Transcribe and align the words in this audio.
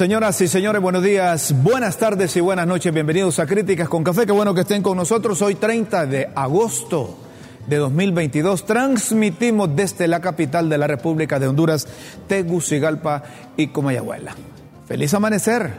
Señoras 0.00 0.40
y 0.40 0.48
señores, 0.48 0.80
buenos 0.80 1.02
días, 1.02 1.54
buenas 1.62 1.98
tardes 1.98 2.34
y 2.34 2.40
buenas 2.40 2.66
noches. 2.66 2.90
Bienvenidos 2.90 3.38
a 3.38 3.44
Críticas 3.44 3.86
con 3.86 4.02
Café. 4.02 4.24
Qué 4.24 4.32
bueno 4.32 4.54
que 4.54 4.62
estén 4.62 4.82
con 4.82 4.96
nosotros. 4.96 5.42
Hoy 5.42 5.56
30 5.56 6.06
de 6.06 6.30
agosto 6.34 7.18
de 7.66 7.76
2022 7.76 8.64
transmitimos 8.64 9.76
desde 9.76 10.08
la 10.08 10.22
capital 10.22 10.70
de 10.70 10.78
la 10.78 10.86
República 10.86 11.38
de 11.38 11.48
Honduras, 11.48 11.86
Tegucigalpa 12.26 13.24
y 13.58 13.66
Comayagüela. 13.66 14.34
Feliz 14.86 15.12
amanecer, 15.12 15.70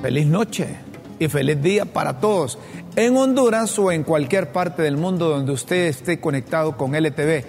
feliz 0.00 0.26
noche 0.26 0.76
y 1.18 1.28
feliz 1.28 1.60
día 1.60 1.84
para 1.84 2.20
todos 2.20 2.58
en 2.96 3.18
Honduras 3.18 3.78
o 3.78 3.92
en 3.92 4.02
cualquier 4.02 4.50
parte 4.52 4.80
del 4.80 4.96
mundo 4.96 5.28
donde 5.28 5.52
usted 5.52 5.88
esté 5.88 6.20
conectado 6.20 6.78
con 6.78 6.94
LTV. 6.94 7.44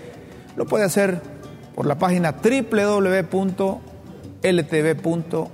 Lo 0.58 0.66
puede 0.66 0.84
hacer 0.84 1.22
por 1.76 1.86
la 1.86 1.98
página 1.98 2.42
www.ltv.hn 4.52 5.48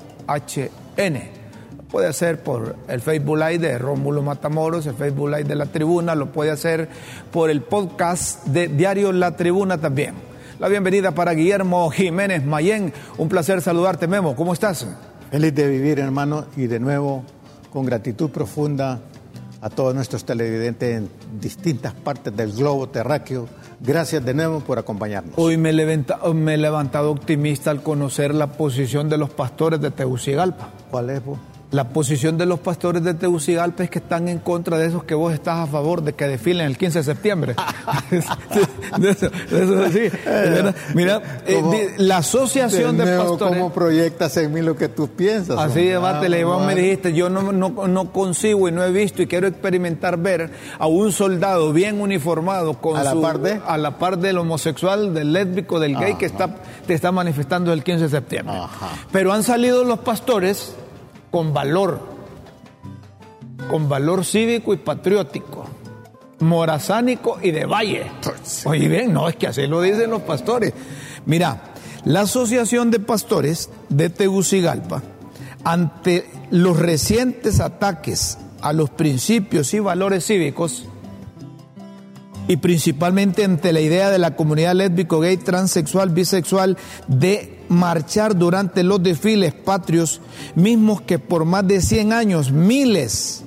puede 1.89 2.07
hacer 2.07 2.41
por 2.41 2.75
el 2.87 3.01
Facebook 3.01 3.37
Live 3.37 3.59
de 3.59 3.77
Rómulo 3.77 4.23
Matamoros, 4.23 4.87
el 4.87 4.95
Facebook 4.95 5.29
Live 5.29 5.43
de 5.43 5.55
La 5.55 5.67
Tribuna, 5.67 6.15
lo 6.15 6.31
puede 6.31 6.49
hacer 6.49 6.89
por 7.31 7.51
el 7.51 7.61
podcast 7.61 8.47
de 8.47 8.67
Diario 8.67 9.11
La 9.11 9.35
Tribuna 9.35 9.77
también. 9.77 10.15
La 10.59 10.69
bienvenida 10.69 11.11
para 11.11 11.33
Guillermo 11.33 11.91
Jiménez 11.91 12.43
Mayén. 12.43 12.93
Un 13.17 13.29
placer 13.29 13.61
saludarte, 13.61 14.07
Memo. 14.07 14.35
¿Cómo 14.35 14.53
estás? 14.53 14.87
Feliz 15.29 15.53
de 15.53 15.67
vivir, 15.67 15.99
hermano, 15.99 16.45
y 16.55 16.65
de 16.65 16.79
nuevo 16.79 17.23
con 17.71 17.85
gratitud 17.85 18.31
profunda 18.31 18.99
a 19.61 19.69
todos 19.69 19.93
nuestros 19.93 20.25
televidentes 20.25 20.97
en 20.97 21.09
distintas 21.39 21.93
partes 21.93 22.35
del 22.35 22.53
globo 22.53 22.89
terráqueo. 22.89 23.47
Gracias 23.79 24.23
de 24.25 24.33
nuevo 24.33 24.59
por 24.61 24.79
acompañarnos. 24.79 25.33
Hoy 25.37 25.57
me, 25.57 25.69
he 25.71 26.57
levantado 26.57 27.11
optimista 27.11 27.71
al 27.71 27.83
conocer 27.83 28.33
la 28.33 28.47
posición 28.47 29.09
de 29.09 29.17
los 29.17 29.29
pastores 29.29 29.81
de 29.81 29.91
Tegucigalpa. 29.91 30.69
¿Cuál 30.89 31.09
es, 31.09 31.25
vos? 31.25 31.39
La 31.73 31.89
posición 31.89 32.37
de 32.37 32.45
los 32.45 32.59
pastores 32.59 33.03
de 33.03 33.15
Tegucigalpa 33.15 33.83
es 33.83 33.89
que 33.89 33.97
están 33.97 34.29
en 34.29 34.37
contra 34.37 34.77
de 34.77 34.85
esos 34.85 35.05
que 35.05 35.15
vos 35.15 35.33
estás 35.33 35.57
a 35.57 35.65
favor 35.65 36.03
de 36.03 36.13
que 36.13 36.27
desfilen 36.27 36.67
el 36.67 36.77
15 36.77 36.99
de 36.99 37.03
septiembre. 37.03 37.55
de 38.99 39.09
eso, 39.09 39.25
eso 39.49 39.91
sí. 39.91 40.01
Mira, 40.93 41.41
eh, 41.47 41.95
la 41.97 42.17
asociación 42.17 42.95
de, 42.95 43.17
pastores. 43.17 43.57
¿Cómo 43.57 43.73
proyectas 43.73 44.37
en 44.37 44.53
mí 44.53 44.61
lo 44.61 44.75
que 44.75 44.87
tú 44.87 45.07
piensas? 45.07 45.57
Así 45.57 45.83
debate, 45.85 46.27
y 46.39 46.43
vos 46.43 46.63
me 46.63 46.75
dijiste, 46.75 47.11
yo 47.11 47.31
no, 47.31 47.51
no, 47.51 47.87
no, 47.87 48.11
consigo 48.11 48.69
y 48.69 48.71
no 48.71 48.83
he 48.83 48.91
visto 48.91 49.23
y 49.23 49.27
quiero 49.27 49.47
experimentar 49.47 50.17
ver 50.17 50.51
a 50.77 50.85
un 50.85 51.11
soldado 51.11 51.73
bien 51.73 51.99
uniformado 51.99 52.79
con 52.81 52.97
a 52.97 53.03
la 53.03 53.15
par 53.19 53.39
de 53.39 53.59
a 53.65 53.79
la 53.79 53.97
par 53.97 54.19
del 54.19 54.37
homosexual, 54.37 55.15
del 55.15 55.33
lésbico, 55.33 55.79
del 55.79 55.97
gay 55.97 56.19
que 56.19 56.27
está 56.27 56.55
te 56.85 56.93
está 56.93 57.11
manifestando 57.11 57.73
el 57.73 57.83
15 57.83 58.03
de 58.03 58.09
septiembre. 58.09 58.57
Pero 59.11 59.33
han 59.33 59.41
salido 59.41 59.83
los 59.83 59.99
pastores 59.99 60.75
con 61.33 61.51
valor, 61.51 61.99
con 63.67 63.89
valor 63.89 64.23
cívico 64.23 64.71
y 64.71 64.77
patriótico, 64.77 65.65
morazánico 66.41 67.39
y 67.41 67.49
de 67.49 67.65
valle. 67.65 68.05
Oye, 68.65 68.87
bien, 68.87 69.11
no, 69.11 69.27
es 69.27 69.35
que 69.37 69.47
así 69.47 69.65
lo 69.65 69.81
dicen 69.81 70.11
los 70.11 70.21
pastores. 70.21 70.73
Mira, 71.25 71.73
la 72.05 72.21
Asociación 72.21 72.91
de 72.91 72.99
Pastores 72.99 73.71
de 73.89 74.11
Tegucigalpa, 74.11 75.01
ante 75.63 76.29
los 76.51 76.77
recientes 76.77 77.61
ataques 77.61 78.37
a 78.61 78.71
los 78.71 78.91
principios 78.91 79.73
y 79.73 79.79
valores 79.79 80.27
cívicos, 80.27 80.85
y 82.47 82.57
principalmente 82.57 83.43
ante 83.43 83.73
la 83.73 83.81
idea 83.81 84.11
de 84.11 84.19
la 84.19 84.35
comunidad 84.35 84.75
lésbico, 84.75 85.19
gay, 85.19 85.37
transexual, 85.37 86.11
bisexual 86.11 86.77
de 87.07 87.62
marchar 87.73 88.37
durante 88.37 88.83
los 88.83 89.01
desfiles 89.03 89.53
patrios, 89.53 90.21
mismos 90.55 91.01
que 91.01 91.19
por 91.19 91.45
más 91.45 91.67
de 91.67 91.81
100 91.81 92.13
años 92.13 92.51
miles 92.51 93.43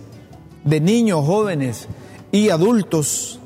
de 0.64 0.80
niños, 0.80 1.24
jóvenes 1.24 1.88
y 2.32 2.50
adultos 2.50 3.38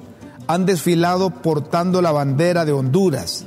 han 0.46 0.66
desfilado 0.66 1.30
portando 1.30 2.02
la 2.02 2.10
bandera 2.10 2.64
de 2.64 2.72
Honduras. 2.72 3.44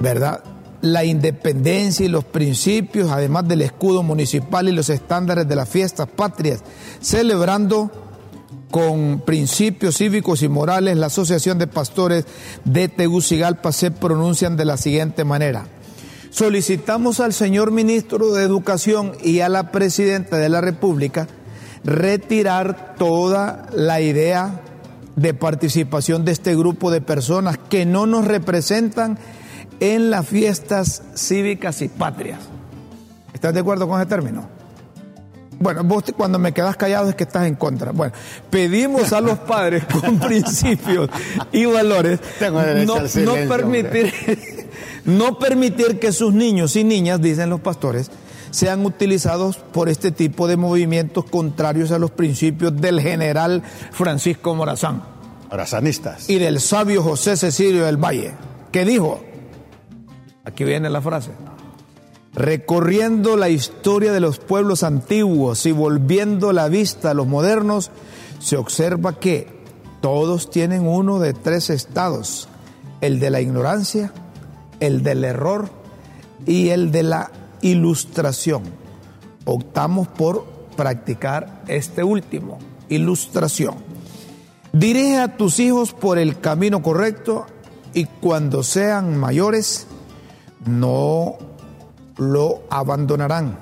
¿Verdad? 0.00 0.44
La 0.80 1.04
independencia 1.04 2.04
y 2.04 2.08
los 2.08 2.24
principios, 2.24 3.10
además 3.10 3.48
del 3.48 3.62
escudo 3.62 4.02
municipal 4.02 4.68
y 4.68 4.72
los 4.72 4.90
estándares 4.90 5.48
de 5.48 5.56
las 5.56 5.68
fiestas 5.68 6.06
patrias, 6.06 6.62
celebrando 7.00 8.03
con 8.74 9.20
principios 9.20 9.98
cívicos 9.98 10.42
y 10.42 10.48
morales, 10.48 10.96
la 10.96 11.06
Asociación 11.06 11.58
de 11.58 11.68
Pastores 11.68 12.26
de 12.64 12.88
Tegucigalpa 12.88 13.70
se 13.70 13.92
pronuncian 13.92 14.56
de 14.56 14.64
la 14.64 14.76
siguiente 14.76 15.22
manera. 15.22 15.66
Solicitamos 16.30 17.20
al 17.20 17.32
señor 17.32 17.70
ministro 17.70 18.32
de 18.32 18.42
Educación 18.42 19.12
y 19.22 19.38
a 19.38 19.48
la 19.48 19.70
presidenta 19.70 20.38
de 20.38 20.48
la 20.48 20.60
República 20.60 21.28
retirar 21.84 22.96
toda 22.98 23.68
la 23.72 24.00
idea 24.00 24.60
de 25.14 25.34
participación 25.34 26.24
de 26.24 26.32
este 26.32 26.56
grupo 26.56 26.90
de 26.90 27.00
personas 27.00 27.56
que 27.56 27.86
no 27.86 28.06
nos 28.06 28.24
representan 28.24 29.20
en 29.78 30.10
las 30.10 30.26
fiestas 30.26 31.04
cívicas 31.14 31.80
y 31.80 31.86
patrias. 31.86 32.40
¿Estás 33.32 33.54
de 33.54 33.60
acuerdo 33.60 33.86
con 33.86 34.00
ese 34.00 34.08
término? 34.08 34.53
Bueno, 35.60 35.84
vos 35.84 36.04
cuando 36.16 36.38
me 36.38 36.52
quedas 36.52 36.76
callado 36.76 37.08
es 37.08 37.14
que 37.14 37.24
estás 37.24 37.46
en 37.46 37.54
contra. 37.54 37.92
Bueno, 37.92 38.14
pedimos 38.50 39.12
a 39.12 39.20
los 39.20 39.38
padres 39.38 39.84
con 40.00 40.18
principios 40.18 41.10
y 41.52 41.64
valores 41.64 42.20
no, 42.86 43.34
permitir, 43.48 44.12
no 45.04 45.38
permitir 45.38 45.98
que 45.98 46.12
sus 46.12 46.34
niños 46.34 46.76
y 46.76 46.84
niñas, 46.84 47.20
dicen 47.20 47.50
los 47.50 47.60
pastores, 47.60 48.10
sean 48.50 48.84
utilizados 48.86 49.56
por 49.56 49.88
este 49.88 50.12
tipo 50.12 50.46
de 50.46 50.56
movimientos 50.56 51.24
contrarios 51.24 51.90
a 51.90 51.98
los 51.98 52.12
principios 52.12 52.80
del 52.80 53.00
general 53.00 53.62
Francisco 53.90 54.54
Morazán. 54.54 55.02
Morazanistas. 55.50 56.30
Y 56.30 56.38
del 56.38 56.60
sabio 56.60 57.02
José 57.02 57.36
Cecilio 57.36 57.84
del 57.84 57.96
Valle, 57.96 58.32
que 58.70 58.84
dijo, 58.84 59.22
aquí 60.44 60.64
viene 60.64 60.88
la 60.90 61.00
frase, 61.00 61.30
Recorriendo 62.34 63.36
la 63.36 63.48
historia 63.48 64.12
de 64.12 64.18
los 64.18 64.38
pueblos 64.38 64.82
antiguos 64.82 65.66
y 65.66 65.72
volviendo 65.72 66.52
la 66.52 66.68
vista 66.68 67.10
a 67.10 67.14
los 67.14 67.28
modernos, 67.28 67.92
se 68.40 68.56
observa 68.56 69.20
que 69.20 69.48
todos 70.00 70.50
tienen 70.50 70.86
uno 70.86 71.20
de 71.20 71.32
tres 71.32 71.70
estados, 71.70 72.48
el 73.00 73.20
de 73.20 73.30
la 73.30 73.40
ignorancia, 73.40 74.12
el 74.80 75.04
del 75.04 75.24
error 75.24 75.70
y 76.44 76.70
el 76.70 76.90
de 76.90 77.04
la 77.04 77.30
ilustración. 77.62 78.64
Optamos 79.44 80.08
por 80.08 80.44
practicar 80.76 81.62
este 81.68 82.02
último, 82.02 82.58
ilustración. 82.88 83.76
Dirige 84.72 85.18
a 85.18 85.36
tus 85.36 85.60
hijos 85.60 85.92
por 85.92 86.18
el 86.18 86.40
camino 86.40 86.82
correcto 86.82 87.46
y 87.94 88.06
cuando 88.06 88.64
sean 88.64 89.16
mayores, 89.16 89.86
no 90.66 91.36
lo 92.16 92.62
abandonarán. 92.70 93.58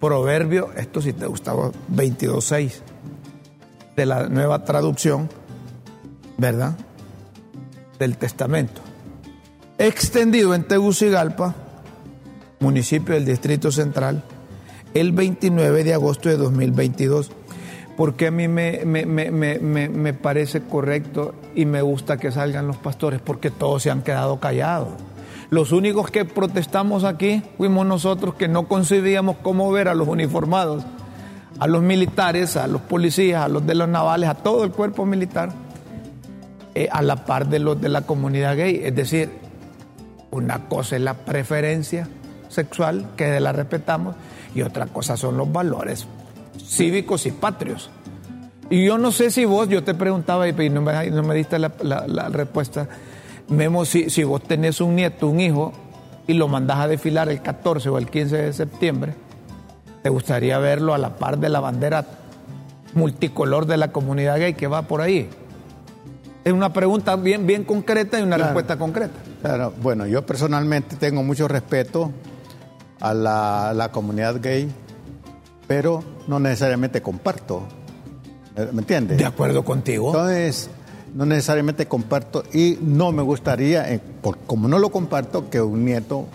Proverbio, 0.00 0.70
esto 0.76 1.00
si 1.00 1.12
te 1.12 1.26
gustaba, 1.26 1.70
22.6 1.92 2.80
de 3.96 4.06
la 4.06 4.28
nueva 4.28 4.64
traducción, 4.64 5.28
¿verdad? 6.36 6.76
Del 7.98 8.16
Testamento. 8.16 8.80
Extendido 9.76 10.54
en 10.54 10.64
Tegucigalpa, 10.64 11.54
municipio 12.60 13.14
del 13.14 13.24
Distrito 13.24 13.72
Central, 13.72 14.22
el 14.94 15.12
29 15.12 15.84
de 15.84 15.94
agosto 15.94 16.28
de 16.28 16.36
2022. 16.36 17.32
Porque 17.96 18.28
a 18.28 18.30
mí 18.30 18.46
me, 18.46 18.84
me, 18.84 19.04
me, 19.06 19.58
me, 19.58 20.14
parece 20.14 20.62
correcto 20.62 21.34
y 21.56 21.64
me 21.64 21.82
gusta 21.82 22.16
que 22.16 22.30
salgan 22.30 22.68
los 22.68 22.76
pastores, 22.76 23.20
porque 23.20 23.50
todos 23.50 23.82
se 23.82 23.90
han 23.90 24.02
quedado 24.02 24.38
callados. 24.38 24.90
Los 25.50 25.72
únicos 25.72 26.10
que 26.10 26.26
protestamos 26.26 27.04
aquí 27.04 27.42
fuimos 27.56 27.86
nosotros 27.86 28.34
que 28.34 28.48
no 28.48 28.68
concebíamos 28.68 29.36
cómo 29.42 29.72
ver 29.72 29.88
a 29.88 29.94
los 29.94 30.06
uniformados, 30.06 30.84
a 31.58 31.66
los 31.66 31.82
militares, 31.82 32.56
a 32.56 32.66
los 32.66 32.82
policías, 32.82 33.44
a 33.44 33.48
los 33.48 33.66
de 33.66 33.74
los 33.74 33.88
navales, 33.88 34.28
a 34.28 34.34
todo 34.34 34.64
el 34.64 34.72
cuerpo 34.72 35.06
militar, 35.06 35.50
eh, 36.74 36.88
a 36.92 37.00
la 37.00 37.24
par 37.24 37.48
de 37.48 37.60
los 37.60 37.80
de 37.80 37.88
la 37.88 38.02
comunidad 38.02 38.56
gay. 38.56 38.82
Es 38.84 38.94
decir, 38.94 39.30
una 40.30 40.68
cosa 40.68 40.96
es 40.96 41.02
la 41.02 41.14
preferencia 41.14 42.08
sexual, 42.50 43.10
que 43.16 43.40
la 43.40 43.52
respetamos, 43.52 44.16
y 44.54 44.60
otra 44.60 44.86
cosa 44.86 45.16
son 45.16 45.38
los 45.38 45.50
valores 45.50 46.06
cívicos 46.62 47.24
y 47.24 47.30
patrios. 47.30 47.90
Y 48.68 48.84
yo 48.84 48.98
no 48.98 49.12
sé 49.12 49.30
si 49.30 49.46
vos, 49.46 49.66
yo 49.70 49.82
te 49.82 49.94
preguntaba 49.94 50.46
y 50.46 50.68
no 50.68 50.82
me, 50.82 51.34
diste 51.34 51.58
la 51.58 52.28
respuesta, 52.28 52.86
Memo, 53.48 53.84
si, 53.84 54.10
si 54.10 54.24
vos 54.24 54.42
tenés 54.42 54.80
un 54.80 54.96
nieto, 54.96 55.28
un 55.28 55.40
hijo, 55.40 55.72
y 56.26 56.34
lo 56.34 56.46
mandás 56.46 56.78
a 56.78 56.88
desfilar 56.88 57.28
el 57.30 57.40
14 57.40 57.88
o 57.88 57.98
el 57.98 58.08
15 58.08 58.36
de 58.36 58.52
septiembre, 58.52 59.14
¿te 60.02 60.10
gustaría 60.10 60.58
verlo 60.58 60.94
a 60.94 60.98
la 60.98 61.16
par 61.16 61.38
de 61.38 61.48
la 61.48 61.60
bandera 61.60 62.04
multicolor 62.94 63.66
de 63.66 63.78
la 63.78 63.92
comunidad 63.92 64.38
gay 64.38 64.54
que 64.54 64.66
va 64.66 64.82
por 64.82 65.00
ahí? 65.00 65.28
Es 66.44 66.52
una 66.52 66.72
pregunta 66.72 67.16
bien, 67.16 67.46
bien 67.46 67.64
concreta 67.64 68.20
y 68.20 68.22
una 68.22 68.36
respuesta 68.36 68.78
concreta. 68.78 69.18
Claro, 69.42 69.72
bueno, 69.82 70.06
yo 70.06 70.24
personalmente 70.24 70.96
tengo 70.96 71.22
mucho 71.22 71.48
respeto 71.48 72.12
a 73.00 73.14
la, 73.14 73.72
la 73.74 73.90
comunidad 73.90 74.40
gay, 74.40 74.70
pero 75.66 76.02
no 76.26 76.38
necesariamente 76.38 77.00
comparto. 77.02 77.66
¿Me 78.72 78.80
entiendes? 78.80 79.18
De 79.18 79.24
acuerdo 79.24 79.64
contigo. 79.64 80.08
Entonces, 80.08 80.70
no 81.14 81.26
necesariamente 81.26 81.86
comparto 81.86 82.42
y 82.52 82.78
no 82.80 83.12
me 83.12 83.22
gustaría, 83.22 83.92
eh, 83.92 84.00
por, 84.22 84.38
como 84.38 84.68
no 84.68 84.78
lo 84.78 84.90
comparto, 84.90 85.50
que 85.50 85.60
un 85.60 85.84
nieto 85.84 86.26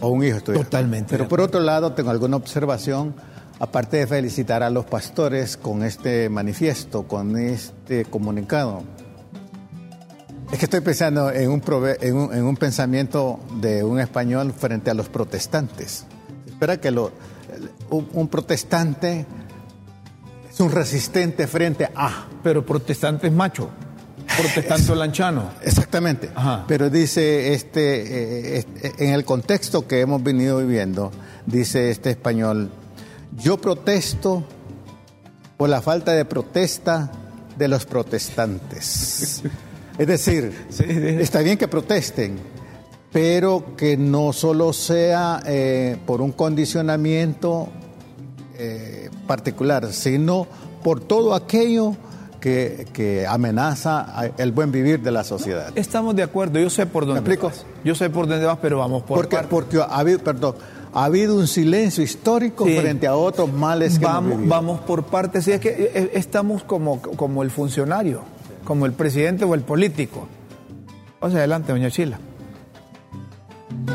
o 0.00 0.08
un 0.08 0.24
hijo 0.24 0.38
estuviera. 0.38 0.64
Totalmente. 0.64 1.10
Pero 1.10 1.28
por 1.28 1.40
otro 1.40 1.60
lado, 1.60 1.92
tengo 1.92 2.10
alguna 2.10 2.36
observación, 2.36 3.14
aparte 3.58 3.98
de 3.98 4.06
felicitar 4.06 4.62
a 4.62 4.70
los 4.70 4.84
pastores 4.84 5.56
con 5.56 5.82
este 5.82 6.28
manifiesto, 6.28 7.04
con 7.04 7.36
este 7.36 8.04
comunicado. 8.04 8.82
Es 10.50 10.58
que 10.58 10.66
estoy 10.66 10.80
pensando 10.80 11.30
en 11.30 11.50
un, 11.50 11.62
en 12.00 12.16
un, 12.16 12.34
en 12.34 12.44
un 12.44 12.56
pensamiento 12.56 13.40
de 13.60 13.84
un 13.84 13.98
español 14.00 14.52
frente 14.52 14.90
a 14.90 14.94
los 14.94 15.08
protestantes. 15.08 16.04
Espera 16.46 16.78
que 16.78 16.90
lo, 16.90 17.10
un, 17.90 18.08
un 18.12 18.28
protestante 18.28 19.24
es 20.52 20.60
un 20.60 20.70
resistente 20.70 21.46
frente 21.46 21.88
a... 21.94 22.26
Pero 22.42 22.64
protestante 22.64 23.28
es 23.28 23.32
macho. 23.32 23.70
Protestante 24.36 24.94
lanchano. 24.94 25.50
Exactamente. 25.62 26.30
Ajá. 26.34 26.64
Pero 26.68 26.90
dice 26.90 27.54
este, 27.54 28.56
eh, 28.56 28.58
este, 28.58 29.04
en 29.04 29.14
el 29.14 29.24
contexto 29.24 29.86
que 29.86 30.00
hemos 30.00 30.22
venido 30.22 30.58
viviendo, 30.58 31.10
dice 31.46 31.90
este 31.90 32.10
español, 32.10 32.70
yo 33.36 33.58
protesto 33.58 34.44
por 35.56 35.68
la 35.68 35.80
falta 35.80 36.12
de 36.12 36.24
protesta 36.24 37.10
de 37.56 37.68
los 37.68 37.86
protestantes. 37.86 39.42
es 39.98 40.06
decir, 40.06 40.66
Sí, 40.70 40.84
sí. 40.86 40.92
está 41.20 41.40
bien 41.40 41.56
que 41.58 41.68
protesten, 41.68 42.38
pero 43.12 43.76
que 43.76 43.96
no 43.96 44.32
solo 44.32 44.72
sea 44.72 45.42
eh, 45.46 45.96
por 46.06 46.20
un 46.20 46.32
condicionamiento 46.32 47.68
eh, 48.54 49.10
particular, 49.26 49.92
sino 49.92 50.46
por 50.82 51.00
todo 51.00 51.34
aquello 51.34 51.94
que, 52.40 52.86
que 52.92 53.26
amenaza 53.26 54.32
el 54.36 54.50
buen 54.52 54.72
vivir 54.72 55.00
de 55.00 55.12
la 55.12 55.22
sociedad. 55.24 55.72
Estamos 55.76 56.16
de 56.16 56.24
acuerdo, 56.24 56.58
yo 56.58 56.70
sé 56.70 56.86
por 56.86 57.06
dónde 57.06 57.20
¿Me 57.20 57.26
explico? 57.34 57.48
vas. 57.48 57.64
Yo 57.84 57.94
sé 57.94 58.10
por 58.10 58.26
dónde 58.26 58.44
vas, 58.44 58.58
pero 58.60 58.78
vamos 58.78 59.02
por 59.04 59.16
Porque, 59.18 59.36
partes. 59.36 59.50
porque 59.50 59.78
ha 59.78 59.84
habido, 59.98 60.18
perdón, 60.18 60.56
ha 60.92 61.04
habido 61.04 61.36
un 61.36 61.46
silencio 61.46 62.02
histórico 62.02 62.64
Sí. 62.66 62.76
frente 62.78 63.06
a 63.06 63.14
otros 63.14 63.52
males 63.52 63.98
que 63.98 64.04
hemos 64.04 64.14
vamos, 64.16 64.30
vivido. 64.38 64.48
vamos 64.50 64.80
por 64.80 65.04
partes. 65.04 65.44
Sí, 65.44 65.52
es 65.52 65.60
que 65.60 65.68
eh, 65.94 66.10
estamos 66.14 66.64
como, 66.64 67.00
como 67.00 67.42
el 67.44 67.50
funcionario, 67.52 68.22
como 68.64 68.86
el 68.86 68.92
presidente 68.92 69.44
o 69.44 69.54
el 69.54 69.60
político. 69.62 70.26
Pase 71.20 71.36
adelante, 71.38 71.70
doña 71.70 71.90
Chila. 71.92 72.18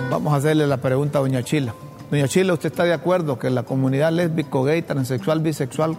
Vamos 0.10 0.32
a 0.34 0.38
hacerle 0.38 0.66
la 0.68 0.78
pregunta 0.78 1.20
a 1.20 1.22
doña 1.22 1.44
Chila. 1.44 1.74
Doña 2.10 2.28
Chila, 2.28 2.54
¿usted 2.54 2.72
está 2.72 2.84
de 2.86 2.94
acuerdo 2.94 3.38
que 3.38 3.50
la 3.50 3.64
comunidad 3.64 4.12
lésbico, 4.12 4.64
gay, 4.64 4.82
transexual, 4.82 5.42
bisexual 5.42 5.98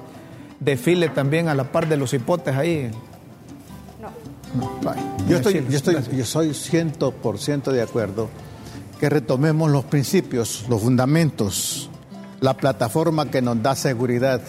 desfile 0.60 1.10
también 1.10 1.48
a 1.48 1.54
la 1.54 1.64
par 1.64 1.88
de 1.88 1.96
los 1.96 2.14
hipotes 2.14 2.56
ahí? 2.56 2.90
No. 4.00 4.70
Yo 5.28 5.36
estoy, 5.36 5.54
Chila, 5.54 5.68
yo 5.68 5.76
estoy, 5.76 6.16
yo 6.16 6.24
soy 6.24 6.48
100% 6.50 7.70
de 7.70 7.82
acuerdo 7.82 8.30
que 8.98 9.10
retomemos 9.10 9.70
los 9.70 9.84
principios, 9.84 10.64
los 10.68 10.82
fundamentos, 10.82 11.90
la 12.40 12.56
plataforma 12.56 13.30
que 13.30 13.42
nos 13.42 13.62
da 13.62 13.74
seguridad, 13.74 14.40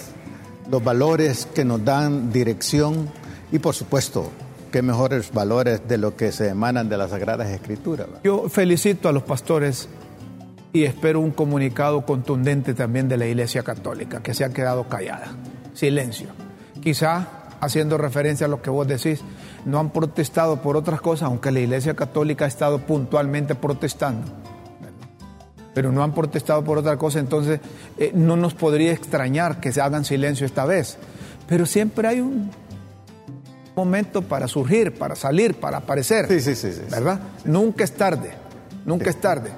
los 0.71 0.83
valores 0.83 1.47
que 1.53 1.65
nos 1.65 1.83
dan 1.83 2.31
dirección 2.31 3.09
y 3.51 3.59
por 3.59 3.75
supuesto, 3.75 4.31
qué 4.71 4.81
mejores 4.81 5.31
valores 5.33 5.87
de 5.87 5.97
lo 5.97 6.15
que 6.15 6.31
se 6.31 6.49
emanan 6.49 6.89
de 6.89 6.97
las 6.97 7.11
Sagradas 7.11 7.49
Escrituras. 7.49 8.07
Yo 8.23 8.47
felicito 8.49 9.09
a 9.09 9.11
los 9.11 9.23
pastores 9.23 9.89
y 10.71 10.83
espero 10.83 11.19
un 11.19 11.31
comunicado 11.31 12.05
contundente 12.05 12.73
también 12.73 13.07
de 13.07 13.17
la 13.17 13.25
Iglesia 13.25 13.63
Católica, 13.63 14.21
que 14.21 14.33
se 14.33 14.45
ha 14.45 14.49
quedado 14.49 14.87
callada. 14.87 15.27
Silencio. 15.73 16.27
Quizá, 16.81 17.27
haciendo 17.59 17.97
referencia 17.97 18.45
a 18.45 18.49
lo 18.49 18.61
que 18.61 18.69
vos 18.69 18.87
decís, 18.87 19.21
no 19.65 19.79
han 19.79 19.89
protestado 19.89 20.61
por 20.61 20.77
otras 20.77 21.01
cosas, 21.01 21.23
aunque 21.23 21.51
la 21.51 21.59
Iglesia 21.59 21.95
Católica 21.95 22.45
ha 22.45 22.47
estado 22.47 22.79
puntualmente 22.79 23.55
protestando. 23.55 24.27
Pero 25.73 25.91
no 25.91 26.03
han 26.03 26.13
protestado 26.13 26.63
por 26.63 26.77
otra 26.77 26.97
cosa, 26.97 27.19
entonces 27.19 27.59
eh, 27.97 28.11
no 28.13 28.35
nos 28.35 28.53
podría 28.53 28.91
extrañar 28.91 29.59
que 29.59 29.71
se 29.71 29.81
hagan 29.81 30.05
silencio 30.05 30.45
esta 30.45 30.65
vez. 30.65 30.97
Pero 31.47 31.65
siempre 31.65 32.07
hay 32.07 32.21
un 32.21 32.51
momento 33.75 34.21
para 34.21 34.47
surgir, 34.47 34.93
para 34.93 35.15
salir, 35.15 35.55
para 35.55 35.77
aparecer. 35.77 36.27
Sí, 36.27 36.41
sí, 36.41 36.55
sí, 36.55 36.71
sí, 36.73 36.81
sí. 36.85 36.91
¿Verdad? 36.91 37.19
Nunca 37.45 37.83
es 37.83 37.93
tarde, 37.93 38.31
nunca 38.85 39.09
es 39.09 39.19
tarde. 39.19 39.51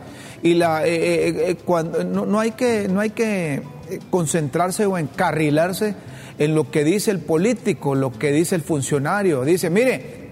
Y 0.44 0.56
la, 0.56 0.86
eh, 0.86 0.90
eh, 1.30 1.46
eh, 1.50 1.56
cuando, 1.64 2.04
no, 2.04 2.26
no 2.26 2.40
hay 2.40 2.52
que, 2.52 2.88
no 2.88 3.00
hay 3.00 3.12
que 3.12 3.56
eh, 3.90 4.00
concentrarse 4.10 4.86
o 4.86 4.98
encarrilarse 4.98 5.96
en 6.40 6.56
lo 6.56 6.72
que 6.72 6.84
dice 6.84 7.12
el 7.12 7.20
político, 7.20 7.94
lo 7.94 8.12
que 8.12 8.32
dice 8.32 8.56
el 8.56 8.62
funcionario. 8.64 9.44
Dice, 9.44 9.70
mire, 9.70 10.32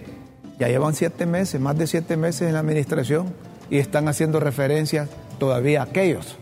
ya 0.59 0.67
llevan 0.67 0.95
siete 0.95 1.25
meses, 1.25 1.61
más 1.61 1.77
de 1.77 1.85
siete 1.85 2.17
meses 2.17 2.47
en 2.47 2.53
la 2.53 2.59
administración 2.59 3.33
y 3.69 3.77
están 3.77 4.07
haciendo 4.07 4.39
referencias 4.39 5.09
todavía 5.37 5.81
a 5.81 5.83
aquellos, 5.85 6.37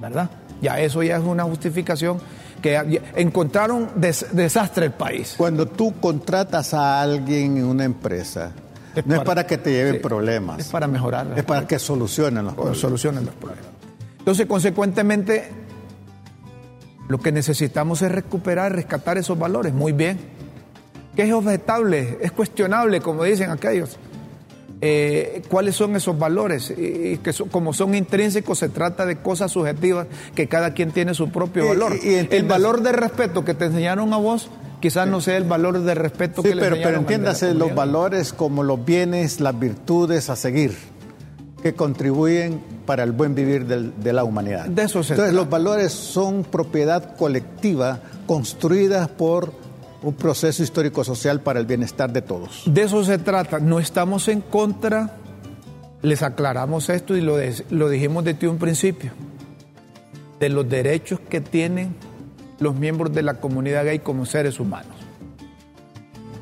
¿verdad? 0.00 0.30
Ya 0.60 0.80
eso 0.80 1.02
ya 1.02 1.16
es 1.16 1.22
una 1.22 1.44
justificación 1.44 2.18
que 2.60 3.00
encontraron 3.16 3.90
des- 3.96 4.26
desastre 4.32 4.86
el 4.86 4.92
país. 4.92 5.34
Cuando 5.36 5.66
tú 5.66 5.94
contratas 6.00 6.74
a 6.74 7.00
alguien 7.00 7.56
en 7.56 7.64
una 7.64 7.84
empresa, 7.84 8.52
Es 8.94 9.06
no 9.06 9.14
es 9.16 9.20
para- 9.22 9.46
que 9.46 9.58
te 9.58 9.70
lleven 9.72 9.94
sí, 9.94 9.98
problemas, 10.00 10.58
Es 10.60 10.68
para 10.68 10.86
mejorar. 10.86 11.32
es 11.36 11.44
para 11.44 11.66
que 11.66 11.78
solucionen 11.78 12.44
los 12.44 12.54
problemas. 12.54 12.78
solucionen 12.78 13.24
los 13.26 13.34
problemas. 13.34 13.66
Entonces, 14.18 14.46
consecuentemente, 14.46 15.50
lo 17.08 17.18
que 17.18 17.32
necesitamos 17.32 18.02
es 18.02 18.12
recuperar, 18.12 18.72
rescatar 18.74 19.18
esos 19.18 19.38
valores. 19.38 19.72
Muy 19.72 19.92
bien. 19.92 20.18
¿Qué 21.16 21.22
es 21.24 21.32
objetable? 21.32 22.18
Es 22.22 22.32
cuestionable, 22.32 23.00
como 23.00 23.24
dicen 23.24 23.50
aquellos. 23.50 23.98
Eh, 24.80 25.42
¿Cuáles 25.48 25.76
son 25.76 25.94
esos 25.94 26.18
valores? 26.18 26.70
Y 26.76 27.18
que 27.18 27.32
son- 27.32 27.48
como 27.50 27.72
son 27.72 27.94
intrínsecos, 27.94 28.58
se 28.58 28.68
trata 28.68 29.06
de 29.06 29.16
cosas 29.16 29.52
subjetivas 29.52 30.06
que 30.34 30.48
cada 30.48 30.74
quien 30.74 30.90
tiene 30.90 31.14
su 31.14 31.30
propio 31.30 31.68
valor. 31.68 31.92
y- 32.02 32.08
y 32.14 32.28
el 32.30 32.44
valor 32.46 32.82
de 32.82 32.92
respeto 32.92 33.44
que 33.44 33.54
te 33.54 33.66
enseñaron 33.66 34.12
a 34.12 34.16
vos, 34.16 34.48
quizás 34.82 35.08
no 35.08 35.22
sea 35.22 35.38
el 35.38 35.44
valor 35.44 35.80
de 35.80 35.94
respeto 35.94 36.42
Sí, 36.42 36.48
que 36.50 36.54
le 36.56 36.60
pero, 36.60 36.76
pero 36.82 36.98
entiéndase 36.98 37.54
los 37.54 37.74
valores 37.74 38.34
como 38.34 38.62
los 38.62 38.84
bienes, 38.84 39.40
las 39.40 39.58
virtudes 39.58 40.28
a 40.28 40.36
seguir, 40.36 40.76
que 41.62 41.72
contribuyen 41.74 42.60
para 42.84 43.04
el 43.04 43.12
buen 43.12 43.34
vivir 43.34 43.64
del- 43.66 43.94
de 44.02 44.12
la 44.12 44.24
humanidad. 44.24 44.66
De 44.66 44.82
eso 44.82 45.02
se 45.02 45.14
Entonces, 45.14 45.16
trata. 45.16 45.32
los 45.32 45.48
valores 45.48 45.92
son 45.92 46.42
propiedad 46.44 47.16
colectiva 47.16 48.00
construida 48.26 49.06
por 49.08 49.52
un 50.02 50.14
proceso 50.14 50.62
histórico-social 50.64 51.40
para 51.40 51.60
el 51.60 51.66
bienestar 51.66 52.12
de 52.12 52.20
todos. 52.22 52.64
De 52.66 52.82
eso 52.82 53.04
se 53.04 53.18
trata. 53.18 53.60
No 53.60 53.78
estamos 53.78 54.26
en 54.26 54.40
contra, 54.40 55.16
les 56.02 56.22
aclaramos 56.24 56.88
esto 56.88 57.16
y 57.16 57.20
lo, 57.20 57.36
de- 57.36 57.64
lo 57.70 57.88
dijimos 57.88 58.24
desde 58.24 58.48
un 58.48 58.58
principio, 58.58 59.12
de 60.40 60.48
los 60.48 60.68
derechos 60.68 61.20
que 61.30 61.40
tienen 61.40 61.94
los 62.60 62.74
miembros 62.74 63.12
de 63.12 63.22
la 63.22 63.34
comunidad 63.34 63.84
gay 63.84 63.98
como 64.00 64.26
seres 64.26 64.60
humanos. 64.60 64.96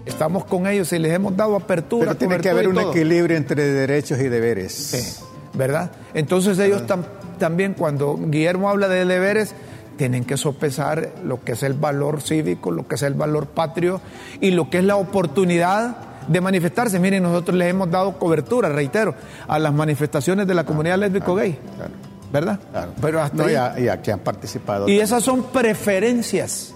Estamos 0.06 0.44
con 0.44 0.66
ellos 0.66 0.92
y 0.92 0.98
les 0.98 1.12
hemos 1.12 1.36
dado 1.36 1.56
apertura. 1.56 2.06
Pero 2.06 2.16
tiene 2.16 2.38
que 2.38 2.50
haber 2.50 2.68
un 2.68 2.74
todo. 2.74 2.90
equilibrio 2.90 3.36
entre 3.36 3.64
derechos 3.64 4.18
y 4.20 4.28
deberes. 4.28 4.72
Sí, 4.72 5.24
¿verdad? 5.54 5.90
Entonces 6.14 6.58
ellos 6.58 6.82
tam- 6.86 7.04
también 7.38 7.74
cuando 7.74 8.16
Guillermo 8.16 8.68
habla 8.70 8.88
de 8.88 9.04
deberes, 9.04 9.54
tienen 9.96 10.24
que 10.24 10.36
sopesar 10.38 11.10
lo 11.24 11.44
que 11.44 11.52
es 11.52 11.62
el 11.62 11.74
valor 11.74 12.22
cívico, 12.22 12.70
lo 12.70 12.88
que 12.88 12.94
es 12.94 13.02
el 13.02 13.14
valor 13.14 13.48
patrio 13.48 14.00
y 14.40 14.50
lo 14.52 14.70
que 14.70 14.78
es 14.78 14.84
la 14.84 14.96
oportunidad 14.96 15.96
de 16.26 16.40
manifestarse. 16.40 16.98
Miren, 16.98 17.22
nosotros 17.22 17.56
les 17.56 17.68
hemos 17.68 17.90
dado 17.90 18.18
cobertura, 18.18 18.70
reitero, 18.70 19.14
a 19.46 19.58
las 19.58 19.72
manifestaciones 19.74 20.46
de 20.46 20.54
la 20.54 20.64
comunidad 20.64 20.98
lésbico-gay, 20.98 21.58
claro. 21.76 21.92
¿Verdad? 22.32 22.58
Claro. 22.70 22.92
Pero 23.00 23.22
hasta 23.22 23.36
No, 23.36 23.44
ahí. 23.44 23.52
y, 23.52 23.56
a- 23.56 23.80
y 23.80 23.88
aquí 23.88 24.10
han 24.10 24.20
participado. 24.20 24.88
Y 24.88 25.00
esas 25.00 25.22
son 25.22 25.44
preferencias, 25.44 26.74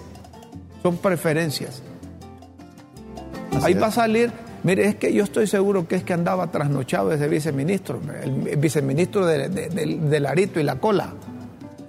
son 0.83 0.97
preferencias. 0.97 1.81
Así 3.55 3.65
Ahí 3.65 3.73
es. 3.73 3.81
va 3.81 3.87
a 3.87 3.91
salir, 3.91 4.31
mire, 4.63 4.85
es 4.87 4.95
que 4.95 5.13
yo 5.13 5.23
estoy 5.23 5.47
seguro 5.47 5.87
que 5.87 5.95
es 5.95 6.03
que 6.03 6.13
andaba 6.13 6.51
trasnochado 6.51 7.11
ese 7.13 7.27
viceministro, 7.27 8.01
el 8.23 8.57
viceministro 8.57 9.25
de, 9.25 9.47
de- 9.49 9.69
del- 9.69 10.09
del 10.09 10.25
arito 10.25 10.59
y 10.59 10.63
la 10.63 10.75
cola. 10.75 11.09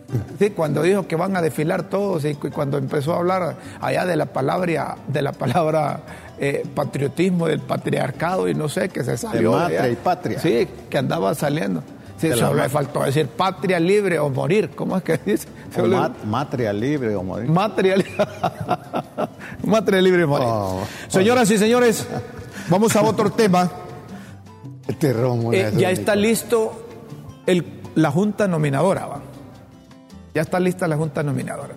Sí, 0.38 0.50
cuando 0.50 0.82
dijo 0.82 1.06
que 1.08 1.16
van 1.16 1.36
a 1.36 1.42
desfilar 1.42 1.84
todos 1.84 2.24
y 2.24 2.34
cu- 2.34 2.50
cuando 2.50 2.78
empezó 2.78 3.14
a 3.14 3.16
hablar 3.18 3.56
allá 3.80 4.06
de 4.06 4.14
la 4.16 4.26
palabra, 4.26 4.96
de 5.08 5.20
la 5.22 5.32
palabra 5.32 6.00
eh, 6.38 6.62
patriotismo, 6.74 7.48
del 7.48 7.58
patriarcado 7.60 8.46
y 8.48 8.54
no 8.54 8.68
sé, 8.68 8.88
que 8.88 9.02
se 9.02 9.16
salió. 9.16 9.58
de 9.58 9.64
allá. 9.78 9.88
y 9.88 9.96
patria. 9.96 10.38
Sí, 10.38 10.68
que 10.88 10.98
andaba 10.98 11.34
saliendo. 11.34 11.82
Sí, 12.18 12.30
solo 12.32 12.54
le 12.54 12.62
mat- 12.62 12.70
faltó 12.70 13.02
decir 13.02 13.26
patria 13.28 13.78
libre 13.78 14.18
o 14.18 14.30
morir. 14.30 14.70
¿Cómo 14.74 14.96
es 14.96 15.02
que 15.02 15.18
dice? 15.24 15.48
O 15.78 15.82
mat- 15.86 16.24
matria 16.24 16.72
libre 16.72 17.14
o 17.14 17.22
morir. 17.22 17.50
Matria, 17.50 17.96
li- 17.96 18.04
Matria 19.64 20.00
libre 20.00 20.22
y 20.22 20.26
morir. 20.26 20.46
Oh. 20.50 20.82
Señoras 21.08 21.50
y 21.50 21.58
señores, 21.58 22.06
vamos 22.68 22.94
a 22.96 23.02
otro 23.02 23.30
tema. 23.30 23.70
Este 24.88 25.12
romo 25.12 25.52
Eh, 25.52 25.62
es 25.62 25.72
ya 25.72 25.88
único. 25.88 25.90
está 26.00 26.14
listo 26.14 26.86
el- 27.46 27.66
la 27.96 28.10
junta 28.12 28.46
nominadora, 28.46 29.06
¿va? 29.06 29.20
Ya 30.32 30.42
está 30.42 30.60
lista 30.60 30.86
la 30.86 30.96
junta 30.96 31.22
nominadora. 31.24 31.74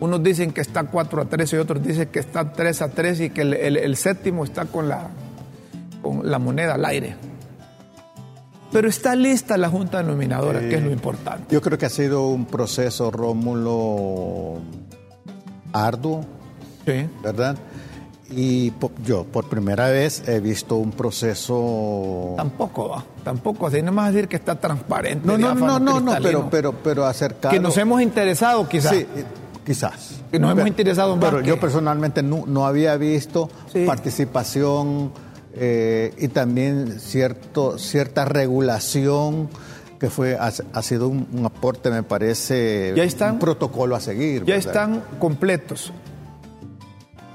Unos 0.00 0.22
dicen 0.22 0.52
que 0.52 0.60
está 0.60 0.84
4 0.84 1.22
a 1.22 1.24
3 1.24 1.52
y 1.54 1.56
otros 1.56 1.82
dicen 1.82 2.08
que 2.08 2.18
está 2.18 2.52
3 2.52 2.82
a 2.82 2.88
3 2.90 3.20
y 3.20 3.30
que 3.30 3.40
el, 3.42 3.54
el- 3.54 3.76
el 3.78 3.96
séptimo 3.96 4.44
está 4.44 4.66
con 4.66 4.88
la, 4.90 5.08
con 6.02 6.30
la 6.30 6.38
moneda 6.38 6.74
al 6.74 6.84
aire. 6.84 7.16
Pero 8.74 8.88
está 8.88 9.14
lista 9.16 9.56
la 9.56 9.70
junta 9.70 10.02
nominadora, 10.02 10.60
que 10.60 10.74
es 10.74 10.82
lo 10.82 10.90
importante. 10.90 11.46
Yo 11.54 11.62
creo 11.62 11.78
que 11.78 11.86
ha 11.86 11.90
sido 11.90 12.28
un 12.28 12.44
proceso, 12.44 13.10
Rómulo, 13.10 14.58
arduo, 15.72 16.24
Sí. 16.84 17.06
¿verdad? 17.22 17.56
Y 18.30 18.70
po- 18.72 18.90
yo 19.04 19.24
por 19.24 19.48
primera 19.48 19.88
vez 19.90 20.22
he 20.26 20.40
visto 20.40 20.76
un 20.76 20.90
proceso... 20.90 22.34
Tampoco 22.36 22.88
va, 22.88 23.04
tampoco. 23.22 23.66
Así 23.68 23.80
no 23.80 23.92
más 23.92 24.12
decir 24.12 24.28
que 24.28 24.36
está 24.36 24.56
transparente. 24.56 25.26
No, 25.26 25.38
no, 25.38 25.54
no, 25.54 25.78
no, 25.78 26.00
no, 26.00 26.14
pero, 26.22 26.48
pero, 26.50 26.72
pero 26.72 27.06
acercado... 27.06 27.52
Que 27.52 27.60
nos 27.60 27.76
hemos 27.78 28.02
interesado 28.02 28.68
quizás. 28.68 28.92
Sí, 28.92 29.06
eh, 29.14 29.24
quizás. 29.64 30.20
Que 30.32 30.38
nos 30.38 30.50
hemos 30.52 30.66
interesado 30.66 31.14
más 31.16 31.30
Pero 31.30 31.42
que- 31.42 31.48
yo 31.48 31.60
personalmente 31.60 32.22
no, 32.22 32.44
no 32.46 32.66
había 32.66 32.96
visto 32.96 33.48
Sí. 33.72 33.84
participación 33.86 35.12
eh, 35.56 36.12
y 36.18 36.28
también 36.28 36.98
cierto, 37.00 37.78
cierta 37.78 38.24
regulación 38.24 39.48
que 40.00 40.10
fue 40.10 40.36
ha, 40.36 40.52
ha 40.72 40.82
sido 40.82 41.08
un, 41.08 41.26
un 41.32 41.46
aporte, 41.46 41.90
me 41.90 42.02
parece, 42.02 42.92
Ya 42.96 43.04
están- 43.04 43.34
un 43.34 43.38
protocolo 43.38 43.94
a 43.96 44.00
seguir. 44.00 44.44
Ya 44.44 44.54
¿verdad? 44.54 44.58
están 44.68 45.04
completos 45.18 45.92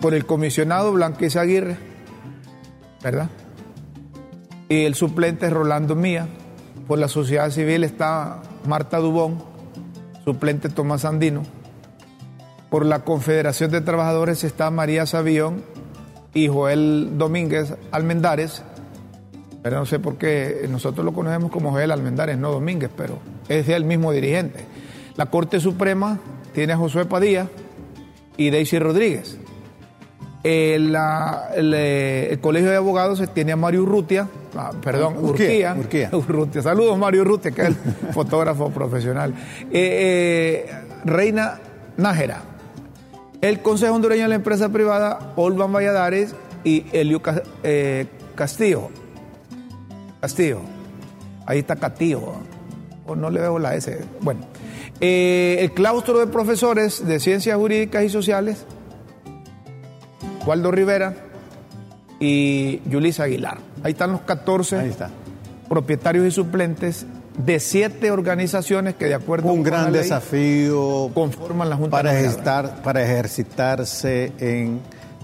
por 0.01 0.13
el 0.13 0.25
comisionado 0.25 0.91
Blanquez 0.93 1.35
Aguirre, 1.35 1.77
¿verdad? 3.03 3.29
Y 4.69 4.83
el 4.85 4.93
suplente 4.95 5.47
es 5.47 5.53
Rolando 5.53 5.95
Mía. 5.95 6.27
Por 6.87 6.99
la 6.99 7.07
sociedad 7.07 7.49
civil 7.51 7.83
está 7.83 8.41
Marta 8.67 8.97
Dubón, 8.97 9.41
suplente 10.25 10.69
Tomás 10.69 11.05
Andino. 11.05 11.43
Por 12.69 12.85
la 12.85 13.03
Confederación 13.03 13.71
de 13.71 13.81
Trabajadores 13.81 14.43
está 14.43 14.69
María 14.69 15.05
Sabión 15.07 15.63
y 16.33 16.47
Joel 16.47 17.17
Domínguez 17.17 17.73
Almendares. 17.91 18.63
Pero 19.61 19.77
no 19.77 19.85
sé 19.85 19.99
por 19.99 20.17
qué 20.17 20.65
nosotros 20.69 21.03
lo 21.05 21.13
conocemos 21.13 21.51
como 21.51 21.71
Joel 21.71 21.91
Almendares, 21.91 22.37
no 22.37 22.51
Domínguez, 22.51 22.89
pero 22.95 23.19
es 23.49 23.67
el 23.69 23.83
mismo 23.83 24.11
dirigente. 24.11 24.63
La 25.17 25.25
Corte 25.25 25.59
Suprema 25.59 26.17
tiene 26.53 26.73
a 26.73 26.77
Josué 26.77 27.05
Padilla 27.05 27.47
y 28.37 28.51
Daisy 28.51 28.79
Rodríguez. 28.79 29.37
El, 30.43 30.93
la- 30.93 31.49
el, 31.53 31.73
eh, 31.75 32.29
el 32.31 32.39
Colegio 32.39 32.69
de 32.69 32.77
Abogados 32.77 33.21
tiene 33.33 33.51
a 33.51 33.57
Mario 33.57 33.83
Urrutia, 33.83 34.29
ah, 34.55 34.71
perdón, 34.81 35.15
Urquía, 35.17 35.73
Urquía, 35.73 35.75
Urquía. 35.77 36.09
Urrutia. 36.13 36.61
Saludos, 36.61 36.97
Mario 36.97 37.23
Urrutia, 37.23 37.51
que 37.51 37.61
es 37.63 37.67
el 37.67 37.75
fotógrafo 38.13 38.69
profesional. 38.69 39.33
Eh, 39.71 40.65
eh, 40.69 40.71
Reina 41.03 41.59
Nájera. 41.97 42.43
El 43.41 43.61
Consejo 43.61 43.95
Hondureño 43.95 44.23
de 44.23 44.29
la 44.29 44.35
Empresa 44.35 44.69
Privada, 44.69 45.33
Olvan 45.35 45.71
Valladares 45.71 46.35
y 46.63 46.85
Elio 46.91 47.21
eh, 47.63 48.07
Castillo. 48.35 48.89
Castillo. 50.19 50.59
Ahí 51.45 51.59
está 51.59 51.77
Castillo. 51.77 52.21
O 53.05 53.15
no 53.15 53.29
le 53.29 53.39
veo 53.39 53.57
la 53.57 53.75
S. 53.75 54.05
Bueno. 54.21 54.41
Eh, 55.01 55.57
el 55.61 55.71
claustro 55.71 56.19
de 56.19 56.27
profesores 56.27 57.05
de 57.05 57.21
ciencias 57.21 57.55
jurídicas 57.55 58.03
y 58.03 58.09
sociales, 58.09 58.65
Waldo 60.45 60.71
Rivera 60.71 61.15
y 62.19 62.81
Yulisa 62.89 63.23
Aguilar. 63.23 63.59
Ahí 63.83 63.93
están 63.93 64.11
los 64.11 64.21
14 64.21 64.77
Ahí 64.77 64.89
está. 64.89 65.09
propietarios 65.69 66.25
y 66.27 66.31
suplentes 66.31 67.05
de 67.39 67.59
siete 67.59 68.11
organizaciones 68.11 68.95
que 68.95 69.05
de 69.05 69.13
acuerdo 69.15 69.47
Un 69.51 69.63
con 69.63 69.71
la 69.71 69.77
gran 69.79 69.93
ley, 69.93 70.01
desafío 70.03 71.09
conforman 71.13 71.69
la 71.69 71.77
Junta 71.77 71.91
para, 71.91 72.11
Nominadora. 72.11 72.29
ejercitar, 72.43 72.81
para 72.83 73.03
ejercitarse 73.03 74.33
en 74.39 74.81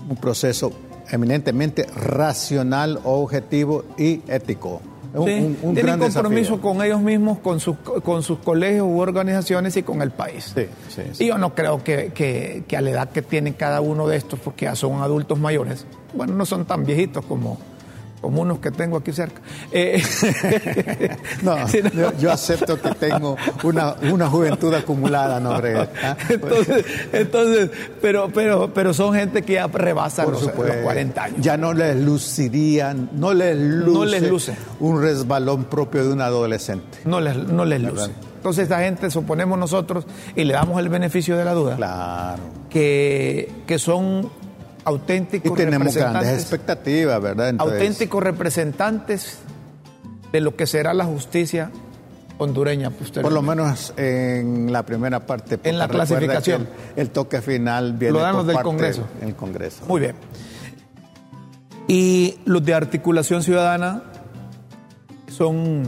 un 0.10 0.16
proceso 0.16 0.72
eminentemente 1.12 1.86
racional, 1.96 3.00
objetivo 3.04 3.84
y 3.98 4.22
ético. 4.28 4.82
Sí, 5.14 5.20
un- 5.20 5.58
un 5.62 5.74
tienen 5.76 5.86
gran 5.86 6.00
compromiso 6.00 6.56
desafío. 6.56 6.62
con 6.62 6.84
ellos 6.84 7.02
mismos, 7.02 7.40
con 7.40 7.60
sus, 7.62 7.78
con 7.78 8.22
sus 8.22 8.40
colegios 8.40 8.86
u 8.86 9.00
organizaciones 9.00 9.78
y 9.78 9.84
con 9.84 10.02
el 10.02 10.12
país. 10.12 10.52
Sí, 10.56 10.66
sí, 10.90 11.02
sí. 11.14 11.24
Y 11.24 11.28
yo 11.28 11.38
no 11.38 11.56
creo 11.56 11.82
que, 11.84 12.12
que- 12.14 12.64
que 12.68 12.76
a 12.78 12.82
la 12.82 12.90
edad 12.90 13.10
que 13.10 13.22
tienen 13.22 13.54
cada 13.54 13.80
uno 13.80 14.08
de 14.08 14.18
estos, 14.18 14.40
porque 14.40 14.66
ya 14.66 14.76
son 14.76 15.02
adultos 15.02 15.40
mayores, 15.40 15.86
bueno, 16.14 16.34
no 16.34 16.46
son 16.46 16.66
tan 16.66 16.84
viejitos 16.86 17.24
como, 17.26 17.58
como 18.26 18.42
unos 18.42 18.58
que 18.58 18.72
tengo 18.72 18.98
aquí 18.98 19.12
cerca. 19.14 19.40
Eh, 19.72 20.02
No, 21.44 21.56
yo, 21.68 22.18
yo 22.18 22.32
acepto 22.32 22.82
que 22.82 22.90
tengo 22.96 23.38
una, 23.64 23.94
una 24.12 24.28
juventud 24.28 24.74
acumulada, 24.74 25.40
no. 25.40 25.52
¿ah? 25.52 26.18
entonces, 26.30 26.86
entonces 27.14 27.70
pero, 28.02 28.30
pero, 28.34 28.74
pero 28.74 28.94
son 28.96 29.14
gente 29.14 29.44
que 29.44 29.54
ya 29.54 29.68
rebasan 29.68 30.32
los, 30.32 30.42
los 30.42 30.52
supuesto. 30.52 30.82
40 30.84 31.24
años. 31.24 31.38
Ya 31.42 31.56
no 31.56 31.72
les 31.74 31.96
lucirían, 31.98 33.10
no 33.14 33.32
les 33.34 33.56
luce, 33.58 34.20
les 34.20 34.30
luce. 34.30 34.56
un 34.80 35.02
resbalón 35.02 35.66
propio 35.66 36.04
de 36.04 36.14
un 36.14 36.22
adolescente. 36.22 37.00
No 37.06 37.22
les, 37.22 37.36
no 37.38 37.64
les 37.64 37.82
luce. 37.82 38.10
Entonces, 38.38 38.64
esta 38.64 38.80
gente, 38.80 39.10
suponemos 39.12 39.58
nosotros, 39.60 40.06
y 40.36 40.44
le 40.44 40.54
damos 40.54 40.80
el 40.80 40.90
beneficio 40.90 41.36
de 41.38 41.46
la 41.46 41.54
duda, 41.54 41.76
Claro. 41.78 42.42
que, 42.70 43.52
que 43.66 43.78
son 43.80 44.30
auténticos 44.86 45.52
Y 45.52 45.56
tenemos 45.56 45.94
grandes 45.94 46.14
representantes, 46.14 46.42
expectativas, 46.42 47.22
¿verdad? 47.22 47.50
Entonces, 47.50 47.74
auténticos 47.80 48.24
representantes 48.24 49.38
de 50.32 50.40
lo 50.42 50.56
que 50.56 50.68
será 50.68 50.94
la 50.94 51.06
justicia 51.06 51.72
hondureña 52.38 52.90
posteriormente. 52.92 53.24
Por 53.24 53.34
lo 53.34 53.42
menos 53.42 53.94
en 53.98 54.72
la 54.72 54.84
primera 54.84 55.26
parte. 55.26 55.58
porque 55.58 55.70
En 55.70 55.80
la 55.80 55.88
clasificación. 55.88 56.68
El, 56.96 57.02
el 57.04 57.10
toque 57.10 57.42
final 57.42 57.94
viene 57.94 58.14
Lo 58.14 58.20
dan 58.20 58.32
por 58.32 58.38
los 58.40 58.48
del 58.48 58.56
parte 58.56 58.66
Congreso. 58.70 59.08
del 59.22 59.36
Congreso. 59.36 59.86
Muy 59.88 60.02
bien. 60.02 60.16
Y 61.88 62.40
los 62.46 62.64
de 62.64 62.74
articulación 62.74 63.44
ciudadana 63.44 64.04
son 65.28 65.84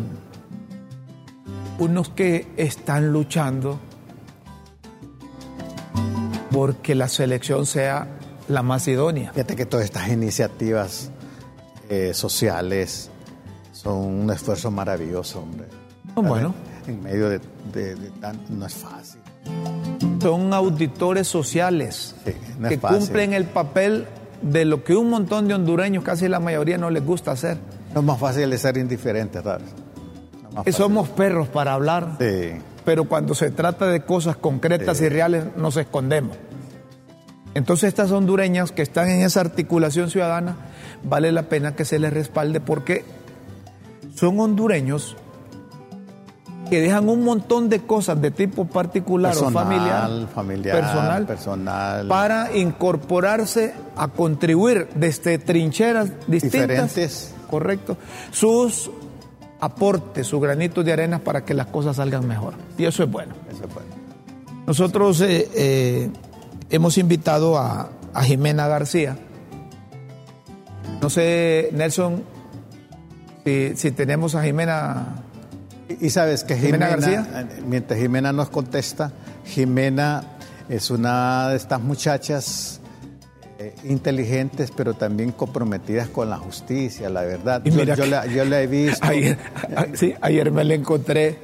unos 1.80 2.10
que 2.10 2.48
están 2.58 3.12
luchando 3.12 3.80
porque 6.52 6.96
la 6.96 7.08
selección 7.08 7.66
sea 7.66 8.08
la 8.48 8.64
más 8.64 8.88
idónea. 8.88 9.32
Fíjate 9.34 9.56
que 9.56 9.66
todas 9.66 9.86
estas 9.86 10.10
iniciativas 10.10 11.10
eh, 11.90 12.14
sociales 12.14 13.10
son 13.72 13.98
un 13.98 14.32
esfuerzo 14.32 14.72
maravilloso, 14.72 15.42
hombre. 15.42 15.68
Oh, 16.16 16.22
bueno. 16.22 16.54
En 16.88 17.04
medio 17.04 17.30
de, 17.30 17.40
de- 17.74 17.96
de 17.96 18.10
tan- 18.22 18.40
no 18.50 18.66
es 18.66 18.74
fácil. 18.74 19.20
Son 20.22 20.54
auditores 20.54 21.28
sociales 21.28 22.16
Sí, 22.26 22.34
no 22.60 22.68
es 22.68 22.74
que 22.74 22.80
fácil. 22.80 23.00
cumplen 23.00 23.34
el 23.34 23.46
papel 23.46 24.08
de 24.42 24.66
lo 24.66 24.84
que 24.84 24.96
un 24.96 25.10
montón 25.10 25.48
de 25.48 25.54
hondureños, 25.54 26.04
casi 26.04 26.28
la 26.28 26.40
mayoría, 26.40 26.78
no 26.78 26.90
les 26.90 27.06
gusta 27.06 27.32
hacer. 27.32 27.58
No 27.94 28.02
es 28.02 28.06
más 28.06 28.20
fácil 28.20 28.50
de 28.50 28.58
ser 28.58 28.78
indiferente, 28.78 29.42
¿sabes? 29.42 29.68
No 30.54 30.64
somos 30.72 31.10
perros 31.10 31.48
para 31.50 31.74
hablar, 31.74 32.18
Sí. 32.20 32.54
pero 32.84 33.06
cuando 33.06 33.36
se 33.36 33.52
trata 33.52 33.88
de 33.88 34.02
cosas 34.02 34.38
concretas 34.38 35.00
y 35.02 35.10
reales 35.10 35.46
nos 35.56 35.78
escondemos. 35.78 36.36
Entonces 37.58 37.88
estas 37.88 38.12
hondureñas 38.12 38.72
que 38.72 38.84
están 38.84 39.10
en 39.10 39.22
esa 39.22 39.42
articulación 39.42 40.12
ciudadana, 40.12 40.58
vale 41.04 41.32
la 41.32 41.50
pena 41.50 41.76
que 41.76 41.86
se 41.86 41.98
les 41.98 42.14
respalde 42.14 42.60
porque 42.60 43.04
son 44.14 44.40
hondureños 44.40 45.18
que 46.70 46.80
dejan 46.82 47.10
un 47.10 47.24
montón 47.24 47.68
de 47.68 47.80
cosas 47.80 48.22
de 48.22 48.30
tipo 48.30 48.66
particular 48.66 49.36
o 49.36 49.50
familiar, 49.50 50.28
familiar, 50.36 50.82
personal, 50.82 51.26
personal. 51.26 52.08
para 52.08 52.56
incorporarse 52.56 53.74
a 53.96 54.08
contribuir 54.10 54.90
desde 54.94 55.40
trincheras 55.40 56.12
distintas, 56.28 56.94
Diferentes. 56.94 57.34
correcto, 57.50 57.98
sus 58.30 58.92
aportes, 59.60 60.28
sus 60.28 60.40
granitos 60.40 60.86
de 60.86 60.94
arena 60.94 61.18
para 61.18 61.44
que 61.44 61.56
las 61.56 61.66
cosas 61.68 61.96
salgan 61.96 62.28
mejor. 62.28 62.54
Y 62.78 62.86
eso 62.86 63.02
es 63.02 63.10
bueno. 63.10 63.34
Eso 63.50 63.64
es 63.64 63.74
bueno. 63.74 63.90
Nosotros 64.68 65.22
eh, 65.22 65.50
eh, 65.56 66.10
hemos 66.70 66.98
invitado 66.98 67.58
a, 67.58 67.90
a 68.14 68.24
Jimena 68.24 68.68
García. 68.68 69.18
No 71.02 71.10
sé, 71.10 71.70
Nelson, 71.74 72.24
si, 73.46 73.76
si 73.76 73.92
tenemos 73.92 74.36
a 74.36 74.44
Jimena. 74.44 75.24
Y, 75.90 76.08
y 76.08 76.10
sabes 76.10 76.44
que 76.44 76.56
Jimena 76.58 76.88
Jimena, 76.98 77.24
García. 77.24 77.50
mientras 77.66 78.00
Jimena 78.00 78.34
nos 78.34 78.50
contesta, 78.50 79.12
Jimena 79.46 80.24
es 80.70 80.90
una 80.90 81.50
de 81.50 81.56
estas 81.58 81.80
muchachas 81.82 82.82
eh, 83.60 83.74
inteligentes, 83.86 84.72
pero 84.76 84.96
también 84.96 85.32
comprometidas 85.32 86.10
con 86.10 86.30
la 86.30 86.38
justicia, 86.38 87.10
la 87.10 87.22
verdad. 87.22 87.62
Y 87.64 87.70
Yo, 87.72 87.76
mira 87.78 87.96
yo 87.96 88.04
que- 88.04 88.10
la, 88.10 88.26
yo 88.26 88.44
la 88.46 88.62
he 88.62 88.68
visto. 88.68 89.06
Ayer, 89.06 89.38
a- 89.76 89.86
sí, 89.96 90.14
ayer 90.22 90.52
me 90.52 90.64
la 90.64 90.74
encontré 90.74 91.40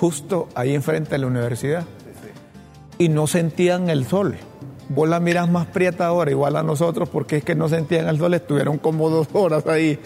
justo 0.00 0.48
ahí 0.54 0.74
enfrente 0.74 1.10
de 1.12 1.18
la 1.18 1.26
universidad. 1.26 1.84
Y 2.98 3.08
no 3.10 3.26
sentían 3.26 3.90
el 3.90 4.06
sol. 4.06 4.36
Vos 4.88 5.08
la 5.08 5.20
mirás 5.20 5.50
más 5.50 5.66
prieta 5.66 6.06
ahora, 6.06 6.30
igual 6.30 6.56
a 6.56 6.62
nosotros, 6.62 7.08
porque 7.08 7.38
es 7.38 7.44
que 7.44 7.54
no 7.54 7.68
sentían 7.68 8.08
el 8.08 8.18
sol, 8.18 8.34
estuvieron 8.34 8.78
como 8.78 9.10
dos 9.10 9.28
horas 9.32 9.66
ahí 9.66 9.98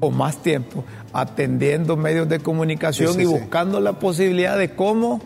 o 0.00 0.10
más 0.10 0.42
tiempo 0.42 0.84
atendiendo 1.12 1.96
medios 1.96 2.28
de 2.28 2.40
comunicación 2.40 3.20
y 3.20 3.24
buscando 3.24 3.80
la 3.80 3.94
posibilidad 3.94 4.58
de 4.58 4.74
cómo, 4.74 5.20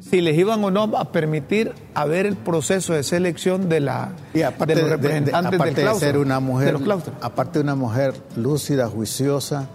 si 0.00 0.20
les 0.20 0.36
iban 0.36 0.62
o 0.64 0.70
no 0.70 0.84
a 0.96 1.12
permitir 1.12 1.72
a 1.94 2.04
ver 2.04 2.26
el 2.26 2.36
proceso 2.36 2.92
de 2.92 3.02
selección 3.02 3.68
de, 3.68 3.80
la, 3.80 4.12
aparte 4.46 4.74
de 4.74 4.82
los 4.82 4.90
representantes 4.90 5.54
aparte 5.54 5.84
de 5.84 5.94
ser 5.94 6.16
una 6.18 6.40
mujer, 6.40 6.76
aparte 7.20 7.58
de 7.58 7.62
una 7.62 7.74
mujer 7.74 8.14
lúcida, 8.36 8.88
juiciosa, 8.88 9.68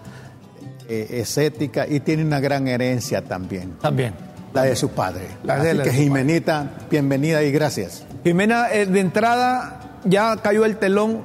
eh, 0.87 1.07
es 1.21 1.37
ética 1.37 1.87
y 1.87 1.99
tiene 1.99 2.23
una 2.23 2.39
gran 2.39 2.67
herencia 2.67 3.23
también. 3.23 3.73
También. 3.81 4.13
La 4.53 4.63
de 4.63 4.75
su 4.75 4.89
padre. 4.89 5.27
La 5.43 5.61
de 5.61 5.83
que 5.83 5.91
Jimenita, 5.91 6.71
bienvenida 6.89 7.43
y 7.43 7.51
gracias. 7.51 8.05
Jimena, 8.25 8.71
eh, 8.73 8.87
de 8.87 8.99
entrada 8.99 9.99
ya 10.03 10.35
cayó 10.37 10.65
el 10.65 10.77
telón 10.77 11.23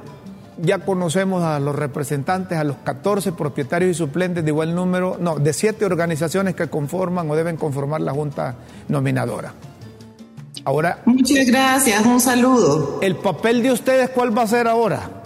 ya 0.61 0.79
conocemos 0.79 1.43
a 1.43 1.59
los 1.59 1.75
representantes, 1.75 2.57
a 2.57 2.63
los 2.63 2.77
14 2.77 3.31
propietarios 3.31 3.91
y 3.91 3.93
suplentes 3.95 4.43
de 4.43 4.51
igual 4.51 4.75
número, 4.75 5.17
no, 5.19 5.39
de 5.39 5.53
siete 5.53 5.85
organizaciones 5.85 6.55
que 6.55 6.67
conforman 6.67 7.29
o 7.29 7.35
deben 7.35 7.57
conformar 7.57 8.01
la 8.01 8.11
Junta 8.11 8.55
Nominadora. 8.87 9.53
Ahora. 10.63 11.01
Muchas 11.05 11.47
gracias, 11.47 12.05
un 12.05 12.19
saludo. 12.19 12.99
¿El 13.01 13.15
papel 13.15 13.63
de 13.63 13.71
ustedes 13.71 14.11
cuál 14.11 14.37
va 14.37 14.43
a 14.43 14.47
ser 14.47 14.67
ahora? 14.67 15.23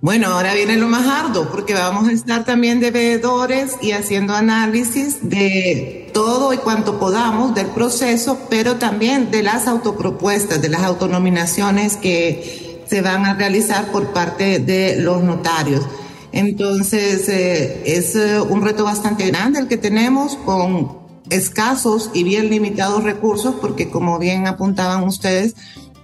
Bueno, 0.00 0.28
ahora 0.28 0.54
viene 0.54 0.76
lo 0.76 0.86
más 0.86 1.06
arduo, 1.06 1.48
porque 1.50 1.74
vamos 1.74 2.08
a 2.08 2.12
estar 2.12 2.44
también 2.44 2.80
de 2.80 2.90
veedores 2.90 3.76
y 3.82 3.92
haciendo 3.92 4.34
análisis 4.34 5.28
de 5.28 5.99
todo 6.12 6.52
y 6.52 6.58
cuanto 6.58 6.98
podamos 6.98 7.54
del 7.54 7.66
proceso, 7.66 8.38
pero 8.48 8.76
también 8.76 9.30
de 9.30 9.42
las 9.42 9.66
autopropuestas, 9.66 10.60
de 10.60 10.68
las 10.68 10.82
autonominaciones 10.82 11.96
que 11.96 12.84
se 12.86 13.02
van 13.02 13.24
a 13.24 13.34
realizar 13.34 13.90
por 13.92 14.12
parte 14.12 14.58
de 14.58 14.96
los 14.96 15.22
notarios. 15.22 15.84
Entonces, 16.32 17.28
eh, 17.28 17.82
es 17.86 18.14
eh, 18.14 18.40
un 18.40 18.62
reto 18.62 18.84
bastante 18.84 19.26
grande 19.26 19.60
el 19.60 19.68
que 19.68 19.76
tenemos 19.76 20.36
con 20.36 20.98
escasos 21.30 22.10
y 22.14 22.24
bien 22.24 22.50
limitados 22.50 23.04
recursos, 23.04 23.54
porque 23.60 23.90
como 23.90 24.18
bien 24.18 24.46
apuntaban 24.46 25.04
ustedes, 25.04 25.54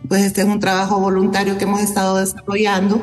pues 0.09 0.23
este 0.23 0.43
es 0.43 0.47
un 0.47 0.61
trabajo 0.61 0.99
voluntario 0.99 1.59
que 1.59 1.65
hemos 1.65 1.81
estado 1.81 2.17
desarrollando 2.17 3.01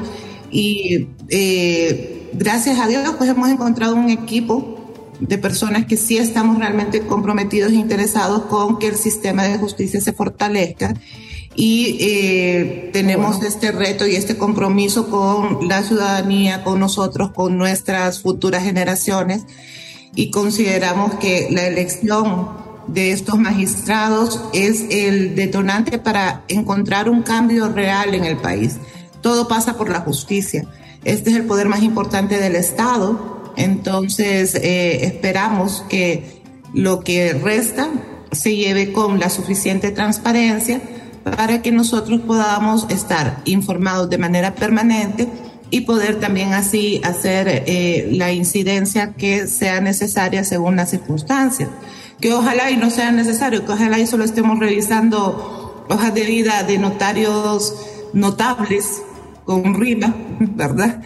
y 0.51 1.10
eh, 1.29 2.29
gracias 2.33 2.79
a 2.79 2.88
Dios 2.88 3.03
pues 3.17 3.29
hemos 3.29 3.50
encontrado 3.50 3.95
un 3.95 4.10
equipo 4.10 4.73
de 5.27 5.38
personas 5.38 5.86
que 5.86 5.98
sí 5.98 6.18
estamos 6.18 6.58
realmente 6.60 7.01
comprometidos 7.01 7.72
e 7.72 7.75
interesados 7.75 8.44
con 8.44 8.77
que 8.77 8.88
el 8.88 8.96
sistema 8.96 9.44
de 9.44 9.58
justicia 9.58 10.01
se 10.01 10.13
fortalezca 10.13 10.94
y 11.56 11.98
eh, 12.00 12.89
tenemos 12.94 13.42
este 13.44 13.72
reto 13.72 14.06
y 14.08 14.15
este 14.15 14.38
compromiso 14.38 15.10
con 15.10 15.68
la 15.68 15.84
ciudadanía, 15.84 16.63
con 16.63 16.80
nosotros, 16.80 17.32
con 17.32 17.58
nuestras 17.58 18.22
futuras 18.22 18.63
generaciones 18.63 19.44
y 20.15 20.30
consideramos 20.30 21.15
que 21.15 21.48
la 21.51 21.68
elección 21.68 22.50
de 22.88 23.12
estos 23.12 23.39
magistrados 23.39 24.42
es 24.51 24.86
el 24.89 25.36
detonante 25.36 26.00
para 26.00 26.44
encontrar 26.50 27.09
un 27.09 27.22
cambio 27.22 27.70
real 27.70 28.14
en 28.14 28.25
el 28.25 28.38
país. 28.38 28.77
Todo 29.22 29.48
pasa 29.48 29.77
por 29.77 29.90
la 29.90 30.01
justicia. 30.01 30.66
Este 31.05 31.29
es 31.29 31.38
el 31.38 31.46
poder 31.46 31.70
más 31.70 31.81
importante 31.81 32.40
del 32.40 32.55
Estado, 32.55 33.32
entonces 33.57 34.55
eh, 34.55 35.05
esperamos 35.05 35.83
que 35.89 36.42
lo 36.74 37.01
que 37.01 37.33
resta 37.33 37.89
se 38.31 38.55
lleve 38.55 38.92
con 38.92 39.20
la 39.20 39.29
suficiente 39.29 39.92
transparencia 39.92 40.81
para 41.24 41.61
que 41.61 41.72
nosotros 41.72 42.22
podamos 42.22 42.87
estar 42.89 43.42
informados 43.46 44.09
de 44.09 44.18
manera 44.18 44.55
permanente 44.55 45.27
y 45.70 45.81
poder 45.81 46.20
también 46.20 46.53
así 46.53 47.01
hacer 47.03 47.48
eh, 47.66 48.09
la 48.11 48.31
incidencia 48.31 49.13
que 49.13 49.48
sea 49.48 49.81
necesaria 49.81 50.44
según 50.44 50.75
las 50.75 50.92
circunstancias. 50.92 51.70
Que 52.20 52.31
ojalá 52.33 52.70
y 52.70 52.77
no 52.77 52.89
sea 52.89 53.11
necesario, 53.11 53.66
que 53.66 53.72
ojalá 53.72 54.00
y 54.00 54.05
solo 54.05 54.24
estemos 54.24 54.59
revisando 54.59 55.85
hojas 55.89 56.13
de 56.13 56.25
vida 56.25 56.63
de 56.63 56.77
notarios 56.77 57.75
notables 58.13 59.01
con 59.46 59.74
rima, 59.74 60.16
¿verdad? 60.39 61.01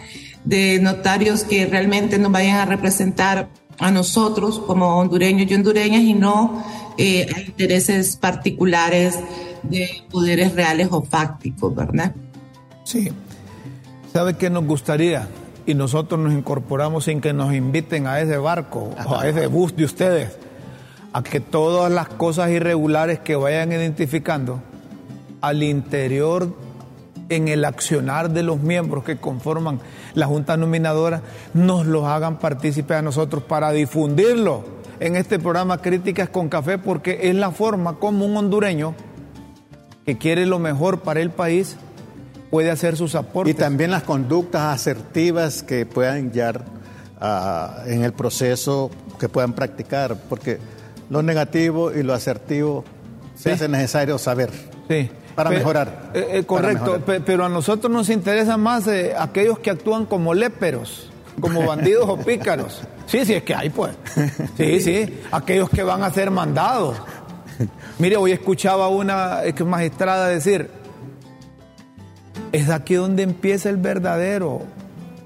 De 0.48 0.78
notarios 0.80 1.44
que 1.44 1.66
realmente 1.66 2.18
nos 2.18 2.32
vayan 2.32 2.56
a 2.56 2.64
representar 2.64 3.48
a 3.78 3.90
nosotros 3.90 4.58
como 4.58 4.98
hondureños 4.98 5.50
y 5.50 5.54
hondureñas 5.54 6.02
y 6.02 6.14
no 6.14 6.64
eh, 6.96 7.26
a 7.34 7.40
intereses 7.40 8.16
particulares 8.16 9.18
de 9.62 9.88
poderes 10.10 10.54
reales 10.54 10.88
o 10.90 11.02
fácticos, 11.02 11.74
¿verdad? 11.74 12.14
Sí. 12.84 13.12
¿Sabe 14.12 14.36
qué 14.36 14.50
nos 14.50 14.64
gustaría? 14.64 15.28
Y 15.66 15.74
nosotros 15.74 16.18
nos 16.18 16.32
incorporamos 16.32 17.04
sin 17.04 17.20
que 17.20 17.32
nos 17.32 17.54
inviten 17.54 18.06
a 18.06 18.20
ese 18.20 18.38
barco 18.38 18.90
o 19.06 19.16
a 19.16 19.28
ese 19.28 19.46
bus 19.48 19.76
de 19.76 19.84
ustedes, 19.84 20.38
a 21.12 21.22
que 21.22 21.40
todas 21.40 21.92
las 21.92 22.08
cosas 22.08 22.50
irregulares 22.50 23.18
que 23.18 23.36
vayan 23.36 23.70
identificando 23.70 24.62
al 25.40 25.62
interior 25.62 26.56
en 27.28 27.48
el 27.48 27.64
accionar 27.64 28.30
de 28.30 28.42
los 28.42 28.60
miembros 28.60 29.04
que 29.04 29.16
conforman 29.16 29.80
la 30.14 30.26
Junta 30.26 30.56
Nominadora, 30.56 31.22
nos 31.54 31.86
los 31.86 32.04
hagan 32.04 32.38
partícipes 32.38 32.96
a 32.96 33.02
nosotros 33.02 33.42
para 33.42 33.70
difundirlo 33.72 34.64
en 35.00 35.16
este 35.16 35.38
programa 35.38 35.78
Críticas 35.78 36.28
con 36.28 36.48
Café, 36.48 36.78
porque 36.78 37.28
es 37.28 37.34
la 37.34 37.50
forma 37.50 37.96
como 37.96 38.24
un 38.24 38.36
hondureño 38.36 38.94
que 40.04 40.18
quiere 40.18 40.46
lo 40.46 40.58
mejor 40.58 41.00
para 41.00 41.20
el 41.20 41.30
país 41.30 41.76
puede 42.50 42.70
hacer 42.70 42.96
sus 42.96 43.14
aportes. 43.14 43.54
Y 43.54 43.58
también 43.58 43.90
las 43.90 44.02
conductas 44.02 44.62
asertivas 44.62 45.62
que 45.62 45.86
puedan 45.86 46.30
guiar 46.30 46.64
ah, 47.20 47.82
en 47.86 48.04
el 48.04 48.12
proceso, 48.12 48.90
que 49.18 49.28
puedan 49.28 49.52
practicar, 49.52 50.16
porque 50.28 50.58
lo 51.10 51.22
negativo 51.22 51.92
y 51.92 52.02
lo 52.02 52.14
asertivo 52.14 52.84
se 53.34 53.52
hace 53.52 53.68
necesario 53.68 54.18
saber. 54.18 54.50
Sí. 54.88 55.10
Para 55.38 55.50
mejorar. 55.50 56.10
Eh, 56.14 56.26
eh, 56.32 56.42
correcto, 56.42 57.00
pero 57.04 57.44
a 57.44 57.48
nosotros 57.48 57.92
nos 57.92 58.08
interesa 58.08 58.56
más 58.56 58.88
eh, 58.88 59.14
aquellos 59.16 59.60
que 59.60 59.70
actúan 59.70 60.04
como 60.04 60.34
léperos, 60.34 61.12
como 61.40 61.64
bandidos 61.64 62.08
o 62.08 62.16
pícaros. 62.24 62.82
Sí, 63.06 63.24
sí, 63.24 63.34
es 63.34 63.44
que 63.44 63.54
hay, 63.54 63.70
pues. 63.70 63.92
Sí, 64.56 64.80
sí, 64.80 65.20
aquellos 65.30 65.70
que 65.70 65.84
van 65.84 66.02
a 66.02 66.10
ser 66.10 66.32
mandados. 66.32 66.96
Mire, 68.00 68.16
hoy 68.16 68.32
escuchaba 68.32 68.88
una 68.88 69.42
magistrada 69.64 70.26
decir, 70.26 70.70
es 72.50 72.68
aquí 72.68 72.94
donde 72.94 73.22
empieza 73.22 73.68
el 73.68 73.76
verdadero 73.76 74.62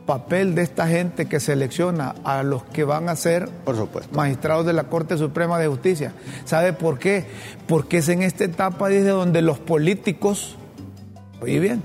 papel 0.07 0.55
de 0.55 0.63
esta 0.63 0.87
gente 0.89 1.27
que 1.27 1.41
selecciona 1.41 2.15
a 2.25 2.43
los 2.43 2.65
que 2.65 2.85
van 2.85 3.09
a 3.09 3.17
ser 3.17 3.49
magistrados 4.13 4.67
de 4.67 4.73
la 4.73 4.85
Corte 4.85 5.17
Suprema 5.17 5.59
de 5.59 5.69
Justicia. 5.69 6.13
¿Sabe 6.45 6.73
por 6.73 6.99
qué? 6.99 7.27
Porque 7.67 7.99
es 7.99 8.09
en 8.09 8.23
esta 8.23 8.45
etapa 8.45 8.89
desde 8.89 9.11
donde 9.11 9.43
los 9.43 9.59
políticos, 9.59 10.57
oye 11.41 11.61
bien, 11.61 11.83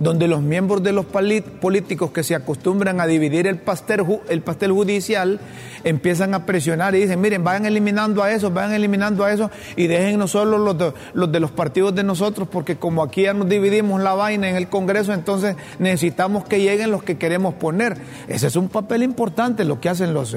donde 0.00 0.28
los 0.28 0.40
miembros 0.40 0.82
de 0.82 0.92
los 0.92 1.04
políticos 1.04 2.10
que 2.10 2.24
se 2.24 2.34
acostumbran 2.34 3.00
a 3.02 3.06
dividir 3.06 3.46
el 3.46 3.58
pastel, 3.58 4.02
el 4.30 4.40
pastel 4.40 4.72
judicial 4.72 5.38
empiezan 5.84 6.32
a 6.32 6.46
presionar 6.46 6.94
y 6.94 7.02
dicen, 7.02 7.20
miren, 7.20 7.44
vayan 7.44 7.66
eliminando 7.66 8.22
a 8.22 8.32
esos, 8.32 8.52
vayan 8.52 8.72
eliminando 8.72 9.24
a 9.24 9.32
esos 9.32 9.50
y 9.76 9.86
déjennos 9.88 10.30
solo 10.30 10.56
los 10.56 10.76
de, 10.78 10.92
los 11.12 11.30
de 11.30 11.38
los 11.38 11.50
partidos 11.50 11.94
de 11.94 12.02
nosotros, 12.02 12.48
porque 12.50 12.76
como 12.76 13.02
aquí 13.02 13.22
ya 13.22 13.34
nos 13.34 13.48
dividimos 13.48 14.00
la 14.00 14.14
vaina 14.14 14.48
en 14.48 14.56
el 14.56 14.68
Congreso, 14.68 15.12
entonces 15.12 15.56
necesitamos 15.78 16.44
que 16.44 16.60
lleguen 16.60 16.90
los 16.90 17.02
que 17.02 17.18
queremos 17.18 17.54
poner. 17.54 17.98
Ese 18.26 18.46
es 18.46 18.56
un 18.56 18.70
papel 18.70 19.02
importante 19.02 19.64
lo 19.64 19.80
que 19.80 19.90
hacen 19.90 20.14
los, 20.14 20.34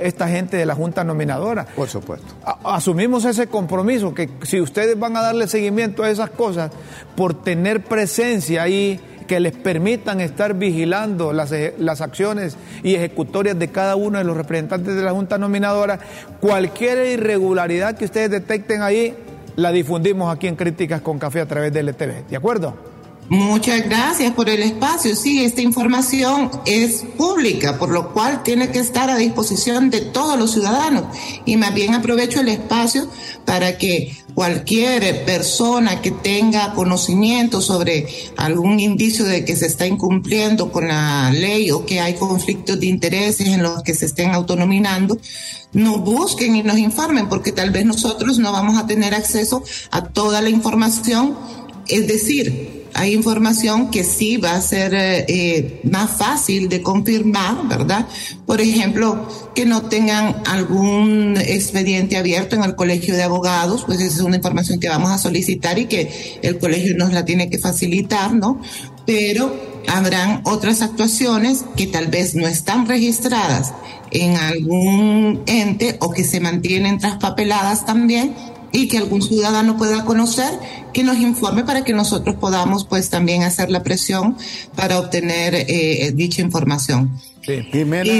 esta 0.00 0.28
gente 0.28 0.56
de 0.56 0.66
la 0.66 0.74
Junta 0.74 1.04
Nominadora. 1.04 1.66
Por 1.76 1.88
supuesto. 1.88 2.34
asumimos 2.64 3.24
ese 3.26 3.46
compromiso, 3.46 4.12
que 4.12 4.28
si 4.42 4.60
ustedes 4.60 4.98
van 4.98 5.16
a 5.16 5.22
darle 5.22 5.46
seguimiento 5.46 6.02
a 6.02 6.10
esas 6.10 6.30
cosas, 6.30 6.72
por 7.14 7.34
tener 7.44 7.84
presencia 7.84 8.66
que 9.26 9.40
les 9.40 9.52
permitan 9.52 10.20
estar 10.20 10.54
vigilando 10.54 11.32
las, 11.32 11.54
las 11.78 12.00
acciones 12.00 12.56
y 12.82 12.94
ejecutorias 12.94 13.58
de 13.58 13.68
cada 13.68 13.96
uno 13.96 14.18
de 14.18 14.24
los 14.24 14.36
representantes 14.36 14.94
de 14.94 15.02
la 15.02 15.12
Junta 15.12 15.38
Nominadora. 15.38 15.98
Cualquier 16.40 17.06
irregularidad 17.06 17.96
que 17.96 18.04
ustedes 18.04 18.30
detecten 18.30 18.82
ahí, 18.82 19.14
la 19.56 19.70
difundimos 19.72 20.34
aquí 20.34 20.48
en 20.48 20.56
Críticas 20.56 21.00
con 21.00 21.18
Café 21.18 21.40
a 21.40 21.46
través 21.46 21.72
del 21.72 21.88
LTV. 21.88 22.28
¿De 22.28 22.36
acuerdo? 22.36 22.91
Muchas 23.32 23.88
gracias 23.88 24.34
por 24.34 24.50
el 24.50 24.62
espacio. 24.62 25.16
Sí, 25.16 25.42
esta 25.42 25.62
información 25.62 26.50
es 26.66 27.02
pública, 27.16 27.78
por 27.78 27.88
lo 27.88 28.12
cual 28.12 28.42
tiene 28.42 28.70
que 28.70 28.78
estar 28.78 29.08
a 29.08 29.16
disposición 29.16 29.88
de 29.88 30.02
todos 30.02 30.38
los 30.38 30.50
ciudadanos. 30.50 31.04
Y 31.46 31.56
más 31.56 31.72
bien 31.72 31.94
aprovecho 31.94 32.40
el 32.40 32.48
espacio 32.48 33.08
para 33.46 33.78
que 33.78 34.14
cualquier 34.34 35.24
persona 35.24 36.02
que 36.02 36.10
tenga 36.10 36.74
conocimiento 36.74 37.62
sobre 37.62 38.06
algún 38.36 38.80
indicio 38.80 39.24
de 39.24 39.46
que 39.46 39.56
se 39.56 39.64
está 39.64 39.86
incumpliendo 39.86 40.70
con 40.70 40.88
la 40.88 41.30
ley 41.30 41.70
o 41.70 41.86
que 41.86 42.00
hay 42.00 42.16
conflictos 42.16 42.80
de 42.80 42.86
intereses 42.88 43.48
en 43.48 43.62
los 43.62 43.82
que 43.82 43.94
se 43.94 44.04
estén 44.04 44.32
autonominando, 44.32 45.16
nos 45.72 46.02
busquen 46.02 46.54
y 46.54 46.62
nos 46.62 46.76
informen, 46.76 47.30
porque 47.30 47.50
tal 47.52 47.70
vez 47.70 47.86
nosotros 47.86 48.38
no 48.38 48.52
vamos 48.52 48.76
a 48.76 48.86
tener 48.86 49.14
acceso 49.14 49.64
a 49.90 50.04
toda 50.04 50.42
la 50.42 50.50
información. 50.50 51.34
Es 51.88 52.06
decir, 52.06 52.81
hay 52.94 53.14
información 53.14 53.90
que 53.90 54.04
sí 54.04 54.36
va 54.36 54.54
a 54.54 54.60
ser 54.60 54.94
eh, 54.94 55.24
eh, 55.28 55.80
más 55.84 56.10
fácil 56.10 56.68
de 56.68 56.82
confirmar, 56.82 57.66
¿verdad? 57.68 58.06
Por 58.46 58.60
ejemplo, 58.60 59.28
que 59.54 59.64
no 59.64 59.82
tengan 59.82 60.42
algún 60.46 61.36
expediente 61.38 62.16
abierto 62.16 62.56
en 62.56 62.64
el 62.64 62.74
colegio 62.74 63.14
de 63.14 63.22
abogados, 63.22 63.84
pues 63.86 64.00
esa 64.00 64.16
es 64.16 64.20
una 64.20 64.36
información 64.36 64.80
que 64.80 64.88
vamos 64.88 65.10
a 65.10 65.18
solicitar 65.18 65.78
y 65.78 65.86
que 65.86 66.38
el 66.42 66.58
colegio 66.58 66.96
nos 66.96 67.12
la 67.12 67.24
tiene 67.24 67.48
que 67.48 67.58
facilitar, 67.58 68.34
¿no? 68.34 68.60
Pero 69.06 69.54
habrán 69.88 70.42
otras 70.44 70.82
actuaciones 70.82 71.64
que 71.76 71.86
tal 71.86 72.08
vez 72.08 72.34
no 72.34 72.46
están 72.46 72.86
registradas 72.86 73.72
en 74.10 74.36
algún 74.36 75.42
ente 75.46 75.96
o 76.00 76.10
que 76.10 76.24
se 76.24 76.40
mantienen 76.40 76.98
traspapeladas 76.98 77.86
también 77.86 78.34
y 78.72 78.88
que 78.88 78.98
algún 78.98 79.22
ciudadano 79.22 79.76
pueda 79.76 80.04
conocer, 80.04 80.58
que 80.92 81.04
nos 81.04 81.18
informe 81.18 81.64
para 81.64 81.84
que 81.84 81.92
nosotros 81.92 82.36
podamos 82.36 82.84
pues 82.86 83.10
también 83.10 83.42
hacer 83.42 83.70
la 83.70 83.82
presión 83.82 84.36
para 84.74 84.98
obtener 84.98 85.54
eh, 85.54 86.12
dicha 86.14 86.40
información. 86.42 87.18
Jimena, 87.42 88.12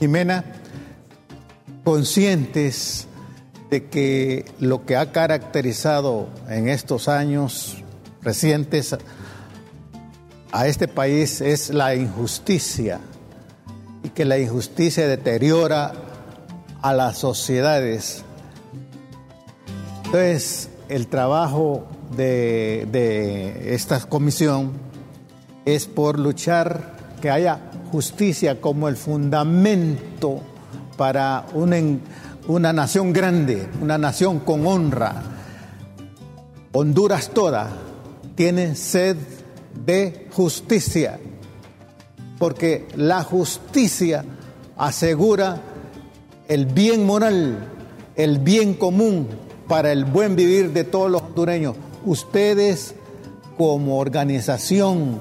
Jimena, 0.00 0.44
conscientes 1.84 3.06
de 3.70 3.84
que 3.86 4.46
lo 4.60 4.86
que 4.86 4.96
ha 4.96 5.12
caracterizado 5.12 6.28
en 6.48 6.68
estos 6.68 7.08
años 7.08 7.76
recientes 8.22 8.96
a 10.52 10.66
este 10.66 10.88
país 10.88 11.40
es 11.40 11.70
la 11.70 11.94
injusticia 11.94 13.00
y 14.02 14.08
que 14.10 14.24
la 14.24 14.38
injusticia 14.38 15.06
deteriora 15.06 15.92
a 16.80 16.94
las 16.94 17.18
sociedades 17.18 18.24
entonces, 20.10 20.70
el 20.88 21.06
trabajo 21.06 21.84
de, 22.16 23.74
esta 23.74 24.00
comisión 24.00 24.72
es 25.66 25.84
por 25.84 26.18
luchar 26.18 26.96
que 27.20 27.28
haya 27.28 27.60
justicia 27.92 28.58
como 28.58 28.88
el 28.88 28.96
fundamento 28.96 30.40
para 30.96 31.44
una, 31.52 31.76
una 32.46 32.72
nación 32.72 33.12
grande, 33.12 33.68
una 33.82 33.98
nación 33.98 34.38
con 34.38 34.66
honra. 34.66 35.22
Honduras 36.72 37.28
toda 37.28 37.68
tiene 38.34 38.76
sed 38.76 39.18
de 39.84 40.28
justicia, 40.32 41.20
porque 42.38 42.88
la 42.96 43.22
justicia 43.24 44.24
asegura 44.74 45.60
el 46.48 46.64
bien 46.64 47.04
moral, 47.04 47.58
el 48.16 48.38
bien 48.38 48.72
común, 48.72 49.47
para 49.68 49.92
el 49.92 50.04
buen 50.04 50.34
vivir 50.34 50.72
de 50.72 50.84
todos 50.84 51.10
los 51.10 51.22
hondureños. 51.22 51.76
Ustedes 52.04 52.94
como 53.56 53.98
organización 53.98 55.18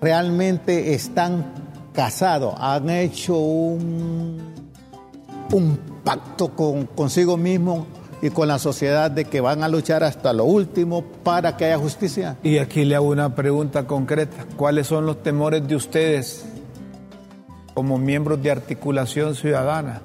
realmente 0.00 0.94
están 0.94 1.52
casados, 1.92 2.54
han 2.58 2.88
hecho 2.88 3.36
un, 3.36 4.38
pacto 6.04 6.54
con, 6.54 6.86
consigo 6.86 7.36
mismo 7.36 7.86
y 8.22 8.30
con 8.30 8.48
la 8.48 8.58
sociedad 8.58 9.10
de 9.10 9.24
que 9.24 9.40
van 9.40 9.62
a 9.62 9.68
luchar 9.68 10.04
hasta 10.04 10.32
lo 10.32 10.44
último 10.44 11.02
para 11.24 11.56
que 11.56 11.66
haya 11.66 11.78
justicia. 11.78 12.36
Y 12.42 12.58
aquí 12.58 12.84
le 12.84 12.94
hago 12.94 13.08
una 13.08 13.34
pregunta 13.34 13.86
concreta. 13.86 14.46
¿Cuáles 14.56 14.86
son 14.86 15.06
los 15.06 15.22
temores 15.22 15.66
de 15.66 15.76
ustedes 15.76 16.44
como 17.74 17.98
miembros 17.98 18.42
de 18.42 18.50
articulación 18.50 19.34
ciudadana? 19.34 20.02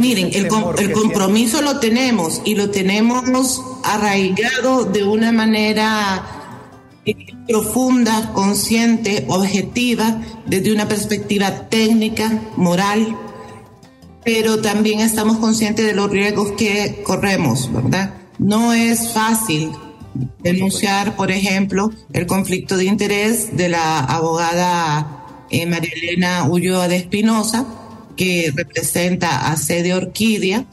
Miren, 0.00 0.30
el, 0.32 0.48
compromiso 0.92 1.62
lo 1.62 1.78
tenemos 1.78 2.42
y 2.44 2.54
lo 2.54 2.70
tenemos 2.70 3.62
arraigado 3.84 4.84
de 4.84 5.04
una 5.04 5.32
manera 5.32 6.24
eh, 7.04 7.14
profunda, 7.48 8.32
consciente, 8.32 9.24
objetiva, 9.28 10.20
desde 10.46 10.72
una 10.72 10.88
perspectiva 10.88 11.68
técnica, 11.68 12.40
moral, 12.56 13.16
pero 14.24 14.60
también 14.60 15.00
estamos 15.00 15.38
conscientes 15.38 15.84
de 15.84 15.94
los 15.94 16.10
riesgos 16.10 16.52
que 16.52 17.02
corremos, 17.04 17.72
¿verdad? 17.72 18.14
No 18.38 18.72
es 18.72 19.12
fácil 19.12 19.72
denunciar, 20.42 21.16
por 21.16 21.30
ejemplo, 21.30 21.90
el 22.12 22.26
conflicto 22.26 22.76
de 22.76 22.84
interés 22.84 23.56
de 23.56 23.68
la 23.68 24.00
abogada 24.00 25.24
eh, 25.50 25.66
María 25.66 25.90
Elena 25.94 26.44
Ulloa 26.48 26.88
de 26.88 26.96
Espinosa, 26.96 27.66
que 28.16 28.52
representa 28.54 29.50
a 29.50 29.56
Sede 29.56 29.94
Orquídea 29.94 30.66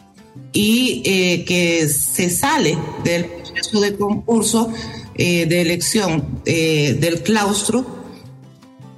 y 0.53 1.01
eh, 1.05 1.45
que 1.45 1.87
se 1.87 2.29
sale 2.29 2.77
del 3.03 3.25
proceso 3.25 3.81
de 3.81 3.95
concurso 3.95 4.71
eh, 5.15 5.45
de 5.45 5.61
elección 5.61 6.41
eh, 6.45 6.97
del 6.99 7.21
claustro, 7.21 7.85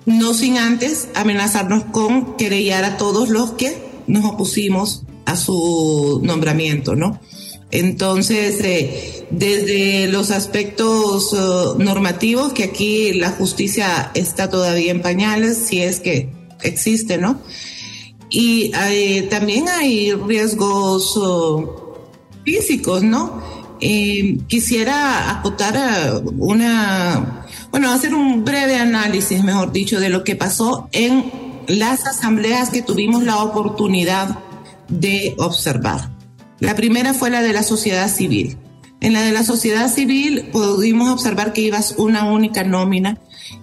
no 0.05 0.33
sin 0.33 0.57
antes 0.57 1.09
amenazarnos 1.13 1.85
con 1.85 2.37
querellar 2.37 2.83
a 2.83 2.97
todos 2.97 3.29
los 3.29 3.51
que 3.53 3.77
nos 4.07 4.25
opusimos 4.25 5.03
a 5.25 5.35
su 5.35 6.21
nombramiento, 6.23 6.95
¿no? 6.95 7.19
Entonces, 7.69 9.23
desde 9.29 10.07
los 10.07 10.31
aspectos 10.31 11.33
normativos, 11.77 12.51
que 12.51 12.65
aquí 12.65 13.13
la 13.13 13.29
justicia 13.29 14.11
está 14.13 14.49
todavía 14.49 14.91
en 14.91 15.01
pañales, 15.01 15.57
si 15.57 15.81
es 15.81 16.01
que 16.01 16.29
existe, 16.63 17.17
¿no? 17.17 17.39
Y 18.31 18.71
eh, 18.73 19.27
también 19.29 19.67
hay 19.67 20.13
riesgos 20.13 21.13
oh, 21.17 21.99
físicos, 22.45 23.03
¿no? 23.03 23.43
Eh, 23.81 24.37
quisiera 24.47 25.31
acotar 25.31 25.75
eh, 25.75 26.29
una, 26.37 27.45
bueno, 27.71 27.91
hacer 27.91 28.15
un 28.15 28.45
breve 28.45 28.77
análisis, 28.77 29.43
mejor 29.43 29.73
dicho, 29.73 29.99
de 29.99 30.07
lo 30.07 30.23
que 30.23 30.37
pasó 30.37 30.87
en 30.93 31.29
las 31.67 32.07
asambleas 32.07 32.69
que 32.69 32.81
tuvimos 32.81 33.23
la 33.23 33.43
oportunidad 33.43 34.39
de 34.87 35.35
observar. 35.37 36.11
La 36.59 36.75
primera 36.75 37.13
fue 37.13 37.31
la 37.31 37.41
de 37.41 37.51
la 37.51 37.63
sociedad 37.63 38.07
civil. 38.07 38.57
En 39.01 39.11
la 39.11 39.23
de 39.23 39.31
la 39.33 39.43
sociedad 39.43 39.91
civil 39.91 40.47
pudimos 40.53 41.09
observar 41.09 41.51
que 41.51 41.61
ibas 41.61 41.95
una 41.97 42.25
única 42.31 42.63
nómina 42.63 43.17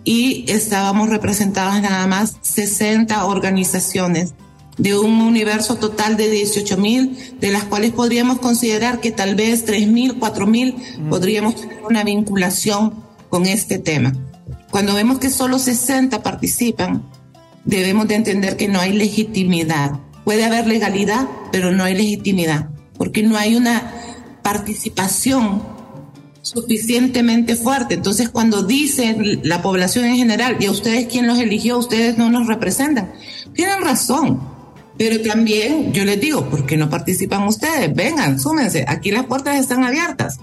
y 0.05 0.45
estábamos 0.49 1.09
representadas 1.09 1.81
nada 1.81 2.07
más 2.07 2.37
60 2.43 3.25
organizaciones 3.25 4.35
de 4.79 4.97
un 4.97 5.21
universo 5.21 5.77
total 5.77 6.17
de 6.17 6.31
18 6.31 6.77
mil, 6.79 7.19
de 7.41 7.51
las 7.51 7.65
cuales 7.65 7.93
podríamos 7.93 8.39
considerar 8.39 9.01
que 9.01 9.11
tal 9.11 9.35
vez 9.35 9.65
3 9.65 9.89
mil, 9.89 10.15
4 10.19 10.47
mil 10.47 10.77
mm. 10.77 11.09
podríamos 11.09 11.57
tener 11.57 11.83
una 11.85 12.05
vinculación 12.05 12.95
con 13.29 13.47
este 13.47 13.79
tema. 13.79 14.13
Cuando 14.71 14.95
vemos 14.95 15.19
que 15.19 15.31
solo 15.31 15.59
60 15.59 16.23
participan, 16.23 17.03
debemos 17.65 18.07
de 18.09 18.15
entender 18.15 18.57
que 18.57 18.69
no 18.69 18.81
hay 18.81 18.93
legitimidad. 18.93 19.99
Puede 20.25 20.45
haber 20.45 20.67
legalidad, 20.67 21.27
pero 21.51 21.73
no 21.73 21.85
hay 21.85 21.95
legitimidad, 21.95 22.69
porque 22.97 23.23
no 23.23 23.37
hay 23.37 23.57
una 23.57 23.93
participación 24.43 25.63
suficientemente 26.43 27.57
fuerte. 27.57 27.95
Entonces, 27.95 28.29
cuando 28.29 28.63
dicen 28.63 29.41
la 29.43 29.61
población 29.61 30.05
en 30.05 30.17
general, 30.17 30.57
y 30.61 30.67
a 30.67 30.71
ustedes 30.71 31.07
quien 31.09 31.27
los 31.27 31.39
eligió, 31.39 31.79
ustedes 31.79 32.17
no 32.17 32.31
nos 32.31 32.47
representan, 32.47 33.13
tienen 33.55 33.81
razón 33.83 34.58
pero 34.99 35.23
también 35.23 35.93
yo 35.93 36.05
les 36.05 36.21
digo, 36.21 36.51
¿por 36.51 36.67
qué 36.67 36.77
no 36.77 36.91
participan 36.91 37.45
ustedes? 37.45 37.95
Vengan, 37.95 38.41
súmense. 38.41 38.85
Aquí 38.89 39.13
las 39.13 39.27
puertas 39.27 39.59
están 39.59 39.85
abiertas. 39.85 40.39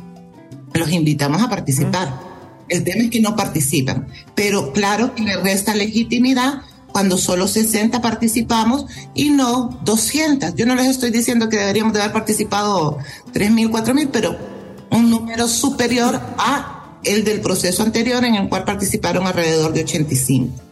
Los 0.74 0.92
invitamos 0.92 1.42
a 1.42 1.50
participar. 1.50 2.20
El 2.70 2.84
tema 2.86 3.04
es 3.04 3.10
que 3.12 3.20
no 3.20 3.36
participan. 3.36 4.08
Pero 4.34 4.72
claro 4.72 5.14
que 5.14 5.24
le 5.24 5.38
resta 5.38 5.76
legitimidad 5.76 6.62
cuando 6.94 7.18
solo 7.18 7.50
60 7.50 8.02
participamos 8.02 8.86
y 9.14 9.30
no 9.30 9.78
200. 9.84 10.56
Yo 10.56 10.66
no 10.66 10.76
les 10.76 10.88
estoy 10.88 11.12
diciendo 11.12 11.50
que 11.50 11.58
deberíamos 11.58 11.92
de 11.92 12.00
haber 12.00 12.14
participado 12.14 13.00
3.000, 13.34 13.70
4.000, 13.70 14.10
pero 14.12 14.38
un 14.92 15.10
número 15.10 15.50
superior 15.50 16.22
a 16.38 17.00
el 17.04 17.26
del 17.26 17.42
proceso 17.42 17.84
anterior 17.84 18.24
en 18.24 18.36
el 18.36 18.48
cual 18.48 18.64
participaron 18.64 19.28
alrededor 19.28 19.74
de 19.74 19.84
85. 19.84 20.65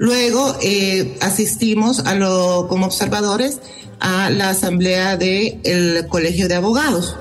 Luego 0.00 0.56
eh, 0.62 1.18
asistimos 1.20 2.06
a 2.06 2.14
lo, 2.14 2.68
como 2.70 2.86
observadores 2.86 3.60
a 4.00 4.30
la 4.30 4.48
asamblea 4.48 5.18
del 5.18 6.06
Colegio 6.08 6.48
de 6.48 6.54
Abogados. 6.54 7.16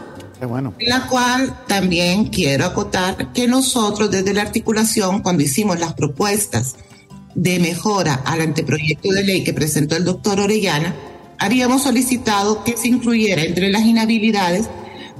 bueno. 0.48 0.74
En 0.80 0.88
la 0.88 1.06
cual 1.08 1.66
también 1.68 2.28
quiero 2.28 2.64
acotar 2.64 3.34
que 3.34 3.50
nosotros 3.50 4.10
desde 4.10 4.34
la 4.34 4.44
articulación, 4.44 5.22
cuando 5.22 5.44
hicimos 5.44 5.78
las 5.78 5.94
propuestas 5.94 6.76
de 7.36 7.60
mejora 7.60 8.14
al 8.14 8.40
anteproyecto 8.40 9.12
de 9.12 9.26
ley 9.26 9.44
que 9.44 9.52
presentó 9.54 9.98
el 9.98 10.06
doctor 10.06 10.40
Orellana, 10.40 10.96
habíamos 11.38 11.84
solicitado 11.84 12.64
que 12.64 12.78
se 12.78 12.88
incluyera 12.88 13.42
entre 13.42 13.70
las 13.72 13.82
inhabilidades 13.82 14.70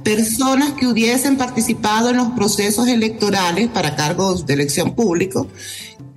personas 0.02 0.72
que 0.72 0.86
hubiesen 0.86 1.36
participado 1.36 2.08
en 2.08 2.16
los 2.16 2.28
procesos 2.28 2.88
electorales 2.88 3.68
para 3.68 3.96
cargos 3.96 4.46
de 4.46 4.54
elección 4.54 4.94
público 4.94 5.46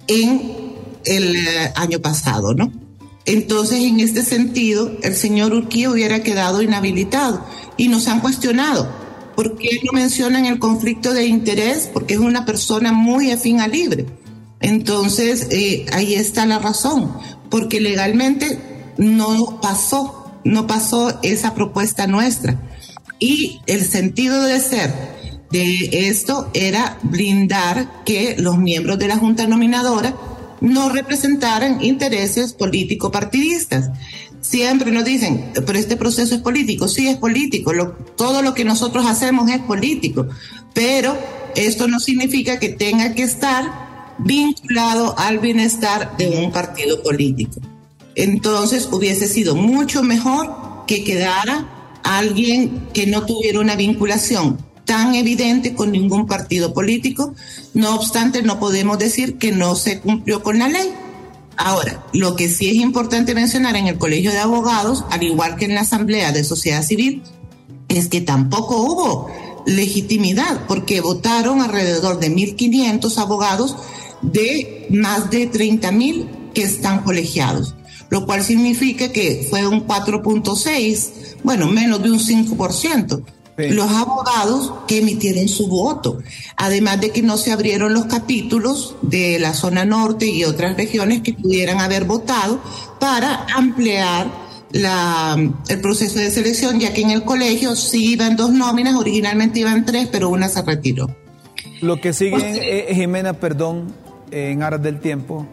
en 0.08 0.63
el 1.06 1.36
eh, 1.36 1.72
año 1.76 2.00
pasado, 2.00 2.54
¿no? 2.54 2.72
Entonces, 3.26 3.82
en 3.82 4.00
este 4.00 4.24
sentido, 4.24 4.92
el 5.02 5.16
señor 5.16 5.54
Urquía 5.54 5.90
hubiera 5.90 6.24
quedado 6.24 6.62
inhabilitado 6.62 7.46
y 7.78 7.88
nos 7.88 8.08
han 8.08 8.20
cuestionado. 8.20 8.90
¿Por 9.36 9.58
qué 9.58 9.80
no 9.84 9.94
mencionan 9.94 10.46
el 10.46 10.60
conflicto 10.60 11.14
de 11.14 11.26
interés? 11.26 11.90
Porque 11.92 12.16
es 12.16 12.20
una 12.20 12.46
persona 12.46 12.92
muy 12.92 13.32
afín 13.32 13.62
a 13.62 13.68
libre. 13.68 14.06
Entonces, 14.60 15.48
eh, 15.52 15.86
ahí 15.94 16.14
está 16.16 16.46
la 16.46 16.60
razón, 16.60 17.14
porque 17.50 17.80
legalmente 17.80 18.60
no 18.98 19.60
pasó, 19.62 20.40
no 20.44 20.68
pasó 20.68 21.20
esa 21.24 21.54
propuesta 21.54 22.08
nuestra. 22.08 22.60
Y 23.20 23.62
el 23.68 23.86
sentido 23.86 24.42
de 24.44 24.60
ser 24.60 24.94
de 25.50 26.10
esto 26.10 26.50
era 26.54 26.98
blindar 27.04 28.04
que 28.06 28.36
los 28.38 28.58
miembros 28.58 29.00
de 29.00 29.08
la 29.08 29.18
Junta 29.18 29.48
Nominadora 29.48 30.16
no 30.64 30.90
representaran 30.90 31.84
intereses 31.84 32.54
político-partidistas. 32.54 33.92
Siempre 34.40 34.92
nos 34.92 35.04
dicen, 35.04 35.52
pero 35.54 35.78
este 35.78 35.98
proceso 35.98 36.34
es 36.36 36.42
político. 36.42 36.88
Sí, 36.88 37.08
es 37.08 37.18
político. 37.18 37.72
todo 38.16 38.42
lo 38.42 38.54
que 38.54 38.64
nosotros 38.64 39.06
hacemos 39.06 39.52
es 39.52 39.60
político. 39.60 40.26
Pero 40.74 41.18
esto 41.56 41.88
no 41.88 42.00
significa 42.00 42.60
que 42.60 42.70
tenga 42.70 43.14
que 43.14 43.24
estar 43.24 44.16
vinculado 44.20 45.14
al 45.20 45.40
bienestar 45.40 46.16
de 46.18 46.30
un 46.30 46.52
partido 46.52 47.04
político. 47.04 47.60
Entonces 48.16 48.88
hubiese 48.90 49.28
sido 49.28 49.56
mucho 49.56 50.02
mejor 50.02 50.86
que 50.88 51.04
quedara 51.04 52.00
alguien 52.04 52.88
que 52.94 53.06
no 53.06 53.26
tuviera 53.26 53.60
una 53.60 53.76
vinculación 53.76 54.60
tan 54.86 55.16
evidente 55.16 55.74
con 55.74 55.92
ningún 55.92 56.28
partido 56.28 56.74
político. 56.74 57.34
No 57.74 57.96
obstante, 57.96 58.42
no 58.44 58.60
podemos 58.60 59.00
decir 59.00 59.38
que 59.38 59.52
no 59.52 59.76
se 59.76 60.00
cumplió 60.00 60.44
con 60.44 60.60
la 60.60 60.68
ley. 60.68 60.90
Ahora, 61.56 62.06
lo 62.14 62.36
que 62.36 62.50
sí 62.50 62.70
es 62.70 62.76
importante 62.76 63.36
mencionar 63.36 63.76
en 63.76 63.88
el 63.88 63.98
Colegio 63.98 64.32
de 64.32 64.40
Abogados, 64.40 65.06
al 65.12 65.24
igual 65.24 65.56
que 65.56 65.66
en 65.66 65.76
la 65.76 65.82
Asamblea 65.82 66.32
de 66.32 66.44
Sociedad 66.44 66.84
Civil, 66.84 67.22
es 67.90 68.08
que 68.08 68.22
tampoco 68.22 68.78
hubo 68.78 69.30
legitimidad, 69.66 70.66
porque 70.68 71.02
votaron 71.02 71.62
alrededor 71.62 72.20
de 72.20 72.32
1.500 72.32 73.18
abogados 73.18 73.76
de 74.22 74.88
más 74.90 75.30
de 75.30 75.52
30.000 75.52 76.54
que 76.54 76.64
están 76.64 77.04
colegiados, 77.04 77.76
lo 78.10 78.26
cual 78.26 78.44
significa 78.44 79.12
que 79.12 79.46
fue 79.50 79.68
un 79.68 79.86
4.6, 79.86 81.10
bueno, 81.44 81.68
menos 81.68 82.02
de 82.02 82.12
un 82.12 82.20
5% 82.20 83.24
los 83.58 83.92
abogados 83.92 84.74
que 84.88 85.00
emitieron 85.00 85.48
su 85.48 85.68
voto. 85.68 86.20
Además 86.58 87.02
de 87.02 87.12
que 87.12 87.22
no 87.22 87.38
se 87.38 87.52
abrieron 87.52 87.94
los 87.94 88.06
capítulos 88.06 88.96
de 89.02 89.40
la 89.40 89.54
zona 89.54 89.86
norte 89.86 90.28
y 90.28 90.44
otras 90.44 90.78
regiones 90.78 91.22
que 91.22 91.34
pudieran 91.34 91.80
haber 91.80 92.06
votado 92.06 92.60
para 93.00 93.46
ampliar 93.56 94.28
la, 94.72 95.38
el 95.70 95.82
proceso 95.82 96.20
de 96.20 96.32
selección, 96.32 96.80
ya 96.80 96.94
que 96.94 97.02
en 97.02 97.12
el 97.12 97.24
colegio 97.24 97.76
sí 97.76 98.14
iban 98.14 98.36
dos 98.36 98.52
nóminas, 98.52 98.96
originalmente 98.96 99.60
iban 99.60 99.86
tres, 99.86 100.10
pero 100.12 100.30
una 100.30 100.50
se 100.50 100.62
retiró. 100.64 101.16
Lo 101.82 102.02
que 102.02 102.14
sigue, 102.14 102.90
eh, 102.90 102.96
Jimena, 102.96 103.34
perdón, 103.34 103.94
en 104.32 104.64
aras 104.64 104.82
del 104.82 105.00
tiempo, 105.00 105.46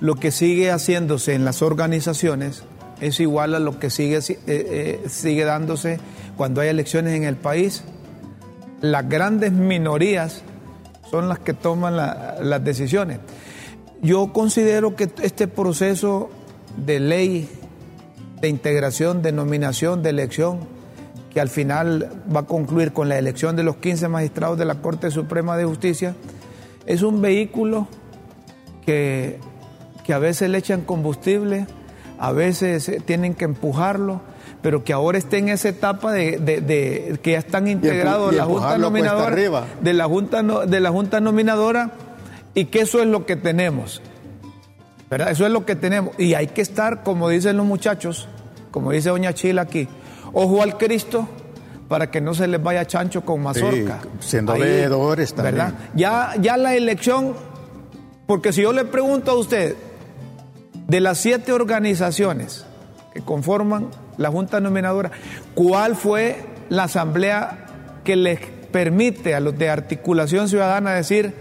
lo 0.00 0.16
que 0.16 0.30
sigue 0.30 0.70
haciéndose 0.70 1.34
en 1.34 1.44
las 1.44 1.62
organizaciones 1.62 2.64
es 3.00 3.20
igual 3.20 3.54
a 3.54 3.60
lo 3.60 3.78
que 3.78 3.88
sigue, 3.88 4.16
eh, 4.16 4.38
eh, 4.46 5.00
sigue 5.08 5.44
dándose 5.44 5.98
cuando 6.36 6.60
hay 6.60 6.68
elecciones 6.68 7.14
en 7.14 7.24
el 7.24 7.36
país. 7.36 7.84
Las 8.80 9.08
grandes 9.08 9.52
minorías 9.52 10.42
son 11.10 11.28
las 11.28 11.38
que 11.38 11.54
toman 11.54 11.96
las 11.96 12.64
decisiones. 12.64 13.20
Yo 14.02 14.32
considero 14.32 14.96
que 14.96 15.10
este 15.22 15.48
proceso 15.48 16.30
de 16.76 17.00
ley, 17.00 17.48
de 18.40 18.48
integración, 18.48 19.22
de 19.22 19.32
nominación, 19.32 20.02
de 20.02 20.10
elección, 20.10 20.60
que 21.32 21.40
al 21.40 21.48
final 21.48 22.10
va 22.34 22.40
a 22.40 22.46
concluir 22.46 22.92
con 22.92 23.08
la 23.08 23.18
elección 23.18 23.56
de 23.56 23.62
los 23.62 23.76
15 23.76 24.08
magistrados 24.08 24.58
de 24.58 24.64
la 24.64 24.76
Corte 24.76 25.10
Suprema 25.10 25.56
de 25.56 25.64
Justicia, 25.64 26.14
es 26.84 27.02
un 27.02 27.20
vehículo 27.22 27.88
que, 28.84 29.38
que 30.04 30.12
a 30.12 30.18
veces 30.18 30.50
le 30.50 30.58
echan 30.58 30.82
combustible 30.82 31.66
a 32.18 32.32
veces 32.32 32.88
eh, 32.88 33.00
tienen 33.04 33.34
que 33.34 33.44
empujarlo, 33.44 34.20
pero 34.66 34.82
que 34.82 34.92
ahora 34.92 35.16
esté 35.16 35.38
en 35.38 35.48
esa 35.48 35.68
etapa 35.68 36.10
de, 36.10 37.20
que 37.22 37.30
ya 37.30 37.38
están 37.38 37.68
integrados 37.68 38.34
la 38.34 38.46
Junta 38.46 38.76
Nominadora, 38.78 39.64
de 39.80 39.94
la 39.94 40.06
Junta 40.06 40.42
de 40.42 40.80
la 40.80 40.90
Junta 40.90 41.20
Nominadora 41.20 41.92
y 42.52 42.64
que 42.64 42.80
eso 42.80 43.00
es 43.00 43.06
lo 43.06 43.26
que 43.26 43.36
tenemos. 43.36 44.02
¿Verdad? 45.08 45.30
Eso 45.30 45.46
es 45.46 45.52
lo 45.52 45.64
que 45.64 45.76
tenemos 45.76 46.18
y 46.18 46.34
hay 46.34 46.48
que 46.48 46.62
estar, 46.62 47.04
como 47.04 47.28
dicen 47.28 47.56
los 47.56 47.64
muchachos, 47.64 48.28
como 48.72 48.90
dice 48.90 49.10
doña 49.10 49.32
Chila 49.34 49.62
aquí, 49.62 49.86
ojo 50.32 50.64
al 50.64 50.76
Cristo 50.76 51.28
para 51.86 52.10
que 52.10 52.20
no 52.20 52.34
se 52.34 52.48
les 52.48 52.60
vaya 52.60 52.84
chancho 52.88 53.24
con 53.24 53.44
mazorca. 53.44 54.00
siendo 54.18 54.54
veedores 54.54 55.32
también. 55.32 55.58
¿verdad? 55.58 55.74
Ya, 55.94 56.34
ya 56.40 56.56
la 56.56 56.74
elección, 56.74 57.34
porque 58.26 58.52
si 58.52 58.62
yo 58.62 58.72
le 58.72 58.84
pregunto 58.84 59.30
a 59.30 59.34
usted, 59.36 59.76
de 60.88 61.00
las 61.00 61.18
siete 61.18 61.52
organizaciones 61.52 62.66
que 63.14 63.20
conforman 63.20 63.90
la 64.18 64.30
Junta 64.30 64.60
Nominadora, 64.60 65.10
¿cuál 65.54 65.96
fue 65.96 66.44
la 66.68 66.84
asamblea 66.84 67.66
que 68.04 68.16
les 68.16 68.40
permite 68.70 69.34
a 69.34 69.40
los 69.40 69.56
de 69.58 69.70
articulación 69.70 70.48
ciudadana 70.48 70.92
decir 70.92 71.34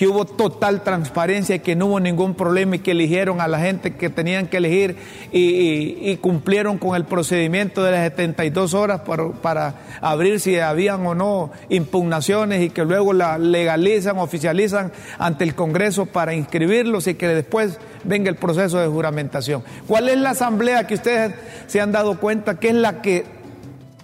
que 0.00 0.08
hubo 0.08 0.24
total 0.24 0.82
transparencia 0.82 1.56
y 1.56 1.58
que 1.58 1.76
no 1.76 1.84
hubo 1.84 2.00
ningún 2.00 2.34
problema 2.34 2.76
y 2.76 2.78
que 2.78 2.92
eligieron 2.92 3.42
a 3.42 3.48
la 3.48 3.60
gente 3.60 3.96
que 3.96 4.08
tenían 4.08 4.46
que 4.46 4.56
elegir 4.56 4.96
y, 5.30 6.16
cumplieron 6.22 6.78
con 6.78 6.96
el 6.96 7.04
procedimiento 7.04 7.84
de 7.84 7.90
las 7.90 8.04
72 8.04 8.72
horas 8.72 9.02
para, 9.02 9.28
para, 9.32 9.74
abrir 10.00 10.40
si 10.40 10.58
habían 10.58 11.06
o 11.06 11.14
no 11.14 11.50
impugnaciones 11.68 12.62
y 12.62 12.70
que 12.70 12.86
luego 12.86 13.12
la 13.12 13.36
legalizan, 13.36 14.16
oficializan 14.16 14.90
ante 15.18 15.44
el 15.44 15.54
Congreso 15.54 16.06
para 16.06 16.34
inscribirlos 16.34 17.06
y 17.06 17.14
que 17.14 17.28
después 17.28 17.78
venga 18.04 18.30
el 18.30 18.36
proceso 18.36 18.78
de 18.78 18.88
juramentación. 18.88 19.62
¿Cuál 19.86 20.08
es 20.08 20.18
la 20.18 20.30
asamblea 20.30 20.86
que 20.86 20.94
ustedes 20.94 21.34
se 21.66 21.80
han 21.80 21.92
dado 21.92 22.18
cuenta 22.18 22.58
que 22.58 22.68
es 22.68 22.74
la 22.74 23.02
que 23.02 23.24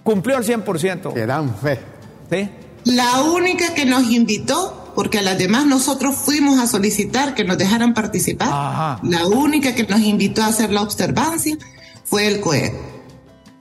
cumplió 0.03 0.37
al 0.37 0.43
100%? 0.43 1.13
Que 1.13 1.25
dan 1.25 1.55
fe. 1.55 1.79
¿Sí? 2.31 2.49
La 2.85 3.21
única 3.21 3.73
que 3.73 3.85
nos 3.85 4.09
invitó 4.11 4.93
porque 4.97 5.19
a 5.19 5.21
las 5.21 5.37
demás 5.37 5.67
nosotros 5.67 6.15
fuimos 6.15 6.57
a 6.57 6.65
solicitar 6.65 7.35
que 7.35 7.43
nos 7.43 7.59
dejaran 7.59 7.93
participar. 7.93 8.99
La 9.03 9.27
única 9.27 9.75
que 9.75 9.83
nos 9.83 9.99
invitó 9.99 10.41
a 10.41 10.47
hacer 10.47 10.71
la 10.71 10.81
observancia 10.81 11.55
fue 12.03 12.27
el 12.27 12.39
COE. 12.39 12.73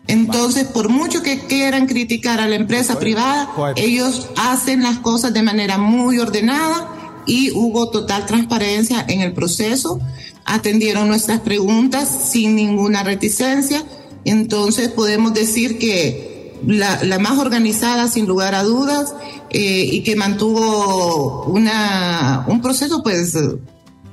Entonces, 0.06 0.64
por 0.64 0.88
mucho 0.88 1.22
que 1.22 1.40
quieran 1.40 1.86
criticar 1.86 2.40
a 2.40 2.46
la 2.46 2.56
empresa 2.56 2.98
privada, 2.98 3.50
ellos 3.76 4.28
hacen 4.36 4.82
las 4.82 4.98
cosas 5.00 5.34
de 5.34 5.42
manera 5.42 5.76
muy 5.76 6.18
ordenada 6.18 7.22
y 7.26 7.50
hubo 7.50 7.90
total 7.90 8.24
transparencia 8.24 9.04
en 9.06 9.20
el 9.20 9.34
proceso. 9.34 10.00
Atendieron 10.46 11.08
nuestras 11.08 11.40
preguntas 11.40 12.08
sin 12.30 12.56
ninguna 12.56 13.02
reticencia. 13.02 13.84
Entonces, 14.24 14.88
podemos 14.88 15.34
decir 15.34 15.78
que 15.78 16.54
la, 16.66 17.18
más 17.18 17.38
organizada 17.38 18.08
sin 18.08 18.26
lugar 18.26 18.54
a 18.54 18.62
dudas 18.62 19.14
eh, 19.50 19.88
y 19.90 20.02
que 20.02 20.16
mantuvo 20.16 21.44
una, 21.44 22.44
un 22.48 22.62
proceso 22.62 23.02
pues 23.02 23.36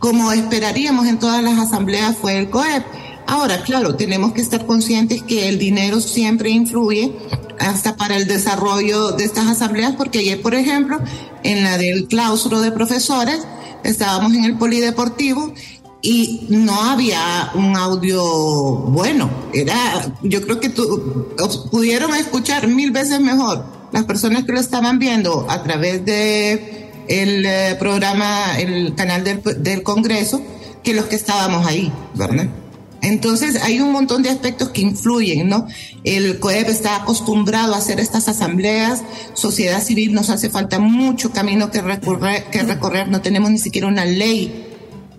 como 0.04 0.34
esperaríamos 0.34 1.08
en 1.08 1.18
todas 1.18 1.42
las 1.42 1.58
asambleas 1.58 2.18
fue 2.18 2.38
el 2.38 2.50
COEP. 2.50 2.84
Ahora, 3.26 3.64
claro, 3.64 3.96
tenemos 3.96 4.34
que 4.34 4.42
estar 4.42 4.66
conscientes 4.66 5.24
que 5.24 5.48
el 5.48 5.58
dinero 5.58 6.02
siempre 6.02 6.50
influye 6.50 7.14
hasta 7.58 7.96
para 7.96 8.18
el 8.18 8.28
desarrollo 8.28 9.14
de 9.14 9.24
estas 9.24 9.48
asambleas, 9.48 9.94
porque 9.96 10.20
ayer, 10.20 10.42
por 10.42 10.56
ejemplo, 10.56 11.00
en 11.44 11.64
la 11.64 11.78
del 11.78 12.08
claustro 12.10 12.60
de 12.60 12.72
profesores, 12.74 13.48
estábamos 13.86 14.34
en 14.34 14.44
el 14.44 14.58
polideportivo 14.58 15.54
y 16.04 16.42
no 16.50 16.80
había 16.84 17.52
un 17.56 17.76
audio 17.78 18.22
bueno. 18.22 19.30
Era, 19.54 19.76
yo 20.22 20.42
creo 20.44 20.60
que 20.60 20.70
tu, 20.70 21.34
pudieron 21.72 22.14
escuchar 22.14 22.68
mil 22.68 22.92
veces 22.92 23.22
mejor 23.22 23.66
las 23.94 24.04
personas 24.04 24.44
que 24.44 24.52
lo 24.52 24.60
estaban 24.60 25.00
viendo 25.00 25.48
a 25.50 25.64
través 25.64 26.04
de 26.04 26.92
el 27.08 27.46
eh, 27.46 27.76
programa, 27.80 28.60
el 28.60 28.96
canal 28.96 29.24
del, 29.24 29.42
del, 29.64 29.82
Congreso, 29.84 30.42
que 30.84 30.94
los 30.94 31.06
que 31.06 31.16
estábamos 31.16 31.66
ahí, 31.66 31.92
¿verdad? 32.16 32.48
Entonces 33.02 33.62
hay 33.62 33.80
un 33.80 33.92
montón 33.92 34.24
de 34.24 34.30
aspectos 34.30 34.70
que 34.70 34.82
influyen, 34.82 35.48
¿no? 35.48 35.68
El 36.04 36.40
COEP 36.40 36.68
está 36.70 36.98
acostumbrado 36.98 37.76
a 37.76 37.78
hacer 37.78 38.00
estas 38.00 38.28
asambleas, 38.28 39.04
sociedad 39.34 39.82
civil 39.82 40.14
nos 40.14 40.30
hace 40.30 40.50
falta 40.50 40.80
mucho 40.80 41.32
camino 41.32 41.72
que 41.72 41.82
recorrer, 41.82 42.46
que 42.46 42.64
recorrer, 42.64 43.08
no 43.10 43.22
tenemos 43.22 43.52
ni 43.52 43.58
siquiera 43.58 43.88
una 43.88 44.06
ley 44.06 44.63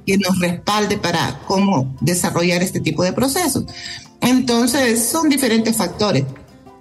que 0.06 0.18
nos 0.18 0.38
respalde 0.38 0.98
para 0.98 1.40
cómo 1.46 1.94
desarrollar 2.00 2.62
este 2.62 2.80
tipo 2.80 3.02
de 3.02 3.12
procesos. 3.12 3.64
Entonces, 4.20 5.06
son 5.06 5.28
diferentes 5.28 5.76
factores. 5.76 6.24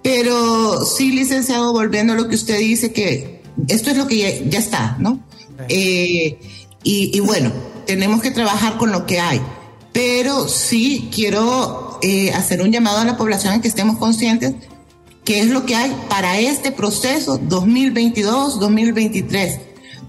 Pero 0.02 0.84
sí, 0.84 1.12
licenciado, 1.12 1.72
volviendo 1.72 2.12
a 2.12 2.16
lo 2.16 2.28
que 2.28 2.34
usted 2.34 2.58
dice, 2.58 2.92
que 2.92 3.42
esto 3.68 3.90
es 3.90 3.96
lo 3.96 4.06
que 4.06 4.46
ya, 4.48 4.58
está, 4.58 4.96
¿no? 4.98 5.20
Eh, 5.68 6.38
y, 6.82 7.18
bueno, 7.20 7.50
tenemos 7.86 8.20
que 8.20 8.30
trabajar 8.30 8.76
con 8.76 8.92
lo 8.92 9.06
que 9.06 9.20
hay. 9.20 9.40
Pero 9.92 10.48
sí 10.48 11.08
quiero 11.14 11.98
eh, 12.02 12.32
hacer 12.32 12.60
un 12.60 12.72
llamado 12.72 12.98
a 12.98 13.04
la 13.04 13.16
población 13.16 13.54
en 13.54 13.60
que 13.62 13.68
estemos 13.68 13.96
conscientes 13.96 14.54
que 15.24 15.40
es 15.40 15.48
lo 15.48 15.64
que 15.64 15.74
hay 15.74 15.96
para 16.08 16.38
este 16.38 16.70
proceso 16.70 17.40
2022-2023. 17.40 19.58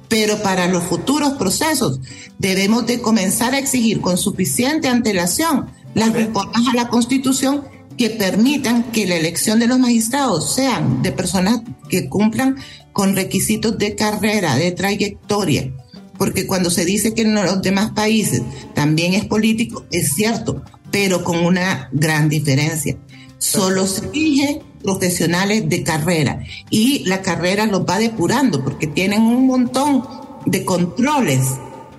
Pero 0.08 0.42
para 0.42 0.68
los 0.68 0.84
futuros 0.84 1.34
procesos 1.34 2.00
debemos 2.38 2.86
de 2.86 3.02
comenzar 3.02 3.54
a 3.54 3.60
exigir 3.60 4.02
con 4.02 4.18
suficiente 4.18 4.88
antelación 4.88 5.68
las 5.94 6.14
reformas 6.14 6.68
a 6.68 6.76
la 6.76 6.90
Constitución 6.90 7.64
que 7.98 8.10
permitan 8.10 8.92
que 8.92 9.08
la 9.08 9.16
elección 9.16 9.60
de 9.60 9.68
los 9.68 9.80
magistrados 9.80 10.54
sean 10.54 11.02
de 11.02 11.12
personas 11.12 11.62
que 11.90 12.10
cumplan 12.10 12.58
con 12.92 13.16
requisitos 13.16 13.78
de 13.78 13.96
carrera, 13.96 14.56
de 14.56 14.72
trayectoria. 14.72 15.72
Porque 16.18 16.48
cuando 16.48 16.70
se 16.70 16.86
dice 16.86 17.14
que 17.14 17.24
en 17.24 17.36
los 17.36 17.62
demás 17.62 17.92
países 17.92 18.42
también 18.74 19.14
es 19.14 19.26
político, 19.26 19.86
es 19.92 20.14
cierto, 20.14 20.64
pero 20.92 21.24
con 21.24 21.46
una 21.46 21.90
gran 21.92 22.30
diferencia. 22.30 22.98
Solo 23.38 23.86
se 23.86 24.06
elige 24.08 24.62
profesionales 24.86 25.68
de 25.68 25.84
carrera 25.84 26.44
y 26.70 27.04
la 27.06 27.22
carrera 27.22 27.66
los 27.66 27.82
va 27.82 27.98
depurando 27.98 28.64
porque 28.64 28.88
tienen 28.88 29.22
un 29.22 29.48
montón 29.48 30.04
de 30.46 30.64
controles 30.64 31.42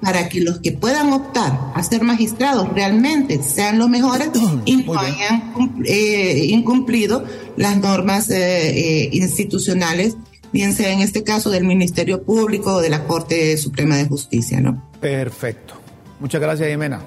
para 0.01 0.29
que 0.29 0.41
los 0.41 0.61
que 0.61 0.73
puedan 0.73 1.13
optar 1.13 1.73
a 1.75 1.83
ser 1.83 2.03
magistrados 2.03 2.73
realmente 2.73 3.43
sean 3.43 3.79
los 3.79 3.89
mejores 3.89 4.31
y 4.65 4.77
no 4.77 4.99
hayan 4.99 5.53
eh, 5.85 6.47
incumplido 6.51 7.25
las 7.57 7.77
normas 7.79 8.31
eh, 8.31 8.69
eh, 8.71 9.11
institucionales, 9.13 10.17
bien 10.53 10.75
sea 10.75 10.93
en 10.93 11.01
este 11.01 11.25
caso 11.25 11.51
del 11.51 11.65
Ministerio 11.65 12.23
Público 12.23 12.75
o 12.75 12.81
de 12.81 12.91
la 12.91 13.05
Corte 13.05 13.57
Suprema 13.57 13.97
de 13.97 14.07
Justicia. 14.07 14.61
¿no? 14.61 14.91
Perfecto. 15.01 15.75
Muchas 16.21 16.41
gracias, 16.41 16.69
Jimena. 16.69 17.01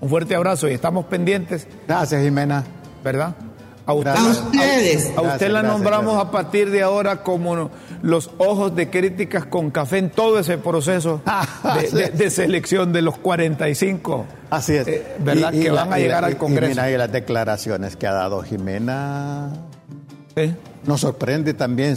Un 0.00 0.08
fuerte 0.08 0.34
abrazo 0.34 0.68
y 0.68 0.72
estamos 0.72 1.06
pendientes. 1.06 1.68
Gracias, 1.86 2.22
Jimena. 2.22 2.64
¿Verdad? 3.02 3.36
A, 3.86 3.92
ustedes. 3.92 5.12
A, 5.16 5.20
usted 5.20 5.50
la 5.50 5.62
nombramos 5.62 6.18
a 6.18 6.30
partir 6.30 6.70
de 6.70 6.82
ahora 6.82 7.22
como 7.22 7.70
los 8.02 8.30
ojos 8.38 8.74
de 8.74 8.88
críticas 8.88 9.44
con 9.44 9.70
café 9.70 9.98
en 9.98 10.10
todo 10.10 10.38
ese 10.38 10.56
proceso 10.56 11.20
de, 11.92 12.30
selección 12.30 12.92
de 12.92 13.02
los 13.02 13.18
45. 13.18 14.24
Así 14.48 14.74
es. 14.74 14.88
Eh, 14.88 15.06
¿Verdad? 15.18 15.52
que 15.52 15.70
van 15.70 15.92
a 15.92 15.98
llegar 15.98 16.24
al 16.24 16.38
Congreso. 16.38 16.66
Y, 16.66 16.68
mira, 16.70 16.90
y 16.90 16.96
las 16.96 17.12
declaraciones 17.12 17.96
que 17.96 18.06
ha 18.06 18.12
dado 18.12 18.42
Jimena. 18.42 19.52
Nos 20.84 21.00
sorprende 21.00 21.54
también, 21.54 21.96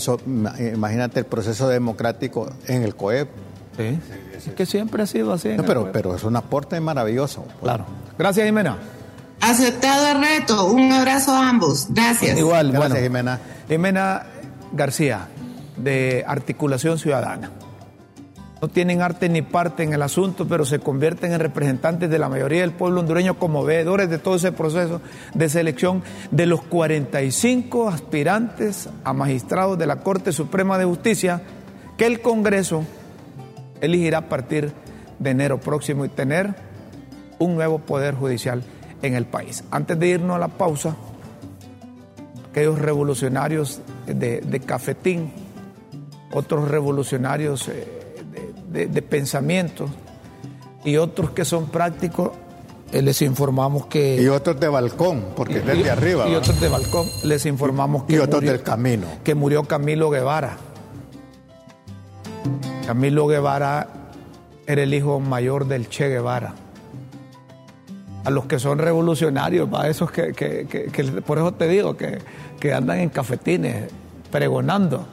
imagínate 0.74 1.20
el 1.22 1.26
proceso 1.26 1.70
democrático 1.70 2.50
en 2.68 2.84
el 2.84 2.96
COEP. 2.96 3.30
Sí. 3.78 4.00
Es 4.36 4.54
que 4.54 4.66
siempre 4.66 5.04
ha 5.04 5.08
sido 5.08 5.34
así. 5.34 5.56
pero, 5.66 5.92
pero 5.92 6.16
es 6.16 6.24
un 6.24 6.36
aporte 6.36 6.80
maravilloso. 6.80 7.46
Claro. 7.62 7.86
Gracias, 8.18 8.46
Jimena. 8.46 8.78
Aceptado 9.42 10.08
el 10.08 10.20
reto. 10.22 10.66
Un 10.66 10.92
abrazo 10.92 11.32
a 11.32 11.50
ambos. 11.50 11.88
Gracias. 11.90 12.38
Igual, 12.38 12.72
Gracias, 12.72 13.02
Jimena. 13.02 13.40
Jimena 13.68 14.26
García, 14.72 15.28
de 15.78 16.24
Articulación 16.28 16.98
Ciudadana. 16.98 17.52
No 18.62 18.68
tienen 18.70 19.02
arte 19.02 19.30
ni 19.30 19.44
parte 19.44 19.84
en 19.84 19.94
el 19.94 20.02
asunto, 20.02 20.48
pero 20.48 20.66
se 20.66 20.80
convierten 20.80 21.32
en 21.32 21.40
representantes 21.40 22.10
de 22.10 22.18
la 22.18 22.28
mayoría 22.28 22.62
del 22.62 22.72
pueblo 22.72 23.02
hondureño 23.02 23.38
como 23.38 23.64
veedores 23.64 24.10
de 24.10 24.18
todo 24.18 24.36
ese 24.36 24.52
proceso 24.52 25.00
de 25.36 25.48
selección 25.48 26.02
de 26.32 26.48
los 26.48 26.64
45 26.64 27.88
aspirantes 27.88 28.90
a 29.04 29.14
magistrados 29.14 29.78
de 29.78 29.86
la 29.86 29.98
Corte 29.98 30.32
Suprema 30.32 30.80
de 30.80 30.86
Justicia 30.86 31.44
que 31.98 32.08
el 32.08 32.20
Congreso 32.22 32.84
elegirá 33.80 34.20
a 34.20 34.30
partir 34.30 34.72
de 35.20 35.30
enero 35.30 35.60
próximo 35.60 36.06
y 36.06 36.10
tener 36.10 36.56
un 37.38 37.56
nuevo 37.56 37.78
poder 37.78 38.16
judicial 38.16 38.64
en 39.02 39.16
el 39.16 39.26
país. 39.26 39.64
Antes 39.72 40.00
de 40.00 40.08
irnos 40.08 40.36
a 40.36 40.40
la 40.40 40.48
pausa, 40.48 40.96
aquellos 42.50 42.80
revolucionarios 42.80 43.82
de, 44.06 44.62
cafetín, 44.66 45.32
otros 46.34 46.68
revolucionarios 46.70 47.68
eh, 47.70 47.88
de, 48.70 49.02
pensamiento 49.02 49.88
y 50.84 50.98
otros 50.98 51.32
que 51.32 51.46
son 51.46 51.68
prácticos, 51.68 52.32
eh, 52.92 53.02
les 53.02 53.22
informamos 53.22 53.88
que... 53.88 54.22
Y 54.22 54.28
otros 54.28 54.60
de 54.60 54.70
balcón, 54.70 55.26
porque 55.36 55.58
es 55.58 55.66
desde 55.66 55.90
arriba. 55.90 56.28
Y 56.30 56.36
otros 56.36 56.60
de 56.60 56.70
balcón, 56.70 57.08
les 57.24 57.46
informamos 57.46 58.04
que... 58.04 58.14
Y 58.14 58.18
otros 58.18 58.42
del 58.42 58.64
camino. 58.64 59.08
Que 59.24 59.36
murió 59.36 59.64
Camilo 59.64 60.10
Guevara. 60.10 60.58
Camilo 62.86 63.28
Guevara 63.28 63.88
era 64.66 64.84
el 64.84 64.94
hijo 64.94 65.20
mayor 65.20 65.68
del 65.68 65.90
Che 65.90 66.08
Guevara 66.08 66.54
a 68.28 68.30
los 68.30 68.46
que 68.46 68.60
son 68.60 68.78
revolucionarios, 68.78 69.70
para 69.70 69.88
esos 69.88 70.12
que, 70.12 71.24
por 71.26 71.38
eso 71.38 71.54
te 71.54 71.66
digo, 71.66 71.96
que, 71.96 72.74
andan 72.74 73.00
en 73.00 73.08
cafetines 73.08 73.86
pregonando, 74.30 75.08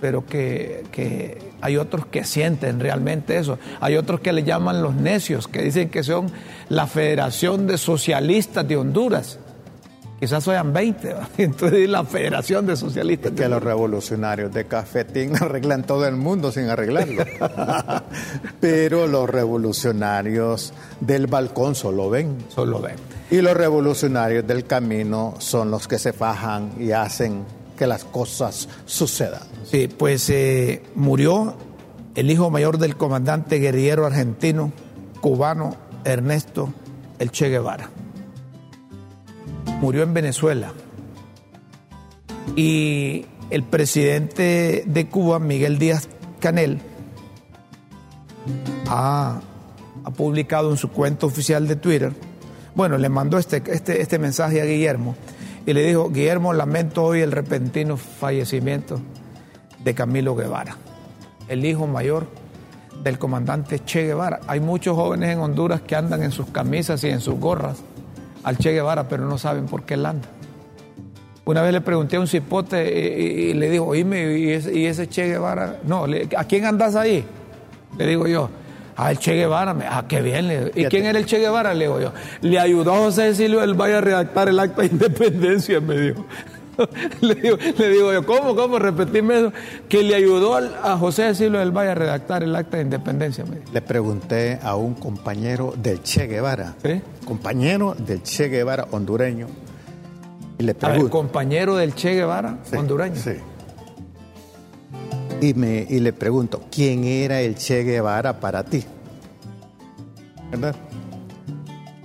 pero 0.00 0.26
que, 0.26 1.52
hay 1.60 1.76
otros 1.76 2.06
que 2.06 2.24
sienten 2.24 2.80
realmente 2.80 3.38
eso. 3.38 3.60
Hay 3.80 3.94
otros 3.94 4.18
que 4.18 4.32
le 4.32 4.42
llaman 4.42 4.82
los 4.82 4.96
necios, 4.96 5.46
que 5.46 5.62
dicen 5.62 5.88
que 5.88 6.02
son 6.02 6.32
la 6.68 6.88
Federación 6.88 7.68
de 7.68 7.78
Socialistas 7.78 8.66
de 8.66 8.76
Honduras 8.76 9.38
quizás 10.22 10.44
sean 10.44 10.72
20, 10.72 11.16
entonces 11.38 11.88
la 11.88 12.04
Federación 12.04 12.64
de 12.64 12.76
Socialistas. 12.76 13.32
que 13.32 13.48
los 13.48 13.60
revolucionarios 13.60 14.54
de 14.54 14.66
Cafetín 14.68 15.34
arreglan 15.40 15.82
todo 15.82 16.06
el 16.06 16.14
mundo 16.14 16.52
sin 16.52 16.68
arreglarlo. 16.68 17.24
Pero 18.60 19.08
los 19.08 19.28
revolucionarios 19.28 20.74
del 21.00 21.26
balcón 21.26 21.74
solo 21.74 22.08
ven. 22.08 22.36
Solo 22.54 22.80
ven. 22.80 22.94
Y 23.32 23.40
los 23.40 23.56
revolucionarios 23.56 24.46
del 24.46 24.64
camino 24.64 25.34
son 25.38 25.72
los 25.72 25.88
que 25.88 25.98
se 25.98 26.12
fajan 26.12 26.70
y 26.78 26.92
hacen 26.92 27.42
que 27.76 27.88
las 27.88 28.04
cosas 28.04 28.68
sucedan. 28.86 29.42
Sí, 29.64 29.88
pues 29.88 30.30
eh, 30.30 30.84
murió 30.94 31.56
el 32.14 32.30
hijo 32.30 32.48
mayor 32.48 32.78
del 32.78 32.96
comandante 32.96 33.58
guerrillero 33.58 34.06
argentino, 34.06 34.72
cubano, 35.20 35.74
Ernesto 36.04 36.72
El 37.18 37.32
Che 37.32 37.48
Guevara 37.48 37.90
murió 39.80 40.02
en 40.02 40.14
Venezuela. 40.14 40.72
Y 42.56 43.26
el 43.50 43.62
presidente 43.62 44.84
de 44.86 45.08
Cuba, 45.08 45.38
Miguel 45.38 45.78
Díaz 45.78 46.08
Canel, 46.40 46.80
ha, 48.88 49.40
publicado 50.16 50.70
en 50.70 50.76
su 50.76 50.90
cuenta 50.90 51.26
oficial 51.26 51.66
de 51.68 51.76
Twitter, 51.76 52.12
bueno, 52.74 52.98
le 52.98 53.08
mandó 53.08 53.38
este, 53.38 53.62
este, 53.66 54.02
este 54.02 54.18
mensaje 54.18 54.60
a 54.60 54.64
Guillermo 54.64 55.14
y 55.64 55.72
le 55.72 55.86
dijo, 55.86 56.10
Guillermo, 56.10 56.52
lamento 56.52 57.04
hoy 57.04 57.20
el 57.20 57.32
repentino 57.32 57.96
fallecimiento 57.96 59.00
de 59.84 59.94
Camilo 59.94 60.34
Guevara, 60.34 60.76
el 61.48 61.64
hijo 61.64 61.86
mayor 61.86 62.26
del 63.02 63.18
comandante 63.18 63.78
Che 63.84 64.04
Guevara. 64.04 64.40
Hay 64.46 64.60
muchos 64.60 64.96
jóvenes 64.96 65.30
en 65.30 65.40
Honduras 65.40 65.82
que 65.82 65.96
andan 65.96 66.22
en 66.22 66.32
sus 66.32 66.48
camisas 66.48 67.02
y 67.04 67.10
en 67.10 67.20
sus 67.20 67.38
gorras 67.38 67.78
al 68.44 68.58
Che 68.58 68.72
Guevara, 68.72 69.08
pero 69.08 69.26
no 69.26 69.38
saben 69.38 69.66
por 69.66 69.82
qué 69.84 69.94
él 69.94 70.06
anda. 70.06 70.28
Una 71.44 71.62
vez 71.62 71.72
le 71.72 71.80
pregunté 71.80 72.16
a 72.16 72.20
un 72.20 72.28
cipote 72.28 73.20
y, 73.20 73.54
le 73.54 73.68
dijo, 73.68 73.86
oíme, 73.86 74.38
¿y 74.38 74.86
ese, 74.86 75.08
Che 75.08 75.26
Guevara? 75.26 75.80
No, 75.84 76.06
¿a 76.36 76.44
quién 76.44 76.64
andas 76.66 76.94
ahí? 76.94 77.24
Le 77.98 78.06
digo 78.06 78.28
yo, 78.28 78.48
al 78.96 79.18
Che 79.18 79.34
Guevara. 79.34 79.76
Ah, 79.90 80.04
qué 80.06 80.22
bien. 80.22 80.70
¿Y 80.74 80.84
quién 80.84 81.04
era 81.06 81.18
el 81.18 81.26
Che 81.26 81.38
Guevara? 81.38 81.74
Le 81.74 81.86
digo 81.86 82.00
yo. 82.00 82.12
Le 82.42 82.58
ayudó 82.60 82.94
a 82.94 82.98
José 82.98 83.30
Cecilio 83.30 83.62
el 83.62 83.74
Valle 83.74 83.96
a 83.96 84.00
redactar 84.00 84.48
el 84.48 84.58
acta 84.60 84.82
de 84.82 84.88
independencia, 84.88 85.80
me 85.80 85.98
dijo. 85.98 86.24
le, 87.20 87.34
digo, 87.34 88.12
yo, 88.12 88.24
¿cómo, 88.26 88.54
cómo? 88.54 88.78
Repetime 88.78 89.38
eso. 89.38 89.52
Que 89.88 90.02
le 90.02 90.14
ayudó 90.14 90.56
a 90.56 90.96
José 90.96 91.28
Cecilio 91.28 91.58
del 91.58 91.70
Valle 91.70 91.90
a 91.90 91.94
redactar 91.94 92.42
el 92.42 92.54
acta 92.56 92.78
de 92.78 92.84
independencia. 92.84 93.44
Me 93.44 93.60
Le 93.72 93.82
pregunté 93.82 94.58
a 94.62 94.76
un 94.76 94.94
compañero 94.94 95.74
del 95.76 96.02
Che 96.02 96.26
Guevara, 96.26 96.74
compañero 97.24 97.94
del 97.94 98.22
Che 98.22 98.48
Guevara 98.48 98.86
hondureño, 98.90 99.46
y 100.58 100.62
le 100.64 100.74
compañero 100.74 101.76
del 101.76 101.94
Che 101.94 102.14
Guevara 102.14 102.58
hondureño. 102.74 103.16
Sí. 103.16 103.32
Y, 105.40 105.54
me, 105.54 105.86
y 105.88 105.98
le 105.98 106.12
pregunto, 106.12 106.62
¿quién 106.70 107.04
era 107.04 107.40
el 107.40 107.56
Che 107.56 107.82
Guevara 107.82 108.38
para 108.38 108.62
ti? 108.64 108.84
¿Verdad? 110.50 110.76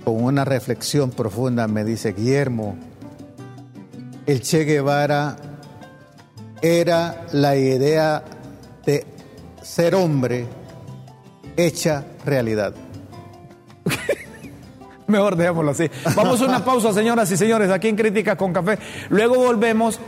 Con 0.04 0.24
una 0.24 0.44
reflexión 0.44 1.10
profunda 1.10 1.68
me 1.68 1.84
dice, 1.84 2.12
Guillermo, 2.12 2.76
el 4.28 4.42
Che 4.42 4.64
Guevara 4.64 5.36
era 6.60 7.24
la 7.32 7.56
idea 7.56 8.22
de 8.84 9.06
ser 9.62 9.94
hombre 9.94 10.46
hecha 11.56 12.04
realidad. 12.26 12.74
Mejor 15.06 15.34
dejémoslo 15.34 15.70
así. 15.70 15.90
Vamos 16.14 16.42
a 16.42 16.44
una 16.44 16.62
pausa, 16.62 16.92
señoras 16.92 17.30
y 17.30 17.38
señores, 17.38 17.70
aquí 17.70 17.88
en 17.88 17.96
Crítica 17.96 18.36
con 18.36 18.52
Café. 18.52 18.78
Luego 19.08 19.36
volvemos, 19.36 19.98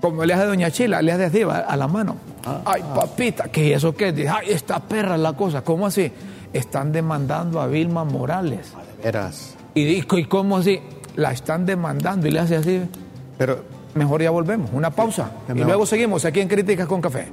como 0.00 0.24
le 0.24 0.32
hace 0.32 0.46
Doña 0.46 0.70
Chila, 0.70 1.02
le 1.02 1.10
hace 1.10 1.24
así, 1.24 1.42
a 1.42 1.76
la 1.76 1.88
mano. 1.88 2.16
Ah. 2.46 2.62
Ay, 2.64 2.84
papita, 2.94 3.48
¿qué 3.48 3.74
eso 3.74 3.92
qué? 3.92 4.14
Ay, 4.32 4.50
esta 4.50 4.78
perra 4.78 5.16
es 5.16 5.20
la 5.20 5.32
cosa. 5.32 5.62
¿Cómo 5.62 5.84
así? 5.88 6.12
Están 6.52 6.92
demandando 6.92 7.60
a 7.60 7.66
Vilma 7.66 8.04
Morales. 8.04 8.72
Eras. 9.02 9.56
Y, 9.74 9.98
y 9.98 10.24
cómo 10.26 10.58
así? 10.58 10.80
La 11.16 11.32
están 11.32 11.66
demandando 11.66 12.26
y 12.26 12.30
le 12.30 12.40
hace 12.40 12.56
así. 12.56 12.82
Pero, 13.38 13.64
mejor 13.94 14.22
ya 14.22 14.30
volvemos. 14.30 14.70
Una 14.72 14.90
pausa. 14.90 15.30
y 15.54 15.58
luego 15.58 15.86
seguimos 15.86 16.24
aquí 16.24 16.40
en 16.40 16.48
Críticas 16.48 16.86
con 16.86 17.00
Café. 17.00 17.28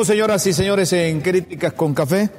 Seguimos, 0.00 0.06
señoras 0.06 0.46
y 0.46 0.52
señores, 0.54 0.92
en 0.94 1.20
Críticas 1.20 1.74
con 1.74 1.92
Café. 1.92 2.30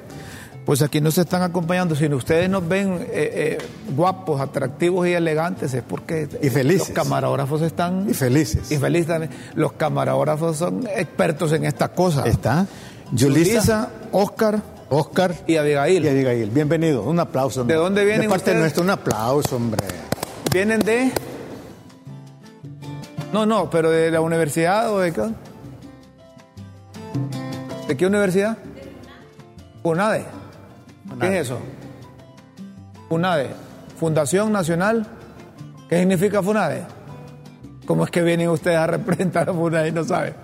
Pues 0.65 0.81
aquí 0.81 0.99
nos 0.99 1.17
están 1.19 1.43
acompañando. 1.43 1.95
Si 1.95 2.07
ustedes 2.07 2.49
nos 2.49 2.67
ven 2.67 2.93
eh, 3.01 3.07
eh, 3.11 3.57
guapos, 3.95 4.41
atractivos 4.41 5.07
y 5.07 5.13
elegantes, 5.13 5.71
es 5.75 5.83
porque 5.83 6.27
y 6.41 6.49
felices. 6.49 6.89
los 6.89 6.95
camarógrafos 6.95 7.61
están. 7.61 8.09
Y 8.09 8.15
felices. 8.15 8.71
Y 8.71 8.77
felices 8.77 9.07
también. 9.07 9.31
Los 9.53 9.73
camarógrafos 9.73 10.57
son 10.57 10.87
expertos 10.95 11.51
en 11.53 11.65
estas 11.65 11.89
cosas. 11.89 12.25
Está. 12.25 12.65
Yulisa, 13.11 13.89
Oscar. 14.11 14.61
Oscar 14.89 15.35
y 15.45 15.57
Abigail. 15.57 16.03
Y 16.03 16.09
Abigail. 16.09 16.49
Bienvenido. 16.49 17.03
Un 17.03 17.19
aplauso. 17.19 17.63
¿De 17.63 17.75
dónde 17.75 18.05
vienen 18.05 18.23
De 18.23 18.29
parte 18.29 18.45
ustedes? 18.45 18.59
nuestra, 18.59 18.83
un 18.83 18.89
aplauso, 18.89 19.55
hombre. 19.55 19.85
¿Vienen 20.51 20.79
de.? 20.79 21.11
No, 23.31 23.45
no, 23.45 23.69
pero 23.69 23.91
de 23.91 24.09
la 24.09 24.21
universidad 24.21 24.91
o 24.91 24.99
de 24.99 25.13
qué? 25.13 25.29
¿De 27.91 27.97
qué 27.97 28.05
universidad? 28.05 28.57
UNADE. 29.83 30.23
¿Qué 31.19 31.27
es 31.27 31.47
eso? 31.47 31.59
UNADE. 33.09 33.49
Fundación 33.99 34.53
Nacional. 34.53 35.05
¿Qué 35.89 35.99
significa 35.99 36.41
FUNADE? 36.41 36.83
¿Cómo 37.85 38.05
es 38.05 38.09
que 38.09 38.21
vienen 38.21 38.47
ustedes 38.47 38.77
a 38.77 38.87
representar 38.87 39.49
a 39.49 39.53
FUNADE 39.53 39.89
y 39.89 39.91
no 39.91 40.05
saben? 40.05 40.35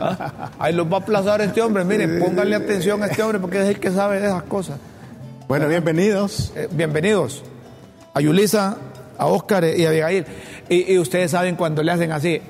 ¿Ah? 0.00 0.50
Ahí 0.58 0.72
los 0.72 0.90
va 0.90 0.96
a 0.96 1.00
aplazar 1.00 1.42
este 1.42 1.60
hombre. 1.60 1.84
Miren, 1.84 2.20
pónganle 2.20 2.56
atención 2.56 3.02
a 3.02 3.08
este 3.08 3.22
hombre 3.22 3.38
porque 3.38 3.60
es 3.60 3.68
el 3.68 3.78
que 3.78 3.90
sabe 3.90 4.18
de 4.18 4.28
esas 4.28 4.44
cosas. 4.44 4.78
Bueno, 5.46 5.68
bienvenidos. 5.68 6.54
Eh, 6.56 6.68
bienvenidos 6.72 7.44
a 8.14 8.20
Yulisa, 8.22 8.78
a 9.18 9.26
Oscar 9.26 9.62
y 9.62 9.84
a 9.84 9.90
Abigail. 9.90 10.24
Y, 10.70 10.94
y 10.94 10.98
ustedes 10.98 11.32
saben 11.32 11.54
cuando 11.56 11.82
le 11.82 11.92
hacen 11.92 12.12
así, 12.12 12.40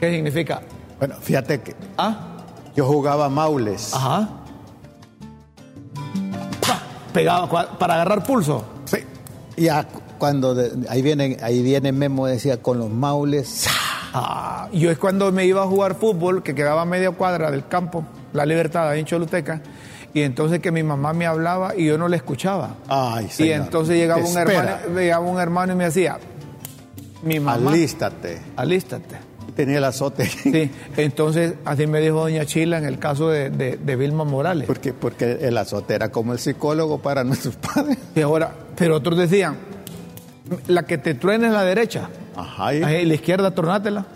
¿qué 0.00 0.10
significa? 0.10 0.60
Bueno, 0.98 1.14
fíjate 1.22 1.60
que 1.60 1.76
¿Ah? 1.96 2.33
Yo 2.76 2.86
jugaba 2.86 3.28
maules. 3.28 3.92
Ajá. 3.94 4.28
Cua- 7.14 7.78
para 7.78 7.94
agarrar 7.94 8.24
pulso. 8.24 8.64
Sí. 8.86 8.98
Y 9.56 9.68
a- 9.68 9.86
cuando 10.18 10.54
de- 10.54 10.88
ahí 10.88 11.02
viene 11.02 11.36
ahí 11.42 11.62
viene 11.62 11.92
Memo 11.92 12.26
decía 12.26 12.60
con 12.62 12.78
los 12.78 12.90
maules. 12.90 13.66
Ah, 14.12 14.68
yo 14.72 14.90
es 14.90 14.98
cuando 14.98 15.30
me 15.32 15.44
iba 15.44 15.62
a 15.62 15.66
jugar 15.66 15.94
fútbol, 15.96 16.42
que 16.42 16.54
quedaba 16.54 16.82
a 16.82 16.84
media 16.84 17.10
cuadra 17.12 17.50
del 17.50 17.66
campo, 17.66 18.04
La 18.32 18.46
Libertad, 18.46 18.88
ahí 18.88 19.00
en 19.00 19.06
Choluteca, 19.06 19.60
y 20.12 20.22
entonces 20.22 20.60
que 20.60 20.70
mi 20.70 20.82
mamá 20.82 21.12
me 21.12 21.26
hablaba 21.26 21.74
y 21.76 21.86
yo 21.86 21.98
no 21.98 22.08
le 22.08 22.16
escuchaba. 22.16 22.74
Ay, 22.88 23.26
y 23.26 23.30
señor. 23.30 23.54
entonces 23.66 23.96
llegaba 23.96 24.20
un, 24.20 24.26
Espera. 24.38 24.80
hermano, 24.82 25.00
llegaba 25.00 25.26
un 25.26 25.40
hermano 25.40 25.72
y 25.72 25.76
me 25.76 25.84
decía, 25.84 26.18
mi 27.22 27.38
mamá, 27.40 27.70
Alístate. 27.70 28.40
alístate. 28.56 29.16
Tenía 29.56 29.78
el 29.78 29.84
azote. 29.84 30.24
Sí, 30.42 30.70
entonces 30.96 31.54
así 31.64 31.86
me 31.86 32.00
dijo 32.00 32.16
doña 32.20 32.44
Chila 32.44 32.78
en 32.78 32.84
el 32.84 32.98
caso 32.98 33.28
de, 33.28 33.50
de- 33.50 33.76
de 33.76 33.96
Vilma 33.96 34.24
Morales. 34.24 34.66
Porque, 34.66 34.92
porque 34.92 35.38
el 35.42 35.56
azote 35.58 35.94
era 35.94 36.10
como 36.10 36.32
el 36.32 36.38
psicólogo 36.38 36.98
para 37.00 37.22
nuestros 37.24 37.56
padres. 37.56 37.98
Y 38.14 38.20
ahora, 38.20 38.52
pero 38.76 38.96
otros 38.96 39.16
decían, 39.18 39.56
la 40.66 40.82
que 40.84 40.98
te 40.98 41.14
truena 41.14 41.46
es 41.48 41.52
la 41.52 41.62
derecha, 41.64 42.08
Ajá. 42.36 42.74
y- 42.74 42.82
Ahí, 42.82 43.04
la 43.06 43.14
izquierda 43.14 43.50
tornátela. 43.52 44.06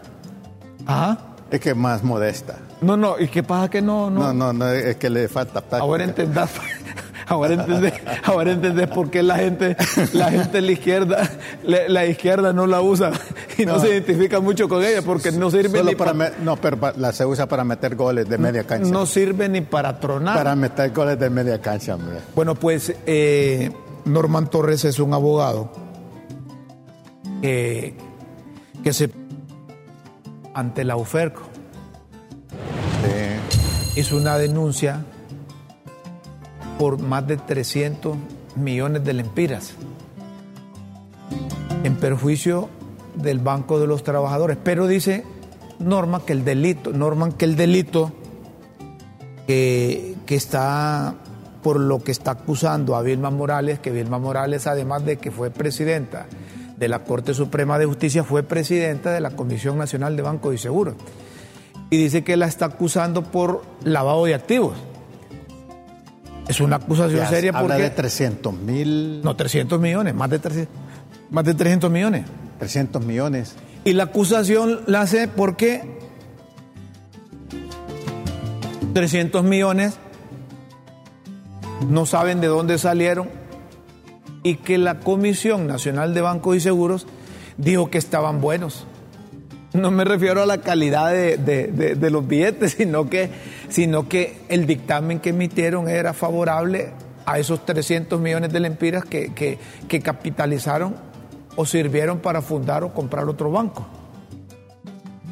Ajá. 0.86 1.18
Es 1.50 1.60
que 1.60 1.70
es 1.70 1.76
más 1.76 2.02
modesta. 2.04 2.56
No, 2.80 2.96
no, 2.96 3.18
¿y 3.18 3.28
qué 3.28 3.42
pasa 3.42 3.68
que 3.70 3.80
no? 3.82 4.10
no? 4.10 4.20
No, 4.20 4.32
no, 4.32 4.52
no, 4.52 4.68
es 4.70 4.96
que 4.96 5.08
le 5.10 5.28
falta 5.28 5.60
práctica. 5.60 5.78
Ahora 5.82 6.04
entendás, 6.04 6.50
ahora 7.28 7.54
entendés, 7.54 7.94
ahora 8.24 8.52
entendés 8.52 8.88
por 8.88 9.10
qué 9.10 9.22
la 9.22 9.36
gente, 9.38 9.76
la 10.12 10.30
gente 10.30 10.50
de 10.52 10.60
la 10.62 10.72
izquierda, 10.72 11.30
la, 11.64 11.88
la 11.88 12.06
izquierda 12.06 12.52
no 12.52 12.66
la 12.66 12.80
usa 12.80 13.12
y 13.56 13.64
no, 13.66 13.74
No. 13.74 13.80
se 13.80 13.88
identifica 13.88 14.40
mucho 14.40 14.68
con 14.68 14.82
ella 14.84 15.02
porque 15.02 15.30
no 15.32 15.50
sirve 15.50 15.78
Solo 15.78 15.90
ni 15.90 15.94
para 15.96 16.12
pa- 16.12 16.16
me- 16.16 16.30
no, 16.42 16.56
pero 16.56 16.78
la 16.96 17.12
se 17.12 17.24
usa 17.26 17.46
para 17.46 17.64
meter 17.64 17.94
goles 17.96 18.28
de 18.28 18.38
media 18.38 18.64
cancha. 18.64 18.90
no 18.90 19.06
sirve 19.06 19.48
ni 19.48 19.60
para 19.60 19.98
tronar. 20.00 20.36
Para 20.36 20.54
meter 20.56 20.92
goles 20.92 21.18
de 21.18 21.30
media 21.30 21.60
cancha, 21.60 21.94
hombre. 21.94 22.18
Bueno, 22.34 22.54
pues 22.54 22.92
eh, 23.06 23.70
Norman 24.04 24.48
Torres 24.50 24.84
es 24.84 24.98
un 24.98 25.12
abogado 25.14 25.70
que, 27.42 27.94
que 28.82 28.92
se 28.92 29.10
ante 30.54 30.82
la 30.84 30.96
UFERCO 30.96 31.42
Sí. 33.02 34.00
hizo 34.00 34.16
una 34.16 34.36
denuncia 34.38 35.04
por 36.78 37.00
más 37.00 37.26
de 37.26 37.36
300 37.36 38.16
millones 38.56 39.04
de 39.04 39.12
lempiras 39.12 39.74
en 41.84 41.96
perjuicio 41.96 42.68
del 43.14 43.38
Banco 43.40 43.80
de 43.80 43.86
los 43.86 44.02
Trabajadores. 44.02 44.56
Pero 44.62 44.86
dice 44.86 45.24
Norma 45.78 46.24
que 46.24 46.32
el 46.32 46.44
delito, 46.44 46.92
Norman 46.92 47.32
que 47.32 47.44
el 47.44 47.56
delito 47.56 48.12
que, 49.46 50.14
que 50.26 50.34
está 50.34 51.14
por 51.62 51.80
lo 51.80 52.02
que 52.02 52.12
está 52.12 52.32
acusando 52.32 52.96
a 52.96 53.02
Vilma 53.02 53.30
Morales, 53.30 53.78
que 53.78 53.90
Vilma 53.90 54.18
Morales, 54.18 54.66
además 54.66 55.04
de 55.04 55.16
que 55.16 55.30
fue 55.30 55.50
presidenta 55.50 56.26
de 56.76 56.88
la 56.88 57.00
Corte 57.04 57.34
Suprema 57.34 57.78
de 57.78 57.86
Justicia, 57.86 58.22
fue 58.22 58.42
presidenta 58.42 59.12
de 59.12 59.20
la 59.20 59.32
Comisión 59.32 59.76
Nacional 59.78 60.16
de 60.16 60.22
Bancos 60.22 60.54
y 60.54 60.58
Seguros. 60.58 60.94
Y 61.90 61.96
dice 61.96 62.22
que 62.22 62.36
la 62.36 62.46
está 62.46 62.66
acusando 62.66 63.22
por 63.24 63.62
lavado 63.82 64.24
de 64.26 64.34
activos. 64.34 64.74
Es 66.48 66.60
una 66.60 66.76
acusación 66.76 67.20
Ya 67.20 67.28
seria 67.28 67.50
habla 67.50 67.74
porque... 67.74 67.82
de 67.82 67.90
300 67.90 68.54
mil, 68.54 69.20
No, 69.22 69.36
300 69.36 69.78
millones, 69.80 70.14
más 70.14 70.30
de 70.30 70.38
300, 70.38 70.74
más 71.30 71.44
de 71.44 71.54
300 71.54 71.90
millones. 71.90 72.24
300 72.58 73.04
millones. 73.04 73.54
Y 73.84 73.92
la 73.92 74.04
acusación 74.04 74.80
la 74.86 75.02
hace 75.02 75.28
porque 75.28 75.82
300 78.94 79.44
millones 79.44 79.98
no 81.88 82.06
saben 82.06 82.40
de 82.40 82.48
dónde 82.48 82.78
salieron 82.78 83.28
y 84.42 84.56
que 84.56 84.78
la 84.78 84.98
Comisión 85.00 85.66
Nacional 85.66 86.14
de 86.14 86.20
Bancos 86.22 86.56
y 86.56 86.60
Seguros 86.60 87.06
dijo 87.56 87.90
que 87.90 87.98
estaban 87.98 88.40
buenos. 88.40 88.86
No 89.74 89.90
me 89.90 90.04
refiero 90.04 90.42
a 90.42 90.46
la 90.46 90.58
calidad 90.58 91.10
de, 91.12 91.36
de- 91.36 91.66
de- 91.68 91.94
de 91.94 92.10
los 92.10 92.26
billetes, 92.26 92.72
sino 92.78 93.08
que, 93.10 93.30
sino 93.68 94.08
que 94.08 94.40
el 94.48 94.66
dictamen 94.66 95.20
que 95.20 95.30
emitieron 95.30 95.88
era 95.88 96.12
favorable 96.14 96.92
a 97.26 97.38
esos 97.38 97.64
300 97.66 98.20
millones 98.20 98.52
de 98.52 98.60
lempiras 98.60 99.04
que, 99.04 99.34
que- 99.34 99.58
que 99.88 100.00
capitalizaron 100.00 100.96
o 101.56 101.66
sirvieron 101.66 102.20
para 102.20 102.40
fundar 102.40 102.84
o 102.84 102.94
comprar 102.94 103.28
otro 103.28 103.50
banco. 103.50 103.86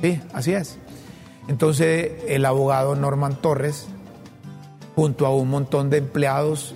Sí, 0.02 0.20
así 0.34 0.52
es. 0.52 0.78
Entonces, 1.48 2.12
el 2.28 2.44
abogado 2.44 2.96
Norman 2.96 3.36
Torres, 3.40 3.86
junto 4.94 5.26
a 5.26 5.34
un 5.34 5.48
montón 5.48 5.88
de 5.90 5.98
empleados 5.98 6.74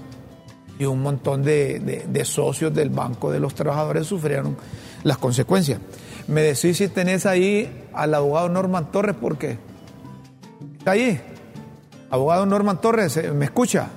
y 0.78 0.84
un 0.86 1.02
montón 1.02 1.42
de, 1.42 1.80
de- 1.80 2.06
de 2.08 2.24
socios 2.24 2.72
del 2.72 2.88
Banco 2.90 3.30
de 3.30 3.40
los 3.40 3.54
Trabajadores, 3.54 4.06
sufrieron 4.06 4.56
las 5.02 5.18
consecuencias. 5.18 5.80
Me 6.28 6.40
decís 6.42 6.78
si 6.78 6.88
tenés 6.88 7.26
ahí 7.26 7.86
al 7.92 8.14
abogado 8.14 8.48
Norman 8.48 8.90
Torres, 8.92 9.16
¿por 9.16 9.36
qué? 9.36 9.58
¿Está 10.78 10.92
ahí? 10.92 11.20
Abogado 12.10 12.44
Norman 12.46 12.80
Torres, 12.80 13.16
¿eh? 13.16 13.32
¿me 13.32 13.44
escucha? 13.44 13.88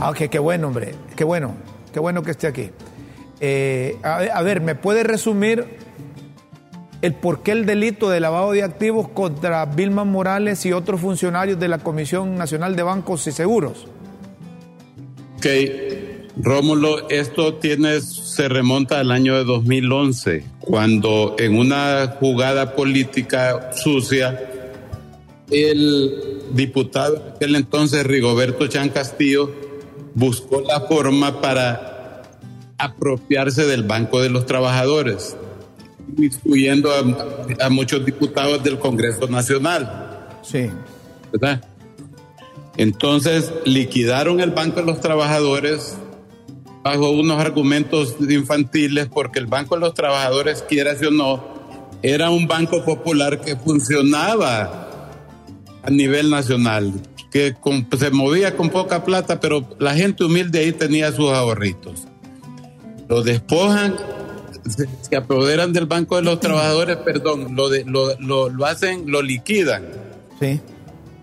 Ah, 0.00 0.12
qué 0.12 0.38
bueno, 0.38 0.68
hombre, 0.68 0.94
qué 1.14 1.24
bueno, 1.24 1.54
qué 1.92 2.00
bueno 2.00 2.22
que 2.22 2.32
esté 2.32 2.46
aquí. 2.46 2.70
Eh, 3.40 3.96
a, 4.02 4.16
a 4.16 4.42
ver, 4.42 4.60
¿me 4.60 4.74
puede 4.74 5.02
resumir 5.02 5.64
el 7.02 7.14
por 7.14 7.42
qué 7.42 7.52
el 7.52 7.66
delito 7.66 8.10
de 8.10 8.20
lavado 8.20 8.52
de 8.52 8.62
activos 8.62 9.08
contra 9.08 9.64
Vilma 9.66 10.04
Morales 10.04 10.64
y 10.66 10.72
otros 10.72 11.00
funcionarios 11.00 11.58
de 11.58 11.68
la 11.68 11.78
Comisión 11.78 12.36
Nacional 12.36 12.76
de 12.76 12.82
Bancos 12.82 13.26
y 13.26 13.32
Seguros? 13.32 13.86
Ok, 15.36 15.46
Rómulo, 16.38 17.08
esto 17.08 17.54
tiene, 17.54 18.00
se 18.00 18.48
remonta 18.48 19.00
al 19.00 19.10
año 19.10 19.36
de 19.36 19.44
2011, 19.44 20.44
cuando 20.58 21.36
en 21.38 21.56
una 21.56 22.16
jugada 22.20 22.74
política 22.74 23.72
sucia, 23.72 24.50
el 25.50 26.42
diputado 26.52 27.14
de 27.14 27.30
aquel 27.30 27.56
entonces, 27.56 28.04
Rigoberto 28.04 28.66
Chan 28.66 28.88
Castillo, 28.90 29.52
buscó 30.14 30.60
la 30.62 30.80
forma 30.80 31.40
para 31.40 32.22
apropiarse 32.78 33.66
del 33.66 33.84
Banco 33.84 34.20
de 34.20 34.30
los 34.30 34.46
Trabajadores. 34.46 35.36
incluyendo 36.16 36.90
a, 37.60 37.68
muchos 37.68 38.04
diputados 38.04 38.62
del 38.62 38.78
Congreso 38.78 39.26
Nacional. 39.28 40.28
Sí. 40.42 40.70
¿Verdad? 41.32 41.64
Entonces 42.76 43.52
liquidaron 43.64 44.40
el 44.40 44.52
Banco 44.52 44.80
de 44.80 44.86
los 44.86 45.00
Trabajadores 45.00 45.96
bajo 46.82 47.10
unos 47.10 47.40
argumentos 47.40 48.14
infantiles 48.20 49.08
porque 49.12 49.40
el 49.40 49.46
Banco 49.46 49.74
de 49.74 49.80
los 49.80 49.94
Trabajadores, 49.94 50.64
quiera 50.68 50.92
o 51.06 51.10
no, 51.10 51.56
era 52.02 52.30
un 52.30 52.46
banco 52.46 52.84
popular 52.84 53.40
que 53.40 53.56
funcionaba 53.56 54.85
a 55.86 55.90
nivel 55.90 56.30
nacional, 56.30 56.92
que 57.30 57.54
se 57.98 58.10
movía 58.10 58.56
con 58.56 58.70
poca 58.70 59.04
plata, 59.04 59.40
pero 59.40 59.66
la 59.78 59.94
gente 59.94 60.24
humilde 60.24 60.58
ahí 60.58 60.72
tenía 60.72 61.12
sus 61.12 61.30
ahorritos. 61.30 62.06
Lo 63.08 63.22
despojan, 63.22 63.94
se, 64.68 65.16
apoderan 65.16 65.72
del 65.72 65.86
Banco 65.86 66.16
de 66.16 66.22
los 66.22 66.40
Trabajadores, 66.40 66.96
perdón, 66.96 67.54
lo, 67.54 67.68
de, 67.68 67.84
lo, 67.84 68.18
lo, 68.18 68.48
lo 68.48 68.66
hacen, 68.66 69.10
lo 69.10 69.22
liquidan. 69.22 69.84
Sí. 70.40 70.60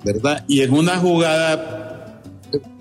¿verdad? 0.04 0.44
Y 0.48 0.62
en 0.62 0.74
una 0.74 0.98
jugada 0.98 2.22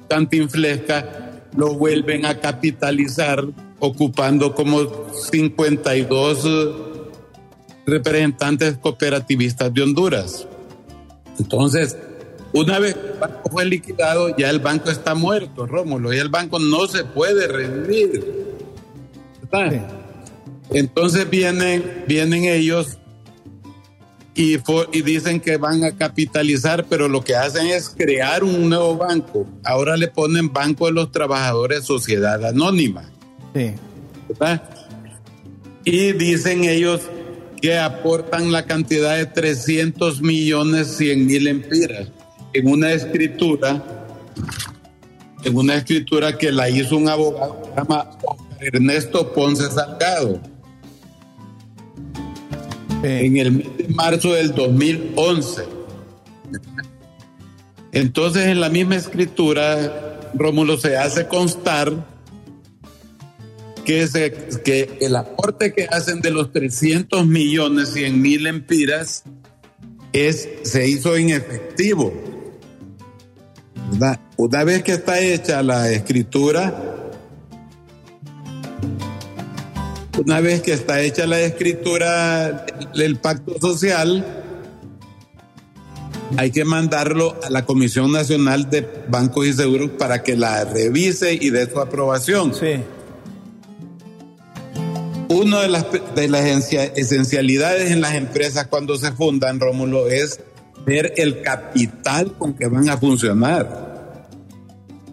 cantinflesca 0.09 1.43
lo 1.57 1.74
vuelven 1.74 2.26
a 2.26 2.39
capitalizar 2.39 3.45
ocupando 3.78 4.55
como 4.55 5.09
52 5.12 6.45
eh, 6.45 6.72
representantes 7.87 8.76
cooperativistas 8.76 9.72
de 9.72 9.83
Honduras. 9.83 10.47
Entonces, 11.39 11.97
una 12.53 12.78
vez 12.78 12.97
el 12.97 13.18
banco 13.18 13.51
fue 13.51 13.64
liquidado, 13.64 14.37
ya 14.37 14.51
el 14.51 14.59
banco 14.59 14.91
está 14.91 15.14
muerto, 15.14 15.66
Rómulo, 15.66 16.12
y 16.12 16.18
el 16.18 16.28
banco 16.28 16.59
no 16.59 16.87
se 16.87 17.05
puede 17.05 17.49
revivir. 17.49 18.43
Entonces 20.70 21.28
vienen, 21.28 22.05
vienen 22.07 22.45
ellos 22.45 22.99
y, 24.35 24.57
y, 24.93 25.03
dicen 25.03 25.41
que 25.41 25.59
van 25.59 25.85
a 25.85 25.93
capitalizar, 25.93 26.87
pero 26.89 27.07
lo 27.07 27.22
que 27.22 27.37
hacen 27.37 27.66
es 27.66 27.91
crear 27.91 28.45
un 28.45 28.70
nuevo 28.70 28.97
banco. 28.97 29.47
Ahora 29.62 29.97
le 29.99 30.09
ponen 30.09 30.51
Banco 30.51 30.87
de 30.87 30.93
los 30.93 31.12
Trabajadores 31.12 31.85
Sociedad 31.85 32.43
Anónima. 32.43 33.11
Sí. 33.55 33.74
Y 35.85 36.12
dicen 36.12 36.64
ellos 36.64 37.03
que 37.63 37.79
aportan 37.79 38.51
la 38.51 38.67
cantidad 38.67 39.17
de 39.17 39.25
300 39.25 40.21
millones 40.21 40.97
100 40.97 41.27
mil 41.27 41.47
empiras 41.47 42.09
en 42.53 42.69
una 42.69 42.93
escritura, 42.93 43.81
en 45.45 45.57
una 45.57 45.77
escritura 45.77 46.37
que 46.37 46.51
la 46.51 46.69
hizo 46.69 46.97
un 46.97 47.09
abogado 47.09 47.63
que 47.63 47.69
se 47.69 47.77
llama 47.77 48.11
Ernesto 48.61 49.33
Ponce 49.33 49.71
Salgado 49.71 50.41
en 53.05 53.37
el 53.37 53.53
mes 53.53 53.77
de 53.79 53.89
marzo 53.89 54.33
del 54.33 54.55
2011. 54.55 55.63
Entonces, 57.93 58.47
en 58.47 58.61
la 58.61 58.71
misma 58.71 58.97
escritura, 58.97 60.19
Rómulo 60.35 60.79
se 60.79 60.97
hace 60.97 61.29
constar 61.29 62.12
que, 63.85 64.07
que 64.64 64.99
el 65.01 65.16
aporte 65.16 65.72
que 65.72 65.85
hacen 65.85 66.20
de 66.20 66.30
los 66.30 66.53
300 66.53 67.26
millones, 67.26 67.91
100 67.91 68.20
mil 68.20 68.47
empiras, 68.47 69.24
es, 70.12 70.49
se 70.62 70.89
hizo 70.89 71.16
en 71.16 71.30
efectivo. 71.30 72.12
Una 74.37 74.64
vez 74.64 74.83
que 74.83 74.93
está 74.93 75.20
hecha 75.20 75.62
la 75.62 75.91
escritura, 75.91 76.93
una 80.24 80.41
vez 80.41 80.62
que 80.62 80.72
está 80.72 81.01
hecha 81.01 81.26
la 81.26 81.41
escritura 81.41 82.66
del 82.95 83.16
pacto 83.16 83.59
social, 83.61 84.24
hay 86.37 86.51
que 86.51 86.64
mandarlo 86.64 87.39
a 87.43 87.51
la 87.51 87.64
Comisión 87.64 88.12
Nacional 88.12 88.70
de 88.70 88.87
Bancos 89.09 89.47
y 89.47 89.53
Seguros 89.53 89.91
para 89.99 90.22
que 90.22 90.37
la 90.37 90.64
revise 90.64 91.35
y 91.35 91.51
dé 91.51 91.70
su 91.70 91.78
aprobación. 91.78 92.55
Sí. 92.55 92.83
Una 95.43 95.62
de 95.62 95.68
las, 95.68 95.86
de 96.14 96.28
las 96.28 96.72
esencialidades 96.97 97.90
en 97.90 98.01
las 98.01 98.14
empresas 98.14 98.66
cuando 98.68 98.97
se 98.97 99.12
fundan, 99.12 99.59
Rómulo, 99.59 100.09
es 100.09 100.40
ver 100.86 101.14
el 101.16 101.43
capital 101.43 102.32
con 102.38 102.55
que 102.55 102.66
van 102.66 102.88
a 102.88 102.97
funcionar 102.97 103.93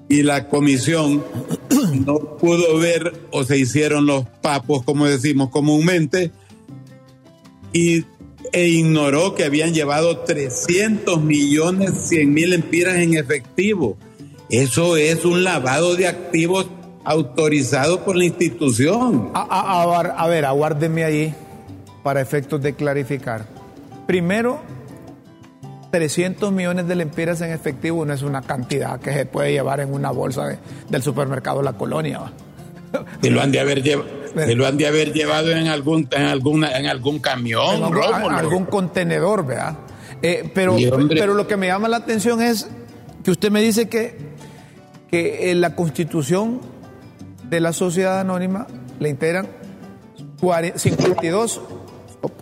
y 0.10 0.24
la 0.24 0.50
comisión 0.50 1.24
no 2.06 2.38
pudo 2.38 2.78
ver 2.80 3.14
o 3.32 3.44
se 3.44 3.60
hicieron 3.60 4.08
los 4.08 4.26
papos, 4.42 4.84
como 4.84 5.06
decimos 5.06 5.50
comúnmente, 5.50 6.32
y, 7.72 8.06
e 8.52 8.68
ignoró 8.68 9.36
que 9.36 9.46
habían 9.46 9.74
llevado 9.74 10.20
300 10.22 11.22
millones 11.22 11.92
100 12.10 12.34
mil 12.34 12.54
empiras 12.54 12.96
en 12.96 13.16
efectivo. 13.16 13.98
Eso 14.50 14.98
es 14.98 15.24
un 15.26 15.44
lavado 15.44 15.96
de 15.96 16.08
activos 16.08 16.66
autorizado 17.04 18.04
por 18.04 18.16
la 18.16 18.26
institución. 18.26 19.32
A, 19.34 19.42
a, 19.42 20.24
a 20.24 20.28
ver, 20.28 20.46
aguárdeme 20.46 21.04
ahí 21.04 21.36
para 22.04 22.22
efectos 22.22 22.62
de 22.62 22.74
clarificar. 22.74 23.46
Primero, 24.08 24.62
300 25.92 26.52
millones 26.52 26.88
de 26.88 26.96
lempiras 26.96 27.42
en 27.42 27.52
efectivo 27.52 28.06
no 28.06 28.14
es 28.14 28.22
una 28.22 28.42
cantidad 28.42 29.00
que 29.00 29.14
se 29.14 29.26
puede 29.26 29.52
llevar 29.52 29.80
en 29.80 29.94
una 29.94 30.12
bolsa 30.12 30.60
del 30.90 31.04
supermercado 31.04 31.62
La 31.62 31.74
Colonia. 31.74 32.32
Y 33.22 33.30
lo 33.30 33.42
han 33.42 33.52
de 33.52 33.60
haber, 33.60 33.84
lo 34.56 34.66
han 34.66 34.78
de 34.78 34.88
haber 34.88 35.14
llevado 35.14 35.52
en 35.52 35.68
algún, 35.68 36.08
en 36.12 36.24
alguna, 36.24 36.78
en 36.78 36.88
algún 36.88 37.20
camión, 37.20 37.76
en 37.76 38.34
algún, 38.34 38.66
contenedor, 38.66 39.46
¿verdad? 39.46 39.76
Eh, 40.22 40.50
pero, 40.54 40.76
pero 41.10 41.34
lo 41.34 41.48
que 41.48 41.56
me 41.56 41.68
llama 41.68 41.88
la 41.88 41.98
atención 41.98 42.42
es 42.42 42.68
que 43.24 43.32
usted 43.32 43.52
me 43.52 43.62
dice 43.62 43.88
que, 43.90 44.18
que 45.10 45.52
en 45.52 45.62
la 45.62 45.76
constitución 45.76 46.62
de 47.50 47.60
la 47.60 47.74
sociedad 47.74 48.20
anónima 48.20 48.68
le 49.00 49.10
integran 49.10 49.48
52 50.76 51.62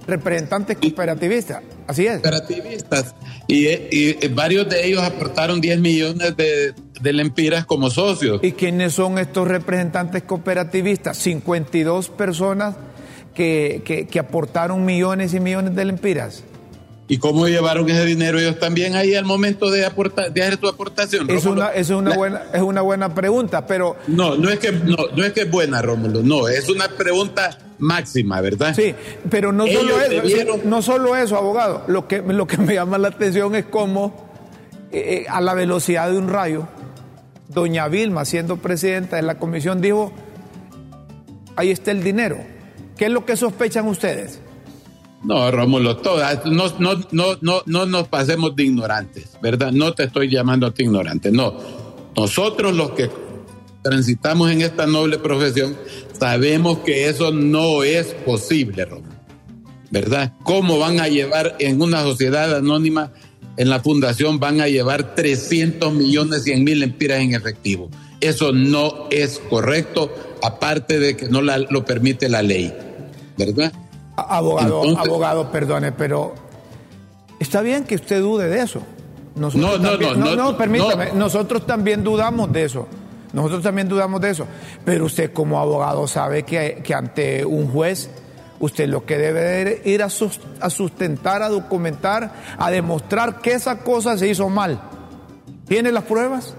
representantes 0.08 0.78
cooperativistas. 0.78 1.64
Así 1.88 2.05
es. 2.05 2.22
Cooperativistas. 2.22 3.16
Y, 3.47 3.68
y, 3.68 4.28
varios 4.30 4.70
de 4.70 4.86
ellos 4.86 5.03
aportaron 5.03 5.62
10 5.62 5.80
millones 5.80 6.36
de, 6.36 6.74
de 7.01 7.14
lempiras 7.14 7.66
como 7.66 7.89
socios. 7.89 8.39
¿Y 8.43 8.53
quiénes 8.53 8.93
son 8.93 9.18
estos 9.20 9.47
representantes 9.47 10.24
cooperativistas? 10.24 11.18
52 11.18 12.10
personas 12.10 12.76
que, 13.34 13.82
que, 13.86 14.08
que 14.08 14.20
aportaron 14.20 14.84
millones 14.84 15.34
y 15.34 15.39
millones 15.39 15.76
de 15.76 15.86
lempiras. 15.86 16.43
¿Y 17.10 17.20
cómo 17.20 17.47
llevaron 17.47 17.89
ese 17.89 18.03
dinero 18.03 18.38
ellos 18.38 18.60
también 18.60 18.95
ahí 18.95 19.16
al 19.16 19.24
momento 19.24 19.72
de, 19.72 19.86
aportar, 19.86 20.34
de 20.34 20.43
hacer 20.43 20.60
su 20.60 20.68
aportación? 20.68 21.30
Es 21.30 21.45
una, 21.45 21.70
es, 21.70 21.89
una 21.89 22.16
buena, 22.16 22.41
es 22.53 22.62
una 22.62 22.82
buena 22.82 23.16
pregunta, 23.16 23.66
pero... 23.66 23.95
No, 24.08 24.36
no 24.36 24.49
es, 24.49 24.60
que, 24.60 24.74
no, 24.74 24.97
no 25.16 25.24
es 25.24 25.32
que 25.32 25.41
es 25.41 25.51
buena, 25.51 25.82
Rómulo, 25.82 26.22
no, 26.22 26.49
es 26.49 26.68
una 26.68 26.89
pregunta 26.89 27.58
máxima, 27.80 28.41
¿verdad? 28.41 28.76
Sí, 28.76 28.93
pero 29.30 29.53
no 29.53 29.66
solo, 29.68 30.01
eso, 30.01 30.60
no 30.66 30.82
solo 30.82 31.16
eso, 31.16 31.38
abogado, 31.38 31.86
lo 31.88 32.10
que, 32.10 32.22
lo 32.22 32.45
que 32.45 32.58
me 32.58 32.74
llama 32.74 32.97
la 32.97 33.08
atención 33.08 33.55
es 33.55 33.66
cómo 33.66 34.28
eh, 34.91 35.24
eh, 35.24 35.26
a 35.30 35.39
la 35.39 35.53
velocidad 35.53 36.12
de 36.12 36.18
un 36.18 36.28
rayo, 36.28 36.68
doña 37.47 37.88
Vilma, 37.88 38.26
siendo 38.26 38.58
presidenta 38.58 39.16
de 39.16 39.22
la 39.22 39.38
comisión, 39.38 39.80
dijo, 39.80 40.12
ahí 41.55 41.72
está 41.72 41.91
el 41.91 42.03
dinero. 42.03 42.38
¿Qué 42.97 43.05
es 43.05 43.12
lo 43.12 43.26
que 43.26 43.38
sospechan 43.38 43.88
ustedes? 43.88 44.41
No, 45.24 45.49
Rómulo, 45.51 45.97
todas, 45.97 46.45
no, 46.45 46.65
no, 46.80 46.95
no, 47.11 47.38
no, 47.41 47.63
no 47.65 47.86
nos 47.86 48.07
pasemos 48.07 48.55
de 48.55 48.63
ignorantes, 48.63 49.32
¿verdad? 49.41 49.72
No 49.72 49.93
te 49.93 50.03
estoy 50.03 50.30
llamando 50.30 50.68
a 50.68 50.74
ti 50.74 50.84
ignorante, 50.84 51.32
no. 51.32 51.55
Nosotros 52.15 52.76
los 52.76 52.91
que 52.91 53.09
transitamos 53.82 54.51
en 54.51 54.61
esta 54.61 54.86
noble 54.86 55.18
profesión 55.18 55.76
sabemos 56.18 56.80
que 56.80 57.09
eso 57.09 57.32
no 57.32 57.84
es 57.84 58.07
posible, 58.07 58.86
Rómulo, 58.86 59.15
¿verdad? 59.89 60.34
¿Cómo 60.43 60.78
van 60.78 60.99
a 60.99 61.07
llevar 61.07 61.55
en 61.59 61.82
una 61.82 62.03
sociedad 62.03 62.55
anónima, 62.55 63.11
en 63.57 63.70
la 63.70 63.80
fundación, 63.80 64.39
van 64.39 64.61
a 64.61 64.68
llevar 64.68 65.15
300 65.15 65.93
millones 65.93 66.43
100 66.43 66.63
mil 66.63 66.84
empiras 66.84 67.22
en 67.22 67.34
efectivo? 67.34 67.89
Eso 68.22 68.51
no 68.51 69.07
es 69.09 69.41
correcto, 69.49 70.13
aparte 70.43 70.99
de 70.99 71.18
que 71.18 71.28
no 71.28 71.41
lo 71.41 71.86
permite 71.86 72.30
la 72.30 72.43
ley, 72.43 72.74
¿verdad? 73.36 73.74
Abogado, 74.18 74.82
abogado, 74.97 75.51
perdone, 75.51 75.91
pero 75.91 76.34
está 77.39 77.61
bien 77.61 77.84
que 77.84 77.95
usted 77.95 78.20
dude 78.20 78.47
de 78.47 78.61
eso. 78.61 78.82
no, 79.36 79.51
no, 79.51 79.78
no, 79.78 80.15
no, 80.15 80.36
no, 80.36 80.57
permítame, 80.57 81.11
nosotros 81.13 81.68
también 81.68 82.03
dudamos 82.03 82.51
de 82.51 82.63
eso. 82.63 82.88
Nosotros 83.32 83.61
también 83.61 83.88
dudamos 83.88 84.20
de 84.22 84.32
eso. 84.32 84.47
Pero 84.84 85.05
usted 85.05 85.32
como 85.32 85.59
abogado 85.59 86.07
sabe 86.07 86.43
que, 86.43 86.82
que 86.84 86.95
ante 86.95 87.45
un 87.45 87.68
juez, 87.68 88.09
usted 88.59 88.89
lo 88.89 89.05
que 89.05 89.20
debe 89.20 89.84
ir 89.86 90.01
a, 90.01 90.07
a 90.07 90.70
sustentar, 90.72 91.43
a 91.43 91.49
documentar, 91.49 92.34
a 92.57 92.72
demostrar 92.72 93.39
que 93.39 93.51
esa 93.51 93.80
cosa 93.80 94.18
se 94.18 94.28
hizo 94.28 94.49
mal. 94.49 94.82
¿Tiene 95.68 95.91
las 95.91 96.05
pruebas? 96.05 96.55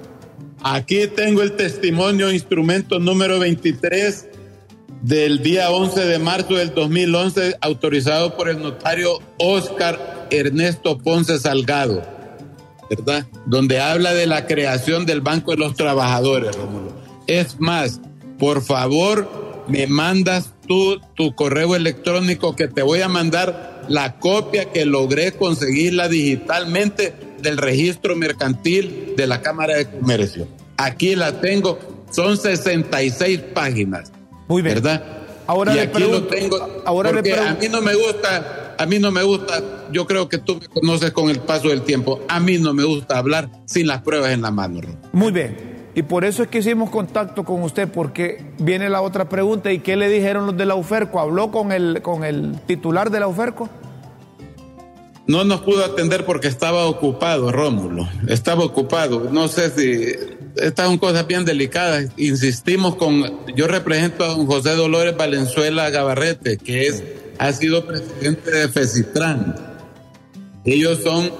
Aquí 0.62 1.08
tengo 1.08 1.42
el 1.42 1.56
testimonio, 1.56 2.30
instrumento 2.30 3.00
número 3.00 3.40
23 3.40 4.28
del 5.02 5.42
día 5.42 5.70
11 5.70 6.04
de 6.04 6.18
marzo 6.18 6.54
del 6.54 6.74
2011, 6.74 7.56
autorizado 7.60 8.36
por 8.36 8.48
el 8.48 8.60
notario 8.60 9.20
Oscar 9.38 10.26
Ernesto 10.30 10.98
Ponce 10.98 11.38
Salgado, 11.38 12.02
¿verdad? 12.90 13.26
Donde 13.46 13.80
habla 13.80 14.14
de 14.14 14.26
la 14.26 14.46
creación 14.46 15.06
del 15.06 15.20
Banco 15.20 15.52
de 15.52 15.58
los 15.58 15.74
Trabajadores, 15.74 16.56
Rómulo. 16.56 16.92
Es 17.26 17.60
más, 17.60 18.00
por 18.38 18.62
favor, 18.62 19.64
me 19.68 19.86
mandas 19.86 20.54
tú 20.66 21.00
tu 21.14 21.34
correo 21.34 21.76
electrónico 21.76 22.56
que 22.56 22.68
te 22.68 22.82
voy 22.82 23.00
a 23.02 23.08
mandar 23.08 23.84
la 23.88 24.18
copia 24.18 24.70
que 24.70 24.84
logré 24.84 25.32
conseguirla 25.32 26.08
digitalmente 26.08 27.14
del 27.40 27.56
registro 27.56 28.16
mercantil 28.16 29.14
de 29.16 29.26
la 29.26 29.40
Cámara 29.40 29.76
de 29.76 29.86
Comercio. 29.86 30.48
Aquí 30.76 31.14
la 31.14 31.40
tengo, 31.40 31.78
son 32.10 32.36
66 32.36 33.40
páginas. 33.54 34.12
Muy 34.48 34.62
bien. 34.62 34.74
¿Verdad? 34.76 35.02
Ahora 35.46 35.72
y 35.72 35.76
le 35.76 35.80
aquí 35.82 36.00
lo 36.02 36.08
pregunto- 36.08 36.28
tengo. 36.34 36.82
ahora 36.84 37.10
le 37.10 37.14
porque 37.16 37.32
a 37.32 37.36
pregunto- 37.36 37.60
mí 37.62 37.68
no 37.68 37.80
me 37.80 37.94
gusta, 37.94 38.74
a 38.78 38.86
mí 38.86 38.98
no 38.98 39.10
me 39.10 39.22
gusta, 39.22 39.62
yo 39.92 40.06
creo 40.06 40.28
que 40.28 40.38
tú 40.38 40.56
me 40.60 40.66
conoces 40.68 41.10
con 41.12 41.30
el 41.30 41.40
paso 41.40 41.68
del 41.68 41.82
tiempo. 41.82 42.20
A 42.28 42.38
mí 42.40 42.58
no 42.58 42.74
me 42.74 42.84
gusta 42.84 43.16
hablar 43.18 43.48
sin 43.64 43.86
las 43.86 44.02
pruebas 44.02 44.30
en 44.32 44.42
la 44.42 44.50
mano. 44.50 44.80
Muy 45.12 45.32
bien. 45.32 45.76
Y 45.94 46.02
por 46.02 46.24
eso 46.24 46.42
es 46.42 46.48
que 46.48 46.58
hicimos 46.58 46.90
contacto 46.90 47.44
con 47.44 47.62
usted, 47.62 47.88
porque 47.88 48.52
viene 48.58 48.88
la 48.90 49.00
otra 49.00 49.28
pregunta. 49.28 49.72
¿Y 49.72 49.80
qué 49.80 49.96
le 49.96 50.08
dijeron 50.08 50.46
los 50.46 50.56
de 50.56 50.66
la 50.66 50.74
UFERCO? 50.76 51.18
¿Habló 51.18 51.50
con 51.50 51.72
el, 51.72 52.02
con 52.02 52.24
el 52.24 52.60
titular 52.66 53.10
de 53.10 53.18
la 53.20 53.26
UFERCO? 53.26 53.68
No 55.26 55.44
nos 55.44 55.60
pudo 55.62 55.84
atender 55.84 56.24
porque 56.24 56.48
estaba 56.48 56.86
ocupado, 56.86 57.50
Rómulo. 57.52 58.08
Estaba 58.28 58.64
ocupado. 58.64 59.28
No 59.32 59.48
sé 59.48 59.70
si 59.70 60.12
estas 60.62 60.86
son 60.86 60.98
cosas 60.98 61.26
bien 61.26 61.44
delicadas. 61.44 62.10
Insistimos 62.16 62.96
con. 62.96 63.46
Yo 63.54 63.66
represento 63.66 64.24
a 64.24 64.28
don 64.28 64.46
José 64.46 64.70
Dolores 64.70 65.16
Valenzuela 65.16 65.90
Gabarrete, 65.90 66.58
que 66.58 66.86
es 66.86 67.02
ha 67.38 67.52
sido 67.52 67.86
presidente 67.86 68.50
de 68.50 68.68
FECITRAN. 68.68 69.54
Ellos 70.64 71.00
son 71.02 71.30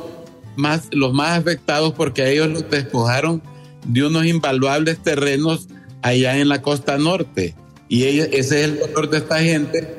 más 0.56 0.88
los 0.92 1.12
más 1.12 1.38
afectados 1.38 1.92
porque 1.94 2.22
a 2.22 2.28
ellos 2.28 2.48
los 2.48 2.70
despojaron 2.70 3.42
de 3.84 4.04
unos 4.04 4.26
invaluables 4.26 5.02
terrenos 5.02 5.68
allá 6.02 6.38
en 6.38 6.48
la 6.48 6.62
costa 6.62 6.98
norte. 6.98 7.54
Y 7.88 8.04
ese 8.04 8.38
es 8.38 8.52
el 8.52 8.78
dolor 8.78 9.10
de 9.10 9.18
esta 9.18 9.40
gente 9.40 9.94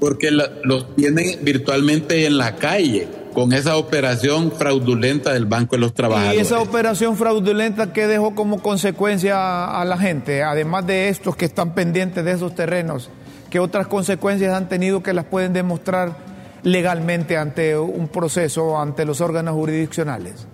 porque 0.00 0.30
los 0.30 0.94
tienen 0.96 1.38
virtualmente 1.42 2.26
en 2.26 2.38
la 2.38 2.56
calle 2.56 3.08
con 3.36 3.52
esa 3.52 3.76
operación 3.76 4.50
fraudulenta 4.50 5.34
del 5.34 5.44
Banco 5.44 5.76
de 5.76 5.80
los 5.82 5.90
Y 5.90 5.94
Trabajadores. 5.94 6.40
esa 6.40 6.58
operación 6.58 7.18
fraudulenta 7.18 7.92
que 7.92 8.06
dejó 8.06 8.34
como 8.34 8.62
consecuencia 8.62 9.78
a, 9.78 9.84
la 9.84 9.98
gente, 9.98 10.42
además 10.42 10.86
de 10.86 11.10
estos 11.10 11.36
que 11.36 11.44
están 11.44 11.74
pendientes 11.74 12.24
de 12.24 12.32
esos 12.32 12.54
terrenos, 12.54 13.10
¿qué 13.50 13.60
otras 13.60 13.88
consecuencias 13.88 14.54
han 14.54 14.70
tenido 14.70 15.02
que 15.02 15.12
las 15.12 15.26
pueden 15.26 15.52
demostrar 15.52 16.16
legalmente 16.62 17.36
ante 17.36 17.76
un 17.76 18.08
proceso, 18.08 18.80
ante 18.80 19.04
los 19.04 19.20
órganos 19.20 19.54
jurisdiccionales? 19.54 20.46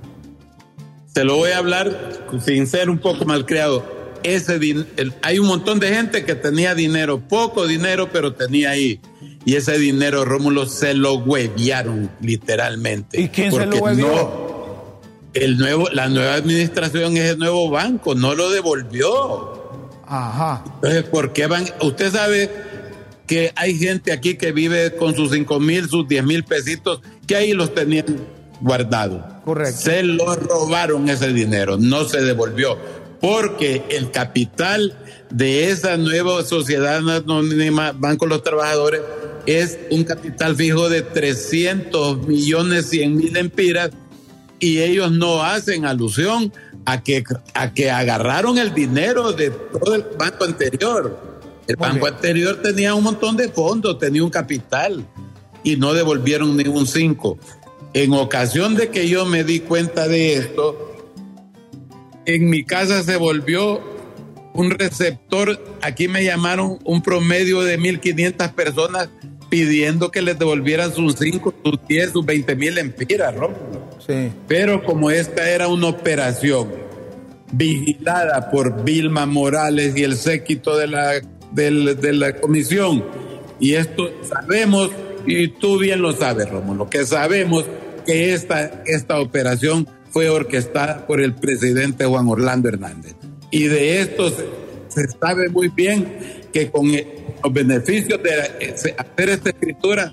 Te 1.14 1.22
lo 1.22 1.37
voy 1.37 1.53
a 1.53 1.59
hablar 1.59 1.97
sin 2.45 2.66
ser 2.66 2.91
un 2.91 2.99
poco 2.99 3.24
malcriado. 3.24 3.85
Ese 4.24 4.57
el- 4.57 5.14
hay 5.22 5.39
un 5.39 5.47
montón 5.47 5.78
de 5.78 5.95
gente 5.95 6.24
que 6.24 6.35
tenía 6.35 6.74
dinero, 6.74 7.20
poco 7.20 7.64
dinero, 7.64 8.09
pero 8.12 8.35
tenía 8.35 8.70
ahí. 8.70 9.01
Y 9.45 9.57
ese 9.57 9.78
dinero, 9.78 10.24
Rómulo, 10.24 10.66
se 10.66 10.95
lo 10.95 11.14
hueviaron 11.14 12.11
literalmente. 12.20 13.20
¿Y 13.20 13.28
quién 13.28 13.51
se 13.53 13.66
lo 13.66 13.76
huevió? 13.78 14.07
no- 14.07 14.53
el 15.34 15.57
nuevo, 15.57 15.88
la 15.90 16.09
nueva 16.09 16.34
administración 16.34 17.16
es 17.16 17.30
el 17.30 17.38
nuevo 17.38 17.70
banco, 17.70 18.14
no 18.14 18.34
lo 18.34 18.51
devolvió. 18.51 19.62
Ajá. 20.07 20.62
Entonces, 20.74 21.05
¿por 21.05 21.32
qué 21.32 21.47
van? 21.47 21.64
Usted 21.80 22.12
sabe 22.12 22.51
que 23.26 23.51
hay 23.57 23.78
gente 23.78 24.12
aquí 24.12 24.34
que 24.36 24.53
vive 24.53 24.95
con 24.97 25.14
sus 25.16 25.30
cinco 25.32 25.59
mil, 25.59 25.88
sus 25.88 26.07
diez 26.07 26.22
mil 26.22 26.45
pesitos, 26.45 27.01
que 27.26 27.34
ahí 27.36 27.55
los 27.55 27.74
tenían 27.74 28.05
guardados. 28.61 29.22
Correcto. 29.45 29.80
Se 29.80 30.03
lo 30.03 30.34
robaron 30.36 31.09
ese 31.09 31.32
dinero, 31.32 31.78
no 31.78 32.05
se 32.05 32.20
devolvió, 32.20 32.76
porque 33.20 33.84
el 33.88 34.11
capital 34.11 34.99
de 35.30 35.70
esa 35.70 35.97
nueva 35.97 36.43
sociedad 36.45 36.97
anónima, 37.09 37.93
Banco 37.93 38.26
de 38.26 38.30
los 38.30 38.43
Trabajadores, 38.43 39.01
es 39.47 39.78
un 39.90 40.05
capital 40.05 40.57
fijo 40.57 40.88
de 40.88 41.03
300 41.03 42.26
millones 42.26 42.88
100 42.90 43.16
mil 43.16 43.36
empiras 43.36 43.90
y 44.59 44.80
ellos 44.80 45.11
no 45.11 45.43
hacen 45.43 45.84
alusión 45.84 46.53
a 46.84 47.03
que, 47.03 47.24
a 47.55 47.72
que 47.74 47.90
agarraron 47.90 48.59
el 48.59 48.72
dinero 48.72 49.32
de 49.32 49.51
todo 49.51 49.95
el 49.95 50.05
banco 50.18 50.45
anterior. 50.45 51.40
El 51.66 51.76
Muy 51.76 51.88
banco 51.88 52.05
bien. 52.05 52.14
anterior 52.14 52.62
tenía 52.62 52.95
un 52.95 53.05
montón 53.05 53.36
de 53.36 53.49
fondos, 53.49 53.99
tenía 53.99 54.22
un 54.22 54.30
capital 54.30 55.05
y 55.64 55.76
no 55.76 55.93
devolvieron 55.95 56.57
ni 56.57 56.68
un 56.68 56.86
cinco. 56.86 57.38
En 57.95 58.12
ocasión 58.12 58.74
de 58.74 58.88
que 58.90 59.09
yo 59.09 59.26
me 59.26 59.45
di 59.45 59.61
cuenta 59.61 60.09
de 60.09 60.34
esto, 60.34 61.11
en 62.24 62.49
mi 62.49 62.64
casa 62.64 63.03
se 63.03 63.16
volvió 63.16 63.80
un 64.55 64.70
receptor, 64.70 65.62
aquí 65.80 66.09
me 66.09 66.24
llamaron 66.24 66.78
un 66.84 67.03
promedio 67.03 67.62
de 67.62 67.78
1.500 67.78 68.53
personas 68.53 69.09
pidiendo 69.53 70.11
que 70.11 70.22
les 70.22 70.38
devolvieran 70.38 70.94
sus 70.94 71.16
5, 71.16 71.53
sus 71.62 71.86
10, 71.86 72.12
sus 72.12 72.24
20 72.24 72.57
mil 72.57 72.78
empiras, 72.78 73.34
Rómulo. 73.34 73.86
Sí. 73.98 74.32
Pero 74.48 74.82
como 74.82 75.11
esta 75.11 75.50
era 75.50 75.68
una 75.68 75.88
operación 75.88 76.70
vigilada 77.53 78.50
por 78.50 78.82
Vilma 78.82 79.26
Morales 79.26 79.94
y 79.94 80.05
el 80.05 80.16
séquito 80.16 80.78
de 80.78 80.86
la, 80.86 81.20
de 81.50 82.12
la 82.14 82.36
comisión, 82.36 83.05
y 83.61 83.74
esto 83.74 84.11
sabemos, 84.22 84.88
y 85.26 85.48
tú 85.48 85.78
bien 85.78 86.00
lo 86.00 86.12
sabes, 86.12 86.48
Rómulo, 86.48 86.88
que 86.88 87.05
sabemos 87.05 87.66
que 88.07 88.32
esta, 88.32 88.82
esta 88.86 89.20
operación 89.20 89.86
fue 90.09 90.30
orquestada 90.30 91.07
por 91.07 91.20
el 91.20 91.34
presidente 91.34 92.07
Juan 92.07 92.26
Orlando 92.26 92.70
Hernández. 92.70 93.16
Y 93.50 93.64
de 93.64 94.00
esto 94.00 94.30
se, 94.30 94.46
se 94.88 95.09
sabe 95.20 95.50
muy 95.50 95.68
bien 95.68 96.41
que 96.53 96.70
con 96.70 96.92
los 96.92 97.53
beneficios 97.53 98.20
de 98.22 98.32
hacer 98.98 99.28
esta 99.30 99.50
escritura, 99.50 100.12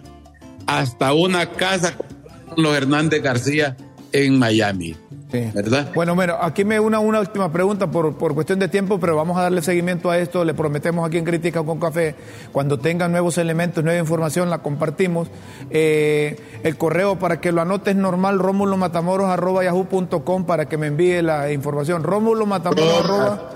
hasta 0.65 1.13
una 1.13 1.51
casa 1.51 1.95
compraron 1.95 2.63
los 2.63 2.75
Hernández 2.77 3.21
García 3.21 3.75
en 4.11 4.39
Miami. 4.39 4.95
Sí. 5.31 5.47
¿Verdad? 5.53 5.91
Bueno, 5.93 6.15
bueno, 6.15 6.37
aquí 6.41 6.65
me 6.65 6.79
una, 6.79 6.97
una 6.99 7.19
última 7.19 7.51
pregunta 7.51 7.91
por, 7.91 8.17
por 8.17 8.33
cuestión 8.33 8.57
de 8.57 8.67
tiempo, 8.67 8.99
pero 8.99 9.15
vamos 9.15 9.37
a 9.37 9.43
darle 9.43 9.61
seguimiento 9.61 10.09
a 10.09 10.17
esto. 10.17 10.43
Le 10.43 10.55
prometemos 10.55 11.07
aquí 11.07 11.19
en 11.19 11.25
Crítica 11.25 11.61
con 11.61 11.79
Café, 11.79 12.15
cuando 12.51 12.79
tengan 12.79 13.11
nuevos 13.11 13.37
elementos, 13.37 13.83
nueva 13.83 13.99
información, 13.99 14.49
la 14.49 14.63
compartimos. 14.63 15.27
Eh, 15.69 16.35
el 16.63 16.75
correo 16.77 17.19
para 17.19 17.39
que 17.39 17.51
lo 17.51 17.61
anotes 17.61 17.95
normal, 17.95 18.39
romulomatamoros.yahoo.com 18.39 20.45
para 20.45 20.67
que 20.67 20.77
me 20.77 20.87
envíe 20.87 21.21
la 21.21 21.51
información. 21.51 22.01
romulomatamoros 22.01 23.05
arroba- 23.05 23.51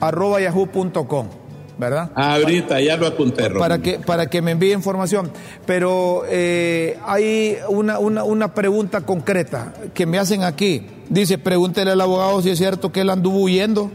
arroba 0.00 0.40
yahoo.com, 0.42 1.28
¿verdad? 1.78 2.10
Ahorita 2.14 2.80
ya 2.80 2.96
lo 2.96 3.06
apunté, 3.06 3.42
Rómulo. 3.42 3.60
para 3.60 3.78
que, 3.78 3.98
para 3.98 4.26
que 4.26 4.40
me 4.42 4.52
envíe 4.52 4.72
información. 4.72 5.30
Pero 5.66 6.22
eh, 6.28 6.98
hay 7.06 7.56
una, 7.68 7.98
una, 7.98 8.24
una 8.24 8.54
pregunta 8.54 9.00
concreta 9.02 9.74
que 9.94 10.06
me 10.06 10.18
hacen 10.18 10.42
aquí. 10.44 10.86
Dice, 11.08 11.36
pregúntele 11.38 11.90
al 11.90 12.00
abogado 12.00 12.40
si 12.42 12.50
es 12.50 12.58
cierto 12.58 12.92
que 12.92 13.00
él 13.02 13.10
anduvo 13.10 13.40
huyendo. 13.42 13.90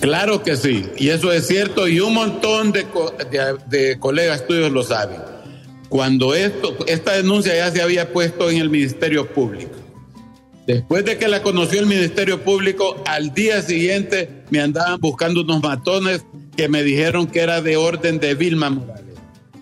Claro 0.00 0.42
que 0.42 0.56
sí, 0.56 0.84
y 0.98 1.08
eso 1.08 1.32
es 1.32 1.46
cierto, 1.46 1.88
y 1.88 1.98
un 2.00 2.12
montón 2.12 2.72
de, 2.72 2.84
co- 2.84 3.14
de- 3.30 3.56
de 3.68 3.98
colegas 3.98 4.46
tuyos 4.46 4.70
lo 4.70 4.82
saben. 4.82 5.16
Cuando 5.88 6.34
esto, 6.34 6.76
esta 6.86 7.12
denuncia 7.12 7.54
ya 7.56 7.70
se 7.70 7.80
había 7.80 8.12
puesto 8.12 8.50
en 8.50 8.58
el 8.58 8.68
Ministerio 8.68 9.26
Público. 9.32 9.70
Después 10.66 11.04
de 11.04 11.18
que 11.18 11.28
la 11.28 11.42
conoció 11.42 11.80
el 11.80 11.86
Ministerio 11.86 12.42
Público, 12.42 12.96
al 13.06 13.34
día 13.34 13.60
siguiente 13.62 14.44
me 14.50 14.60
andaban 14.60 14.98
buscando 15.00 15.42
unos 15.42 15.62
matones 15.62 16.24
que 16.56 16.68
me 16.68 16.82
dijeron 16.82 17.26
que 17.26 17.40
era 17.40 17.60
de 17.60 17.76
orden 17.76 18.18
de 18.18 18.34
Vilma 18.34 18.70
Morales. 18.70 19.04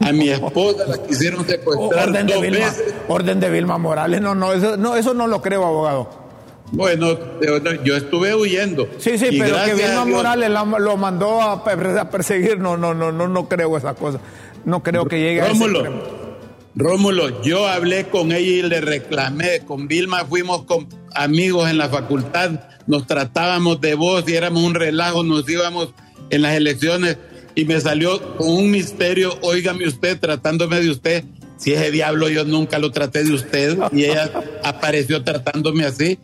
A 0.00 0.12
mi 0.12 0.28
esposa 0.30 0.84
la 0.86 0.98
quisieron 1.02 1.46
secuestrar 1.46 2.08
Orden 2.08 2.26
de, 2.26 2.40
Vilma, 2.40 2.66
veces. 2.66 2.94
orden 3.08 3.40
de 3.40 3.50
Vilma 3.50 3.78
Morales. 3.78 4.20
No, 4.20 4.34
no 4.34 4.52
eso, 4.52 4.76
no, 4.76 4.96
eso 4.96 5.14
no 5.14 5.26
lo 5.28 5.40
creo, 5.42 5.64
abogado. 5.64 6.10
Bueno, 6.72 7.16
yo- 7.84 7.96
estuve 7.96 8.34
huyendo. 8.34 8.88
Sí, 8.98 9.16
sí, 9.18 9.26
pero 9.38 9.56
que 9.64 9.74
Vilma 9.74 10.04
Morales 10.04 10.50
la- 10.50 10.64
lo 10.64 10.96
mandó 10.96 11.40
a, 11.42 11.62
per- 11.64 11.98
a 11.98 12.10
perseguir. 12.10 12.58
No, 12.58 12.76
no, 12.76 12.94
no, 12.94 13.12
no, 13.12 13.28
no 13.28 13.48
creo 13.48 13.76
esa 13.76 13.94
cosa. 13.94 14.18
No 14.64 14.82
creo 14.82 15.04
que 15.06 15.18
llegue 15.20 15.40
a 15.42 15.48
ese 15.48 15.64
Rómulo, 16.74 17.42
yo 17.42 17.66
hablé 17.68 18.08
con 18.08 18.32
ella 18.32 18.50
y 18.50 18.62
le 18.62 18.80
reclamé. 18.80 19.60
Con 19.60 19.88
Vilma 19.88 20.24
fuimos 20.24 20.64
con 20.64 20.88
amigos 21.14 21.68
en 21.68 21.78
la 21.78 21.88
facultad, 21.88 22.60
nos 22.86 23.06
tratábamos 23.06 23.80
de 23.80 23.94
voz 23.94 24.26
y 24.28 24.34
éramos 24.34 24.62
un 24.62 24.74
relajo, 24.74 25.22
nos 25.22 25.48
íbamos 25.48 25.90
en 26.30 26.42
las 26.42 26.54
elecciones 26.54 27.18
y 27.54 27.66
me 27.66 27.78
salió 27.80 28.36
con 28.36 28.48
un 28.48 28.70
misterio, 28.70 29.38
óigame 29.42 29.86
usted, 29.86 30.18
tratándome 30.18 30.80
de 30.80 30.90
usted. 30.90 31.24
Si 31.58 31.72
ese 31.72 31.90
diablo 31.90 32.28
yo 32.28 32.44
nunca 32.44 32.78
lo 32.78 32.90
traté 32.90 33.22
de 33.22 33.34
usted 33.34 33.78
y 33.92 34.04
ella 34.04 34.30
apareció 34.64 35.22
tratándome 35.22 35.84
así. 35.84 36.18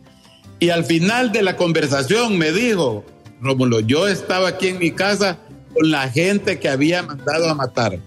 Y 0.59 0.71
al 0.71 0.83
final 0.83 1.31
de 1.31 1.43
la 1.43 1.55
conversación 1.55 2.37
me 2.37 2.51
dijo, 2.51 3.05
Rómulo, 3.39 3.79
yo 3.79 4.07
estaba 4.07 4.49
aquí 4.49 4.67
en 4.67 4.79
mi 4.79 4.91
casa 4.91 5.37
con 5.73 5.91
la 5.91 6.09
gente 6.09 6.59
que 6.59 6.67
había 6.67 7.03
mandado 7.03 7.49
a 7.49 7.53
matar, 7.53 7.99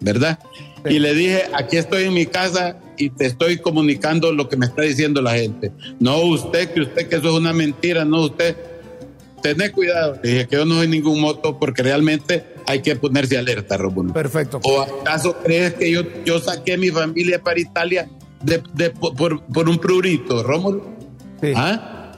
¿verdad? 0.00 0.38
Y 0.88 0.98
le 0.98 1.14
dije, 1.14 1.42
aquí 1.52 1.76
estoy 1.76 2.04
en 2.04 2.14
mi 2.14 2.26
casa 2.26 2.76
y 2.96 3.10
te 3.10 3.26
estoy 3.26 3.58
comunicando 3.58 4.32
lo 4.32 4.48
que 4.48 4.56
me 4.56 4.66
está 4.66 4.82
diciendo 4.82 5.20
la 5.22 5.34
gente. 5.34 5.72
No 5.98 6.18
usted, 6.22 6.70
que 6.72 6.82
usted, 6.82 7.08
que 7.08 7.16
eso 7.16 7.30
es 7.30 7.34
una 7.34 7.52
mentira, 7.52 8.04
no 8.04 8.22
usted. 8.22 8.56
Tened 9.42 9.72
cuidado. 9.72 10.18
Le 10.22 10.30
dije 10.30 10.48
que 10.48 10.56
yo 10.56 10.64
no 10.64 10.74
soy 10.74 10.88
ningún 10.88 11.20
moto 11.20 11.58
porque 11.58 11.82
realmente 11.82 12.44
hay 12.66 12.82
que 12.82 12.94
ponerse 12.96 13.38
alerta, 13.38 13.76
Romulo. 13.76 14.12
Perfecto. 14.12 14.60
¿O 14.62 14.80
acaso 14.80 15.36
crees 15.42 15.74
que 15.74 15.90
yo, 15.90 16.02
yo 16.24 16.38
saqué 16.38 16.74
a 16.74 16.78
mi 16.78 16.90
familia 16.90 17.42
para 17.42 17.58
Italia 17.58 18.08
de, 18.42 18.62
de, 18.74 18.90
por, 18.90 19.42
por, 19.46 19.68
un 19.68 19.78
prurito, 19.78 20.42
Rómulo? 20.42 20.86
Sí. 21.40 21.52
¿Ah? 21.56 22.12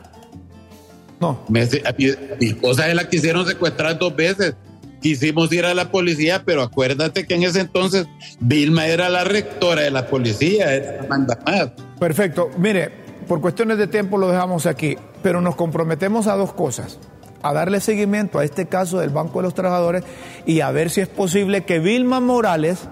No. 1.21 1.45
Me, 1.49 1.63
a 1.63 1.95
mi, 1.97 2.11
a 2.11 2.37
mi 2.41 2.47
esposa 2.49 2.87
se 2.87 2.95
la 2.95 3.09
quisieron 3.09 3.47
secuestrar 3.47 3.99
dos 3.99 4.17
veces 4.17 4.57
quisimos 5.03 5.53
ir 5.53 5.67
a 5.67 5.75
la 5.75 5.91
policía, 5.91 6.43
pero 6.45 6.63
acuérdate 6.63 7.27
que 7.27 7.35
en 7.35 7.43
ese 7.43 7.61
entonces 7.61 8.07
Vilma 8.41 8.87
era 8.87 9.11
la 9.11 9.25
rectora 9.25 9.83
de 9.83 9.91
la 9.91 10.07
policía, 10.07 10.75
era 10.75 11.03
la 11.03 11.09
mandamás. 11.09 11.73
Perfecto. 12.01 12.51
Mire, 12.57 12.91
por 13.29 13.41
cuestiones 13.41 13.79
de 13.79 13.87
tiempo 13.87 14.17
lo 14.17 14.29
dejamos 14.29 14.67
aquí, 14.67 14.97
pero 15.23 15.41
nos 15.41 15.57
comprometemos 15.57 16.27
a 16.27 16.37
dos 16.37 16.53
cosas. 16.53 16.99
A 17.43 17.53
darle 17.53 17.81
seguimiento 17.81 18.39
a 18.39 18.45
este 18.45 18.67
caso 18.67 19.01
del 19.01 19.11
Banco 19.11 19.41
de 19.41 19.43
los 19.45 19.55
Trabajadores 19.55 20.05
y 20.47 20.61
a 20.61 20.71
ver 20.71 20.91
si 20.91 21.01
es 21.01 21.09
posible 21.09 21.65
que 21.65 21.81
Vilma 21.81 22.21
Morales 22.21 22.89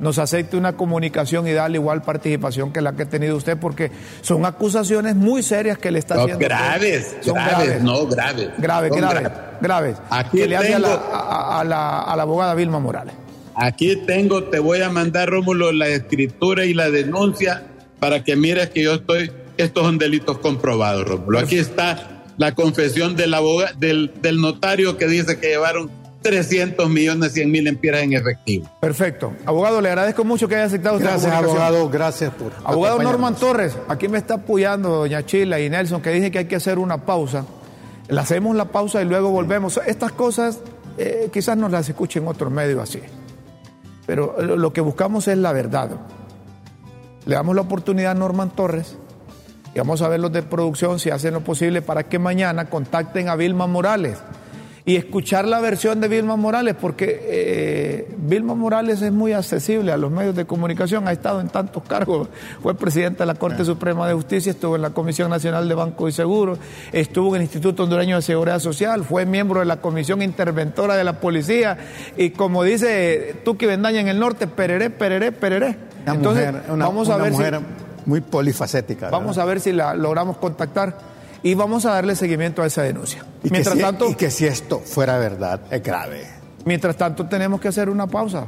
nos 0.00 0.18
acepte 0.18 0.56
una 0.56 0.74
comunicación 0.74 1.46
y 1.48 1.52
darle 1.52 1.78
igual 1.78 2.02
participación 2.02 2.72
que 2.72 2.80
la 2.80 2.92
que 2.92 3.02
ha 3.02 3.08
tenido 3.08 3.36
usted, 3.36 3.56
porque 3.58 3.90
son 4.20 4.46
acusaciones 4.46 5.16
muy 5.16 5.42
serias 5.42 5.78
que 5.78 5.90
le 5.90 5.98
está 5.98 6.14
No, 6.14 6.20
haciendo. 6.22 6.44
graves, 6.44 7.16
Son 7.20 7.34
graves, 7.34 7.82
no 7.82 8.06
graves. 8.06 8.48
Graves, 8.58 8.90
graves, 8.92 9.20
graves. 9.22 9.32
graves. 9.60 9.96
Aquí 10.10 10.38
que 10.38 10.46
le 10.46 10.56
hace 10.56 10.74
a 10.74 10.78
la, 10.78 10.88
tengo- 10.88 11.02
a- 11.14 11.60
a 11.60 11.64
la- 11.64 12.00
a 12.02 12.16
la 12.16 12.22
abogada 12.22 12.54
Vilma 12.54 12.78
Morales. 12.78 13.14
Aquí 13.56 13.96
tengo, 14.06 14.44
te 14.44 14.60
voy 14.60 14.82
a 14.82 14.88
mandar, 14.90 15.28
Rómulo, 15.30 15.72
la 15.72 15.88
escritura 15.88 16.64
y 16.64 16.74
la 16.74 16.90
denuncia 16.90 17.64
para 17.98 18.22
que 18.22 18.36
mires 18.36 18.70
que 18.70 18.84
yo 18.84 18.94
estoy, 18.94 19.32
estos 19.56 19.82
son 19.84 19.98
delitos 19.98 20.38
comprobados, 20.38 21.08
Rómulo. 21.08 21.40
Aquí 21.40 21.58
está 21.58 22.22
la 22.36 22.54
confesión 22.54 23.16
del, 23.16 23.34
aboga- 23.34 23.72
del, 23.72 24.12
del 24.22 24.40
notario 24.40 24.96
que 24.96 25.08
dice 25.08 25.40
que 25.40 25.48
llevaron 25.48 25.90
300 26.28 26.90
millones 26.90 27.32
100 27.32 27.50
mil 27.50 27.66
empiras 27.66 28.02
en 28.02 28.12
efectivo. 28.12 28.68
Perfecto. 28.80 29.32
Abogado, 29.46 29.80
le 29.80 29.88
agradezco 29.88 30.24
mucho 30.24 30.46
que 30.48 30.56
haya 30.56 30.66
aceptado 30.66 30.96
esta 30.98 31.10
Gracias, 31.10 31.32
comunicación. 31.32 31.62
abogado. 31.66 31.90
Gracias 31.90 32.34
por. 32.34 32.52
Abogado. 32.64 33.02
Norman 33.02 33.34
Torres, 33.34 33.76
aquí 33.88 34.08
me 34.08 34.18
está 34.18 34.34
apoyando 34.34 34.90
doña 34.90 35.24
Chila 35.24 35.58
y 35.60 35.70
Nelson, 35.70 36.02
que 36.02 36.10
dije 36.10 36.30
que 36.30 36.38
hay 36.38 36.44
que 36.44 36.56
hacer 36.56 36.78
una 36.78 37.04
pausa. 37.04 37.44
Le 38.08 38.20
hacemos 38.20 38.54
la 38.56 38.66
pausa 38.66 39.00
y 39.02 39.04
luego 39.06 39.30
volvemos. 39.30 39.80
Estas 39.86 40.12
cosas 40.12 40.60
eh, 40.98 41.30
quizás 41.32 41.56
nos 41.56 41.70
las 41.70 41.88
escuchen 41.88 42.22
en 42.24 42.28
otro 42.28 42.50
medio 42.50 42.82
así. 42.82 43.00
Pero 44.06 44.36
lo 44.40 44.56
lo 44.56 44.72
que 44.72 44.80
buscamos 44.80 45.28
es 45.28 45.38
la 45.38 45.52
verdad. 45.52 45.90
Le 47.26 47.34
damos 47.34 47.54
la 47.54 47.62
oportunidad 47.62 48.12
a 48.12 48.14
Norman 48.14 48.50
Torres 48.50 48.96
y 49.74 49.78
vamos 49.78 50.00
a 50.02 50.08
ver 50.08 50.20
los 50.20 50.32
de 50.32 50.42
producción 50.42 50.98
si 50.98 51.10
hacen 51.10 51.34
lo 51.34 51.40
posible 51.40 51.82
para 51.82 52.04
que 52.04 52.18
mañana 52.18 52.70
contacten 52.70 53.28
a 53.28 53.36
Vilma 53.36 53.66
Morales 53.66 54.16
y 54.88 54.96
escuchar 54.96 55.46
la 55.46 55.60
versión 55.60 56.00
de 56.00 56.08
Vilma 56.08 56.36
Morales, 56.36 56.74
porque 56.80 57.20
eh, 57.22 58.08
Vilma 58.16 58.54
Morales 58.54 59.02
es 59.02 59.12
muy 59.12 59.34
accesible 59.34 59.92
a 59.92 59.98
los 59.98 60.10
medios 60.10 60.34
de 60.34 60.46
comunicación, 60.46 61.06
ha 61.06 61.12
estado 61.12 61.42
en 61.42 61.48
tantos 61.50 61.82
cargos, 61.82 62.28
fue 62.62 62.74
presidenta 62.74 63.24
de 63.24 63.26
la 63.26 63.34
Corte 63.34 63.66
Suprema 63.66 64.08
de 64.08 64.14
Justicia, 64.14 64.50
estuvo 64.50 64.76
en 64.76 64.80
la 64.80 64.88
Comisión 64.88 65.28
Nacional 65.28 65.68
de 65.68 65.74
Banco 65.74 66.08
y 66.08 66.12
Seguros, 66.12 66.58
estuvo 66.90 67.36
en 67.36 67.42
el 67.42 67.42
Instituto 67.42 67.82
Hondureño 67.82 68.16
de 68.16 68.22
Seguridad 68.22 68.60
Social, 68.60 69.04
fue 69.04 69.26
miembro 69.26 69.60
de 69.60 69.66
la 69.66 69.76
Comisión 69.76 70.22
Interventora 70.22 70.96
de 70.96 71.04
la 71.04 71.20
Policía 71.20 71.76
y 72.16 72.30
como 72.30 72.62
dice 72.62 73.42
Tuki 73.44 73.66
Bendaña 73.66 74.00
en 74.00 74.08
el 74.08 74.18
norte, 74.18 74.46
pereré, 74.46 74.88
pereré, 74.88 75.32
pereré. 75.32 75.76
Una 76.06 76.14
Entonces, 76.14 76.46
mujer, 76.46 76.70
una, 76.72 76.86
vamos 76.86 77.10
a 77.10 77.16
una 77.16 77.24
ver 77.24 77.32
si... 77.32 77.38
mujer 77.38 77.60
muy 78.06 78.22
polifacética. 78.22 79.10
Vamos 79.10 79.36
a 79.36 79.44
ver 79.44 79.60
si 79.60 79.70
la 79.70 79.92
logramos 79.92 80.38
contactar 80.38 81.17
y 81.42 81.54
vamos 81.54 81.86
a 81.86 81.90
darle 81.90 82.16
seguimiento 82.16 82.62
a 82.62 82.66
esa 82.66 82.82
denuncia. 82.82 83.24
Y 83.42 83.50
mientras, 83.50 83.74
que 83.74 83.80
si, 83.80 83.86
tanto, 83.86 84.10
y 84.10 84.14
que 84.14 84.30
si 84.30 84.46
esto 84.46 84.80
fuera 84.80 85.18
verdad, 85.18 85.60
es 85.70 85.82
grave. 85.82 86.26
mientras 86.64 86.96
tanto, 86.96 87.26
tenemos 87.26 87.60
que 87.60 87.68
hacer 87.68 87.88
una 87.88 88.06
pausa. 88.06 88.46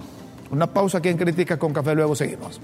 Una 0.50 0.66
pausa 0.66 0.98
aquí 0.98 1.08
en 1.08 1.16
Críticas 1.16 1.58
con 1.58 1.72
Café, 1.72 1.94
luego 1.94 2.16
seguimos. 2.16 2.60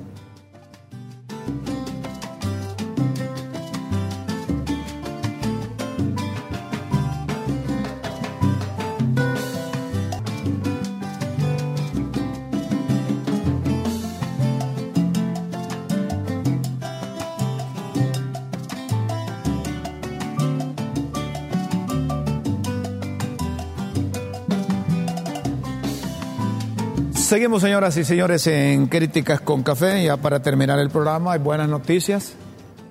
Seguimos, 27.36 27.60
señoras 27.60 27.94
y 27.98 28.04
señores, 28.04 28.46
en 28.46 28.86
Críticas 28.86 29.42
con 29.42 29.62
Café. 29.62 30.02
Ya 30.02 30.16
para 30.16 30.40
terminar 30.40 30.78
el 30.78 30.88
programa, 30.88 31.34
hay 31.34 31.38
buenas 31.38 31.68
noticias. 31.68 32.32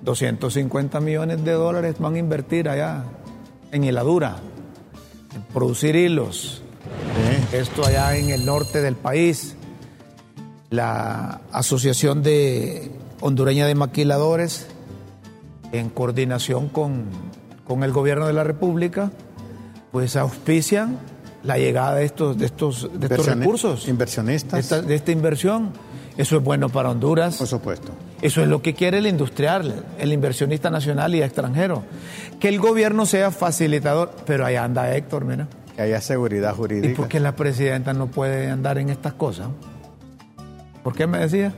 250 0.02 1.00
millones 1.00 1.44
de 1.44 1.50
dólares 1.50 1.96
van 1.98 2.14
a 2.14 2.18
invertir 2.18 2.68
allá 2.68 3.02
en 3.72 3.82
hiladura, 3.82 4.36
en 5.34 5.42
producir 5.52 5.96
hilos. 5.96 6.62
Esto 7.50 7.84
allá 7.84 8.16
en 8.16 8.30
el 8.30 8.46
norte 8.46 8.82
del 8.82 8.94
país. 8.94 9.56
La 10.70 11.40
Asociación 11.50 12.22
de 12.22 12.92
Hondureña 13.20 13.66
de 13.66 13.74
Maquiladores, 13.74 14.68
en 15.72 15.88
coordinación 15.88 16.68
con, 16.68 17.06
con 17.66 17.82
el 17.82 17.90
gobierno 17.90 18.28
de 18.28 18.32
la 18.32 18.44
República, 18.44 19.10
pues 19.90 20.14
auspician 20.14 21.00
la 21.46 21.58
llegada 21.58 21.94
de 21.94 22.04
estos, 22.04 22.36
de 22.36 22.46
estos, 22.46 22.90
de 22.92 23.06
estos 23.06 23.26
recursos, 23.26 23.84
de 23.84 23.90
Inversionistas, 23.90 24.60
esta, 24.60 24.82
de 24.82 24.94
esta 24.94 25.12
inversión. 25.12 25.72
Eso 26.16 26.38
es 26.38 26.42
bueno 26.42 26.68
para 26.70 26.90
Honduras. 26.90 27.36
por 27.36 27.46
supuesto. 27.46 27.92
Eso 28.22 28.42
es 28.42 28.48
lo 28.48 28.62
que 28.62 28.74
quiere 28.74 28.98
el 28.98 29.06
industrial, 29.06 29.84
el 29.98 30.12
inversionista 30.12 30.70
nacional 30.70 31.14
y 31.14 31.22
extranjero. 31.22 31.84
Que 32.40 32.48
el 32.48 32.58
gobierno 32.58 33.04
sea 33.04 33.30
facilitador. 33.30 34.12
Pero 34.24 34.46
ahí 34.46 34.56
anda 34.56 34.94
Héctor, 34.96 35.26
mira. 35.26 35.46
Que 35.76 35.82
haya 35.82 36.00
seguridad 36.00 36.52
¿Y 36.54 36.56
jurídica. 36.56 36.96
por 36.96 37.08
qué 37.08 37.20
la 37.20 37.36
presidenta 37.36 37.92
no 37.92 38.06
puede 38.06 38.50
andar 38.50 38.78
en 38.78 38.88
estas 38.88 39.12
cosas? 39.12 39.48
¿Por 40.82 40.94
qué 40.94 41.06
me 41.06 41.18
decía? 41.18 41.52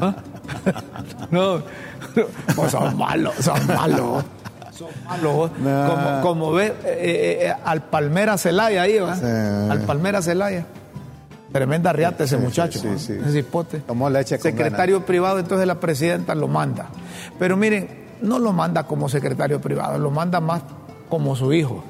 ¿Ah? 0.00 0.16
no, 1.30 1.62
pues 2.56 2.72
son 2.72 2.96
malos, 2.98 3.34
son 3.36 3.66
malos. 3.68 4.24
Son 4.82 5.04
malos. 5.04 5.50
No. 5.58 5.88
Como, 5.88 6.20
como 6.22 6.52
ve 6.52 6.66
eh, 6.84 7.38
eh, 7.42 7.54
al 7.64 7.82
Palmera 7.84 8.36
Celaya 8.38 8.82
ahí, 8.82 8.98
¿va? 8.98 9.16
Sí. 9.16 9.24
Al 9.24 9.80
Palmera 9.82 10.22
Celaya. 10.22 10.66
Tremenda 11.52 11.92
riata 11.92 12.24
ese 12.24 12.38
Sí, 12.38 12.42
muchacho, 12.42 12.78
sí, 12.78 12.86
¿no? 12.86 12.98
sí. 12.98 13.12
ese 13.12 13.38
hipote. 13.40 13.80
Tomó 13.80 14.08
leche 14.08 14.38
con 14.38 14.50
Secretario 14.50 15.04
privado, 15.04 15.38
entonces 15.38 15.66
la 15.66 15.74
presidenta 15.76 16.34
lo 16.34 16.48
manda. 16.48 16.88
Pero 17.38 17.56
miren, 17.56 17.88
no 18.22 18.38
lo 18.38 18.52
manda 18.52 18.84
como 18.84 19.08
secretario 19.08 19.60
privado, 19.60 19.98
lo 19.98 20.10
manda 20.10 20.40
más 20.40 20.62
como 21.10 21.36
su 21.36 21.52
hijo, 21.52 21.84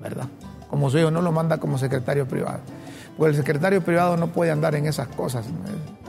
¿verdad? 0.00 0.26
Como 0.68 0.90
su 0.90 0.98
hijo, 0.98 1.10
no 1.10 1.22
lo 1.22 1.32
manda 1.32 1.56
como 1.58 1.78
secretario 1.78 2.28
privado. 2.28 2.60
Porque 3.16 3.30
el 3.30 3.36
secretario 3.36 3.82
privado 3.82 4.16
no 4.18 4.28
puede 4.28 4.50
andar 4.50 4.74
en 4.74 4.86
esas 4.86 5.08
cosas. 5.08 5.46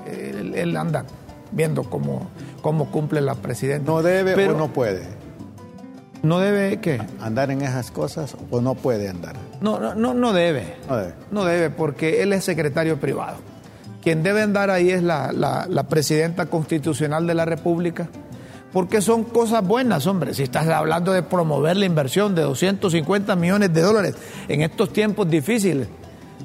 Él, 0.06 0.54
él 0.56 0.76
anda 0.76 1.06
viendo 1.52 1.84
cómo, 1.84 2.28
cómo 2.62 2.92
cumple 2.92 3.22
la 3.22 3.36
presidenta. 3.36 3.90
No 3.90 4.02
debe 4.02 4.36
Pero 4.36 4.56
o 4.56 4.58
no 4.58 4.68
puede 4.68 5.21
no 6.24 6.40
debe, 6.40 6.80
¿qué? 6.80 7.02
andar 7.20 7.50
en 7.52 7.62
esas 7.62 7.90
cosas 7.92 8.36
o 8.52 8.62
no 8.62 8.76
puede 8.76 9.10
andar. 9.10 9.36
No, 9.60 9.80
no, 9.80 9.96
no, 9.96 10.14
no 10.14 10.34
debe. 10.34 10.76
No 10.88 10.98
debe. 10.98 11.14
No 11.32 11.46
debe, 11.46 11.70
porque 11.70 12.22
él 12.22 12.34
es 12.34 12.44
secretario 12.44 13.00
privado. 13.00 13.38
Quien 14.04 14.24
debe 14.24 14.42
andar 14.42 14.70
ahí 14.70 14.90
es 14.92 15.04
la, 15.04 15.32
la- 15.32 15.66
la 15.70 15.84
presidenta 15.84 16.46
constitucional 16.48 17.26
de 17.28 17.34
la 17.36 17.46
República, 17.46 18.08
porque 18.74 19.02
son 19.02 19.24
cosas 19.26 19.66
buenas, 19.68 20.08
hombre. 20.08 20.34
Si 20.34 20.44
estás 20.44 20.68
hablando 20.68 21.12
de 21.12 21.24
promover 21.24 21.76
la 21.78 21.86
inversión 21.86 22.34
de 22.36 22.42
250 22.44 23.36
millones 23.36 23.74
de 23.74 23.82
dólares 23.82 24.16
en 24.48 24.62
estos 24.62 24.92
tiempos 24.94 25.30
difíciles, 25.30 25.88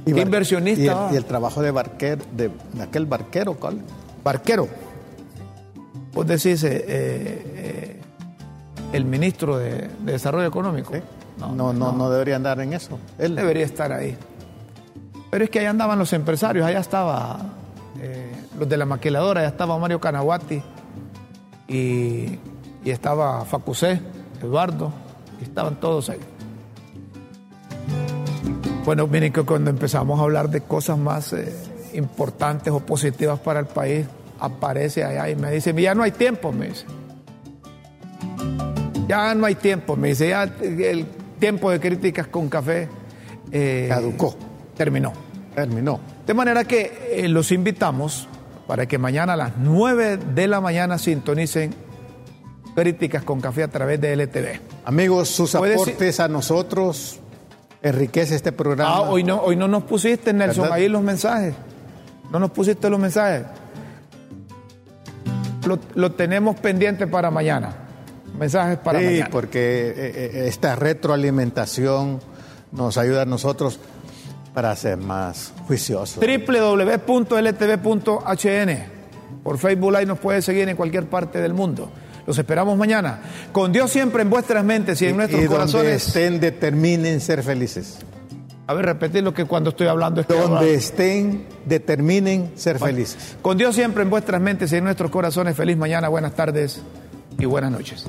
¿qué 0.04 0.20
inversionista 0.20 0.82
y 0.82 0.86
el, 0.88 0.94
va? 0.94 1.10
y 1.12 1.16
el 1.16 1.24
trabajo 1.24 1.62
de 1.62 1.70
barquero, 1.70 2.22
de, 2.36 2.50
de 2.72 2.82
aquel 2.82 3.06
barquero, 3.06 3.54
¿cuál? 3.54 3.78
Barquero. 4.24 4.68
Vos 6.12 6.26
decís, 6.26 6.64
eh, 6.64 6.84
eh, 6.88 7.85
el 8.96 9.04
ministro 9.04 9.58
de, 9.58 9.88
de 10.00 10.12
Desarrollo 10.12 10.46
Económico. 10.46 10.94
¿Sí? 10.94 11.00
No, 11.38 11.72
no, 11.72 11.92
no, 11.92 12.10
debería 12.10 12.36
andar 12.36 12.60
en 12.60 12.72
eso. 12.72 12.98
Él 13.18 13.36
debería 13.36 13.64
estar 13.64 13.92
ahí. 13.92 14.16
Pero 15.30 15.44
es 15.44 15.50
que 15.50 15.60
allá 15.60 15.70
andaban 15.70 15.98
los 15.98 16.12
empresarios, 16.12 16.64
allá 16.64 16.80
estaba 16.80 17.38
eh, 18.00 18.32
los 18.58 18.68
de 18.68 18.76
la 18.76 18.86
maquiladora, 18.86 19.40
allá 19.40 19.50
estaba 19.50 19.78
Mario 19.78 20.00
Canaguati 20.00 20.62
y, 21.68 22.38
y 22.84 22.90
estaba 22.90 23.44
Facusé, 23.44 24.00
Eduardo, 24.42 24.92
y 25.40 25.44
estaban 25.44 25.76
todos 25.76 26.08
ahí. 26.08 26.20
Bueno, 28.84 29.06
miren 29.08 29.32
que 29.32 29.42
cuando 29.42 29.68
empezamos 29.68 30.18
a 30.20 30.22
hablar 30.22 30.48
de 30.48 30.60
cosas 30.62 30.96
más 30.96 31.32
eh, 31.32 31.52
importantes 31.92 32.72
o 32.72 32.80
positivas 32.80 33.38
para 33.40 33.60
el 33.60 33.66
país, 33.66 34.06
aparece 34.38 35.04
allá 35.04 35.28
y 35.28 35.34
me 35.34 35.50
dice, 35.50 35.74
ya 35.74 35.94
no 35.94 36.02
hay 36.02 36.12
tiempo, 36.12 36.52
me 36.52 36.68
dice. 36.68 36.86
Ya 39.08 39.34
no 39.34 39.46
hay 39.46 39.54
tiempo, 39.54 39.96
me 39.96 40.08
dice, 40.08 40.28
ya 40.30 40.42
el 40.42 41.06
tiempo 41.38 41.70
de 41.70 41.80
críticas 41.80 42.26
con 42.26 42.48
café 42.48 42.88
eh, 43.52 43.86
caducó. 43.88 44.36
Terminó. 44.76 45.12
Terminó. 45.54 46.00
De 46.26 46.34
manera 46.34 46.64
que 46.64 47.10
eh, 47.12 47.28
los 47.28 47.52
invitamos 47.52 48.28
para 48.66 48.86
que 48.86 48.98
mañana 48.98 49.34
a 49.34 49.36
las 49.36 49.52
9 49.58 50.18
de 50.34 50.48
la 50.48 50.60
mañana 50.60 50.98
sintonicen 50.98 51.74
críticas 52.74 53.22
con 53.22 53.40
café 53.40 53.62
a 53.62 53.68
través 53.68 54.00
de 54.00 54.12
LTV. 54.16 54.60
Amigos, 54.84 55.28
sus 55.28 55.54
aportes 55.54 56.20
a 56.20 56.28
nosotros 56.28 57.20
enriquece 57.82 58.34
este 58.34 58.52
programa. 58.52 58.96
Ah, 58.96 59.00
hoy 59.02 59.22
no, 59.22 59.40
hoy 59.40 59.56
no 59.56 59.68
nos 59.68 59.84
pusiste, 59.84 60.32
Nelson, 60.32 60.68
ahí 60.72 60.88
los 60.88 61.02
mensajes. 61.02 61.54
No 62.30 62.38
nos 62.38 62.50
pusiste 62.50 62.90
los 62.90 62.98
mensajes. 62.98 63.44
Lo, 65.94 66.12
tenemos 66.12 66.56
pendiente 66.56 67.06
para 67.06 67.30
mañana. 67.30 67.85
Mensajes 68.38 68.78
para 68.78 68.98
mañana. 68.98 69.24
Sí, 69.26 69.30
porque 69.30 69.88
eh, 69.88 69.94
eh, 69.96 70.44
esta 70.48 70.76
retroalimentación 70.76 72.20
nos 72.72 72.98
ayuda 72.98 73.22
a 73.22 73.24
nosotros 73.24 73.80
para 74.54 74.74
ser 74.76 74.96
más 74.96 75.52
juiciosos. 75.66 76.18
www.ltv.hn. 76.18 77.36
Por 79.42 79.58
Facebook 79.58 79.92
Live 79.92 80.06
nos 80.06 80.18
puede 80.18 80.42
seguir 80.42 80.68
en 80.68 80.76
cualquier 80.76 81.06
parte 81.06 81.40
del 81.40 81.54
mundo. 81.54 81.90
Los 82.26 82.38
esperamos 82.38 82.76
mañana. 82.76 83.20
Con 83.52 83.72
Dios 83.72 83.90
siempre 83.90 84.22
en 84.22 84.30
vuestras 84.30 84.64
mentes 84.64 85.00
y 85.00 85.06
en 85.06 85.16
nuestros 85.16 85.44
y 85.44 85.46
corazones. 85.46 85.72
Donde 85.74 85.94
estén, 85.94 86.40
determinen 86.40 87.20
ser 87.20 87.42
felices. 87.42 87.98
A 88.66 88.74
ver, 88.74 88.84
repetir 88.86 89.22
lo 89.22 89.32
que 89.32 89.44
cuando 89.44 89.70
estoy 89.70 89.86
hablando 89.86 90.20
es 90.20 90.26
Donde 90.26 90.74
estén, 90.74 91.46
determinen 91.64 92.52
ser 92.56 92.80
felices. 92.80 93.36
Con 93.40 93.56
Dios 93.56 93.76
siempre 93.76 94.02
en 94.02 94.10
vuestras 94.10 94.40
mentes 94.40 94.72
y 94.72 94.76
en 94.76 94.84
nuestros 94.84 95.10
corazones. 95.10 95.54
Feliz 95.54 95.76
mañana, 95.76 96.08
buenas 96.08 96.34
tardes 96.34 96.82
y 97.38 97.44
buenas 97.44 97.70
noches. 97.70 98.06